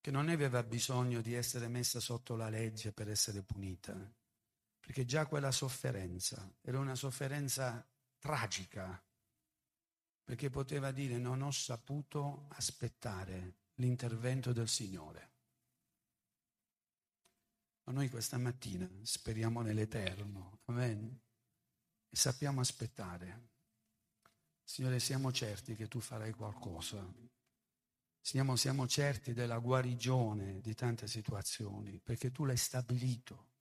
che 0.00 0.10
non 0.10 0.28
aveva 0.28 0.62
bisogno 0.62 1.20
di 1.20 1.34
essere 1.34 1.66
messa 1.66 1.98
sotto 1.98 2.36
la 2.36 2.48
legge 2.48 2.92
per 2.92 3.10
essere 3.10 3.42
punita 3.42 4.15
perché 4.86 5.04
già 5.04 5.26
quella 5.26 5.50
sofferenza 5.50 6.48
era 6.60 6.78
una 6.78 6.94
sofferenza 6.94 7.84
tragica, 8.20 9.04
perché 10.22 10.48
poteva 10.48 10.92
dire 10.92 11.18
non 11.18 11.42
ho 11.42 11.50
saputo 11.50 12.46
aspettare 12.50 13.56
l'intervento 13.74 14.52
del 14.52 14.68
Signore. 14.68 15.32
Ma 17.82 17.94
noi 17.94 18.08
questa 18.08 18.38
mattina 18.38 18.88
speriamo 19.02 19.60
nell'Eterno, 19.60 20.60
amen, 20.66 21.20
e 22.08 22.16
sappiamo 22.16 22.60
aspettare. 22.60 23.48
Signore, 24.62 25.00
siamo 25.00 25.32
certi 25.32 25.74
che 25.74 25.88
tu 25.88 25.98
farai 25.98 26.32
qualcosa. 26.32 27.04
Siamo, 28.20 28.54
siamo 28.54 28.86
certi 28.86 29.32
della 29.32 29.58
guarigione 29.58 30.60
di 30.60 30.74
tante 30.74 31.08
situazioni, 31.08 31.98
perché 31.98 32.30
tu 32.30 32.44
l'hai 32.44 32.56
stabilito 32.56 33.54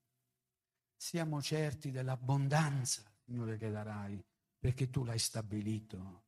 siamo 1.06 1.39
certi 1.39 1.91
dell'abbondanza, 1.91 3.03
Signore, 3.24 3.58
che 3.58 3.70
darai, 3.70 4.20
perché 4.58 4.89
tu 4.89 5.03
l'hai 5.03 5.20
stabilito. 5.20 6.24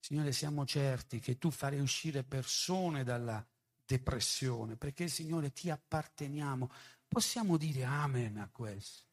Signore, 0.00 0.32
siamo 0.32 0.66
certi 0.66 1.20
che 1.20 1.38
tu 1.38 1.52
farai 1.52 1.78
uscire 1.78 2.24
persone 2.24 3.04
dalla 3.04 3.46
depressione, 3.84 4.76
perché, 4.76 5.06
Signore, 5.06 5.52
ti 5.52 5.70
apparteniamo. 5.70 6.68
Possiamo 7.06 7.56
dire 7.56 7.84
amen 7.84 8.38
a 8.38 8.48
questo. 8.50 9.04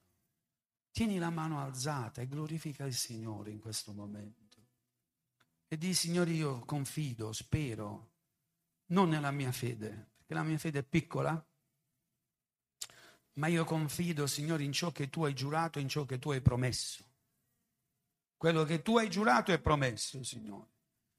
Tieni 0.89 1.19
la 1.19 1.29
mano 1.29 1.61
alzata 1.61 2.21
e 2.21 2.27
glorifica 2.27 2.83
il 2.85 2.95
Signore 2.95 3.51
in 3.51 3.59
questo 3.59 3.93
momento. 3.93 4.57
E 5.67 5.77
di 5.77 5.93
Signore, 5.93 6.31
io 6.31 6.61
confido, 6.61 7.33
spero, 7.33 8.13
non 8.87 9.09
nella 9.09 9.29
mia 9.29 9.51
fede, 9.51 10.13
perché 10.17 10.33
la 10.33 10.43
mia 10.43 10.57
fede 10.57 10.79
è 10.79 10.83
piccola, 10.83 11.45
ma 13.33 13.47
io 13.47 13.65
confido, 13.65 14.27
Signore, 14.27 14.63
in 14.63 14.71
ciò 14.71 14.91
che 14.91 15.09
tu 15.09 15.23
hai 15.23 15.33
giurato 15.33 15.79
in 15.79 15.87
ciò 15.87 16.05
che 16.05 16.19
tu 16.19 16.31
hai 16.31 16.41
promesso. 16.41 17.03
Quello 18.37 18.63
che 18.63 18.81
tu 18.81 18.97
hai 18.97 19.09
giurato 19.09 19.51
e 19.51 19.59
promesso, 19.59 20.23
Signore. 20.23 20.71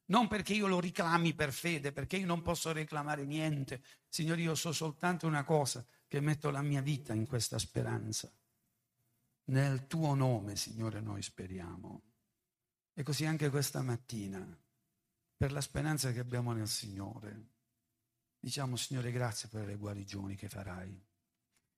Non 0.06 0.28
perché 0.28 0.52
io 0.52 0.66
lo 0.66 0.80
riclami 0.80 1.34
per 1.34 1.52
fede, 1.52 1.92
perché 1.92 2.18
io 2.18 2.26
non 2.26 2.42
posso 2.42 2.70
reclamare 2.72 3.24
niente. 3.24 3.82
Signore, 4.08 4.42
io 4.42 4.54
so 4.54 4.72
soltanto 4.72 5.26
una 5.26 5.44
cosa, 5.44 5.84
che 6.06 6.20
metto 6.20 6.50
la 6.50 6.60
mia 6.60 6.82
vita 6.82 7.14
in 7.14 7.26
questa 7.26 7.58
speranza. 7.58 8.30
Nel 9.46 9.86
tuo 9.86 10.14
nome, 10.14 10.56
Signore, 10.56 11.00
noi 11.00 11.22
speriamo. 11.22 12.02
E 12.92 13.02
così 13.02 13.24
anche 13.24 13.48
questa 13.48 13.82
mattina, 13.82 14.46
per 15.36 15.50
la 15.50 15.60
speranza 15.60 16.12
che 16.12 16.20
abbiamo 16.20 16.52
nel 16.52 16.68
Signore, 16.68 17.48
diciamo, 18.38 18.76
Signore, 18.76 19.10
grazie 19.10 19.48
per 19.48 19.66
le 19.66 19.76
guarigioni 19.76 20.36
che 20.36 20.48
farai. 20.48 21.12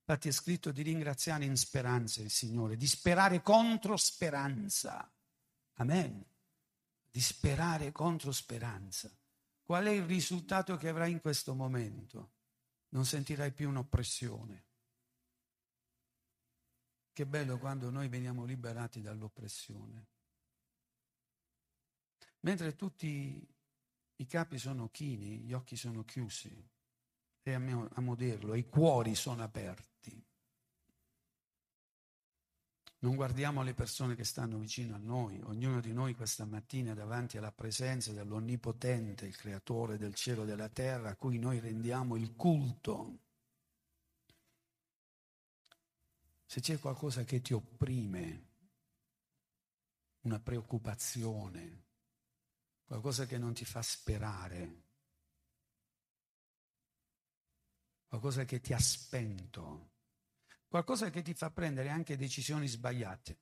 Infatti 0.09 0.29
è 0.29 0.33
scritto 0.33 0.71
di 0.71 0.83
ringraziare 0.83 1.47
in 1.47 1.57
speranza 1.57 2.23
il 2.23 2.31
Signore, 2.31 2.77
di 2.77 2.87
sperare 2.87 3.43
contro 3.43 3.97
speranza. 3.97 5.13
Amen. 5.79 6.25
Di 7.11 7.21
sperare 7.21 7.91
contro 7.91 8.31
speranza. 8.31 9.11
Qual 9.65 9.85
è 9.85 9.91
il 9.91 10.05
risultato 10.05 10.77
che 10.77 10.89
avrai 10.89 11.11
in 11.11 11.21
questo 11.21 11.55
momento? 11.55 12.35
Non 12.91 13.05
sentirai 13.05 13.51
più 13.51 13.69
un'oppressione. 13.69 14.65
Che 17.13 17.27
bello 17.27 17.59
quando 17.59 17.91
noi 17.91 18.07
veniamo 18.07 18.45
liberati 18.45 19.01
dall'oppressione. 19.01 20.07
Mentre 22.41 22.77
tutti 22.77 23.45
i 24.15 24.27
capi 24.27 24.57
sono 24.59 24.89
chini, 24.91 25.41
gli 25.41 25.53
occhi 25.53 25.75
sono 25.75 26.05
chiusi, 26.05 26.65
e 27.43 27.53
amiamo 27.53 28.15
dirlo, 28.15 28.55
i 28.55 28.69
cuori 28.69 29.17
sono 29.17 29.43
aperti. 29.43 29.95
Non 32.99 33.15
guardiamo 33.15 33.63
le 33.63 33.75
persone 33.75 34.15
che 34.15 34.25
stanno 34.25 34.59
vicino 34.59 34.95
a 34.95 34.99
noi, 34.99 35.41
ognuno 35.43 35.81
di 35.81 35.93
noi 35.93 36.15
questa 36.15 36.47
mattina 36.47 36.95
davanti 36.95 37.37
alla 37.37 37.53
presenza 37.53 38.13
dell'Onnipotente, 38.13 39.27
il 39.27 39.37
Creatore 39.37 39.99
del 39.99 40.15
cielo 40.15 40.45
e 40.45 40.47
della 40.47 40.71
terra, 40.71 41.11
a 41.11 41.17
cui 41.17 41.39
noi 41.39 41.61
rendiamo 41.61 42.17
il 42.17 42.35
culto. 42.35 43.19
Se 46.47 46.61
c'è 46.61 46.79
qualcosa 46.79 47.25
che 47.25 47.43
ti 47.43 47.53
opprime, 47.53 48.45
una 50.23 50.41
preoccupazione, 50.41 51.85
qualcosa 52.87 53.27
che 53.27 53.37
non 53.37 53.53
ti 53.53 53.67
fa 53.67 53.83
sperare, 53.83 54.83
qualcosa 58.09 58.45
che 58.45 58.61
ti 58.61 58.73
ha 58.73 58.79
spento, 58.79 59.96
qualcosa 60.69 61.11
che 61.11 61.23
ti 61.23 61.35
fa 61.35 61.51
prendere 61.51 61.89
anche 61.89 62.17
decisioni 62.17 62.67
sbagliate. 62.67 63.39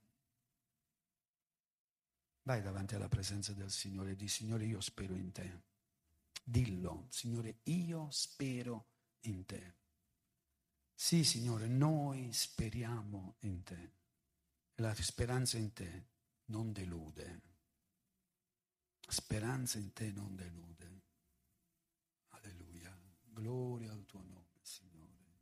Vai 2.42 2.60
davanti 2.60 2.94
alla 2.94 3.08
presenza 3.08 3.52
del 3.52 3.70
Signore 3.70 4.10
e 4.12 4.16
di 4.16 4.28
Signore 4.28 4.66
io 4.66 4.80
spero 4.80 5.14
in 5.14 5.32
te. 5.32 5.62
Dillo, 6.42 7.06
Signore, 7.08 7.60
io 7.64 8.08
spero 8.10 8.88
in 9.20 9.46
te. 9.46 9.74
Sì, 10.94 11.24
Signore, 11.24 11.66
noi 11.68 12.32
speriamo 12.32 13.36
in 13.40 13.62
te. 13.62 13.92
La 14.76 14.94
speranza 14.94 15.56
in 15.56 15.72
te 15.72 16.08
non 16.46 16.72
delude. 16.72 17.40
Speranza 19.08 19.78
in 19.78 19.92
te 19.92 20.10
non 20.10 20.34
delude. 20.34 21.02
Alleluia. 22.28 22.94
Gloria 23.22 23.90
al 23.92 24.04
tuo 24.04 24.22
nome, 24.22 24.58
Signore. 24.60 25.40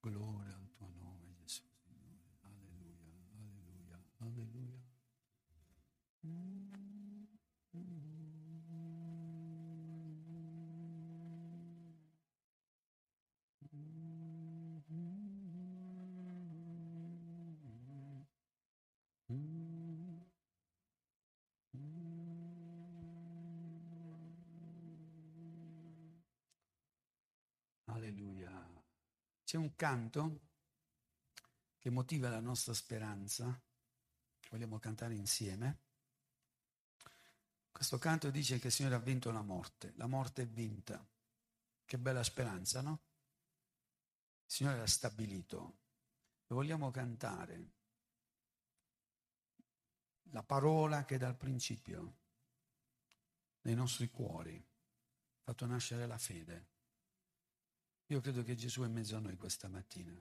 Gloria 0.00 0.54
al 0.54 0.70
tuo 0.72 0.88
nome, 0.96 1.34
Gesù, 1.34 1.62
Signore. 1.82 2.36
Alleluia, 2.40 3.12
alleluia, 3.34 4.04
alleluia. 4.18 4.86
Alleluia. 27.86 28.68
C'è 29.48 29.56
un 29.56 29.74
canto 29.76 30.40
che 31.78 31.88
motiva 31.88 32.28
la 32.28 32.38
nostra 32.38 32.74
speranza, 32.74 33.58
vogliamo 34.50 34.78
cantare 34.78 35.14
insieme. 35.14 35.78
Questo 37.72 37.96
canto 37.96 38.30
dice 38.30 38.58
che 38.58 38.66
il 38.66 38.72
Signore 38.74 38.96
ha 38.96 38.98
vinto 38.98 39.30
la 39.30 39.40
morte, 39.40 39.94
la 39.96 40.06
morte 40.06 40.42
è 40.42 40.46
vinta. 40.46 41.02
Che 41.82 41.98
bella 41.98 42.22
speranza, 42.22 42.82
no? 42.82 43.00
Il 44.44 44.52
Signore 44.52 44.76
l'ha 44.76 44.86
stabilito. 44.86 45.78
Lo 46.48 46.56
vogliamo 46.56 46.90
cantare. 46.90 47.70
La 50.24 50.42
parola 50.42 51.06
che 51.06 51.16
dal 51.16 51.38
principio 51.38 52.16
nei 53.62 53.74
nostri 53.74 54.10
cuori 54.10 54.56
ha 54.56 55.40
fatto 55.40 55.64
nascere 55.64 56.06
la 56.06 56.18
fede. 56.18 56.76
Io 58.10 58.20
credo 58.20 58.42
che 58.42 58.54
Gesù 58.54 58.82
è 58.82 58.86
in 58.86 58.92
mezzo 58.92 59.16
a 59.16 59.20
noi 59.20 59.36
questa 59.36 59.68
mattina. 59.68 60.14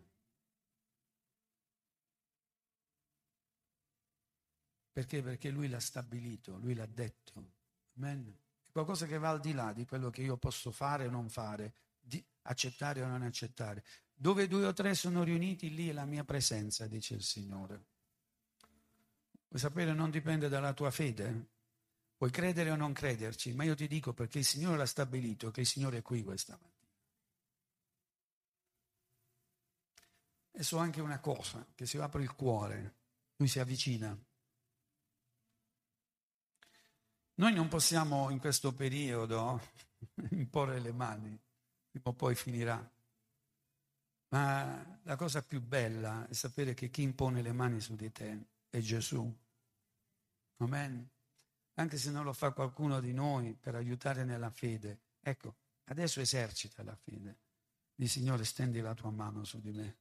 Perché? 4.92 5.22
Perché 5.22 5.50
Lui 5.50 5.70
l'ha 5.70 5.80
stabilito, 5.80 6.58
Lui 6.58 6.74
l'ha 6.74 6.86
detto. 6.86 7.52
Amen. 7.96 8.36
È 8.66 8.72
qualcosa 8.72 9.06
che 9.06 9.18
va 9.18 9.30
al 9.30 9.40
di 9.40 9.54
là 9.54 9.72
di 9.72 9.86
quello 9.86 10.10
che 10.10 10.22
io 10.22 10.38
posso 10.38 10.72
fare 10.72 11.08
o 11.08 11.10
non 11.10 11.30
fare, 11.30 11.74
di 12.00 12.24
accettare 12.44 13.02
o 13.02 13.08
non 13.08 13.22
accettare. 13.22 13.86
Dove 14.14 14.48
due 14.48 14.66
o 14.66 14.74
tre 14.74 14.94
sono 14.94 15.24
riuniti, 15.24 15.74
lì 15.74 15.90
è 15.90 15.94
la 15.94 16.06
mia 16.06 16.26
presenza, 16.26 16.88
dice 16.88 17.14
il 17.14 17.24
Signore. 17.24 17.86
Vuoi 19.48 19.62
sapere, 19.62 19.94
non 19.94 20.10
dipende 20.10 20.50
dalla 20.50 20.74
tua 20.74 20.92
fede. 20.92 21.52
Puoi 22.18 22.32
credere 22.32 22.72
o 22.72 22.76
non 22.76 22.92
crederci, 22.92 23.54
ma 23.54 23.64
io 23.64 23.76
ti 23.76 23.88
dico 23.88 24.14
perché 24.14 24.40
il 24.40 24.46
Signore 24.46 24.78
l'ha 24.78 24.86
stabilito, 24.86 25.52
che 25.52 25.62
il 25.62 25.68
Signore 25.68 26.00
è 26.00 26.02
qui 26.02 26.24
questa 26.24 26.54
mattina. 26.54 26.77
E 30.60 30.64
so 30.64 30.78
anche 30.80 31.02
una 31.02 31.20
cosa, 31.20 31.64
che 31.76 31.86
se 31.86 32.02
apre 32.02 32.24
il 32.24 32.34
cuore, 32.34 32.96
lui 33.36 33.48
si 33.48 33.60
avvicina. 33.60 34.18
Noi 37.36 37.54
non 37.54 37.68
possiamo 37.68 38.32
in 38.32 38.40
questo 38.40 38.74
periodo 38.74 39.62
imporre 40.32 40.80
le 40.80 40.92
mani, 40.92 41.40
prima 41.92 42.10
o 42.10 42.14
poi 42.14 42.34
finirà. 42.34 42.92
Ma 44.30 45.00
la 45.04 45.16
cosa 45.16 45.44
più 45.44 45.62
bella 45.62 46.28
è 46.28 46.34
sapere 46.34 46.74
che 46.74 46.90
chi 46.90 47.04
impone 47.04 47.44
le 47.44 47.52
mani 47.52 47.80
su 47.80 47.96
di 47.96 48.12
te 48.12 48.46
è 48.68 48.80
Gesù. 48.80 49.32
Amen. 50.58 51.08
Anche 51.76 51.98
se 51.98 52.10
non 52.10 52.24
lo 52.24 52.34
fa 52.34 52.50
qualcuno 52.50 53.00
di 53.00 53.14
noi 53.14 53.54
per 53.54 53.76
aiutare 53.76 54.24
nella 54.24 54.50
fede. 54.50 55.02
Ecco, 55.20 55.54
adesso 55.84 56.20
esercita 56.20 56.82
la 56.82 56.96
fede. 56.96 57.38
Di 57.94 58.08
Signore, 58.08 58.44
stendi 58.44 58.80
la 58.82 58.96
tua 58.96 59.12
mano 59.12 59.44
su 59.44 59.62
di 59.62 59.72
me 59.72 59.98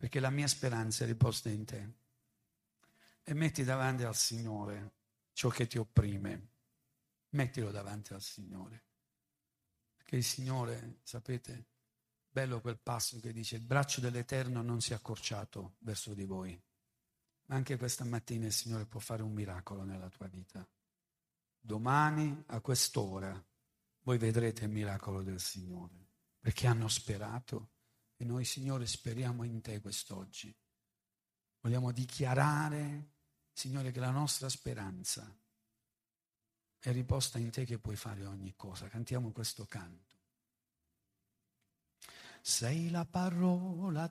perché 0.00 0.18
la 0.18 0.30
mia 0.30 0.46
speranza 0.46 1.04
è 1.04 1.06
riposta 1.06 1.50
in 1.50 1.66
te. 1.66 1.92
E 3.22 3.34
metti 3.34 3.64
davanti 3.64 4.02
al 4.02 4.16
Signore 4.16 4.92
ciò 5.34 5.50
che 5.50 5.66
ti 5.66 5.76
opprime. 5.76 6.48
Mettilo 7.28 7.70
davanti 7.70 8.14
al 8.14 8.22
Signore. 8.22 8.82
Perché 9.94 10.16
il 10.16 10.24
Signore, 10.24 11.00
sapete, 11.02 11.66
bello 12.30 12.62
quel 12.62 12.78
passo 12.78 13.20
che 13.20 13.30
dice 13.30 13.56
il 13.56 13.62
braccio 13.62 14.00
dell'Eterno 14.00 14.62
non 14.62 14.80
si 14.80 14.92
è 14.92 14.94
accorciato 14.94 15.74
verso 15.80 16.14
di 16.14 16.24
voi. 16.24 16.58
Ma 17.44 17.56
anche 17.56 17.76
questa 17.76 18.04
mattina 18.04 18.46
il 18.46 18.54
Signore 18.54 18.86
può 18.86 19.00
fare 19.00 19.22
un 19.22 19.34
miracolo 19.34 19.84
nella 19.84 20.08
tua 20.08 20.28
vita. 20.28 20.66
Domani 21.60 22.42
a 22.46 22.60
quest'ora 22.62 23.38
voi 24.04 24.16
vedrete 24.16 24.64
il 24.64 24.70
miracolo 24.70 25.22
del 25.22 25.40
Signore, 25.40 26.08
perché 26.40 26.66
hanno 26.66 26.88
sperato 26.88 27.72
e 28.20 28.24
noi, 28.26 28.44
Signore, 28.44 28.86
speriamo 28.86 29.44
in 29.44 29.62
Te 29.62 29.80
quest'oggi. 29.80 30.54
Vogliamo 31.62 31.90
dichiarare, 31.90 33.12
Signore, 33.50 33.92
che 33.92 33.98
la 33.98 34.10
nostra 34.10 34.50
speranza 34.50 35.34
è 36.78 36.92
riposta 36.92 37.38
in 37.38 37.50
Te 37.50 37.64
che 37.64 37.78
puoi 37.78 37.96
fare 37.96 38.26
ogni 38.26 38.52
cosa. 38.56 38.88
Cantiamo 38.88 39.32
questo 39.32 39.64
canto. 39.64 40.18
Sei 42.42 42.90
la 42.90 43.06
parola 43.06 44.10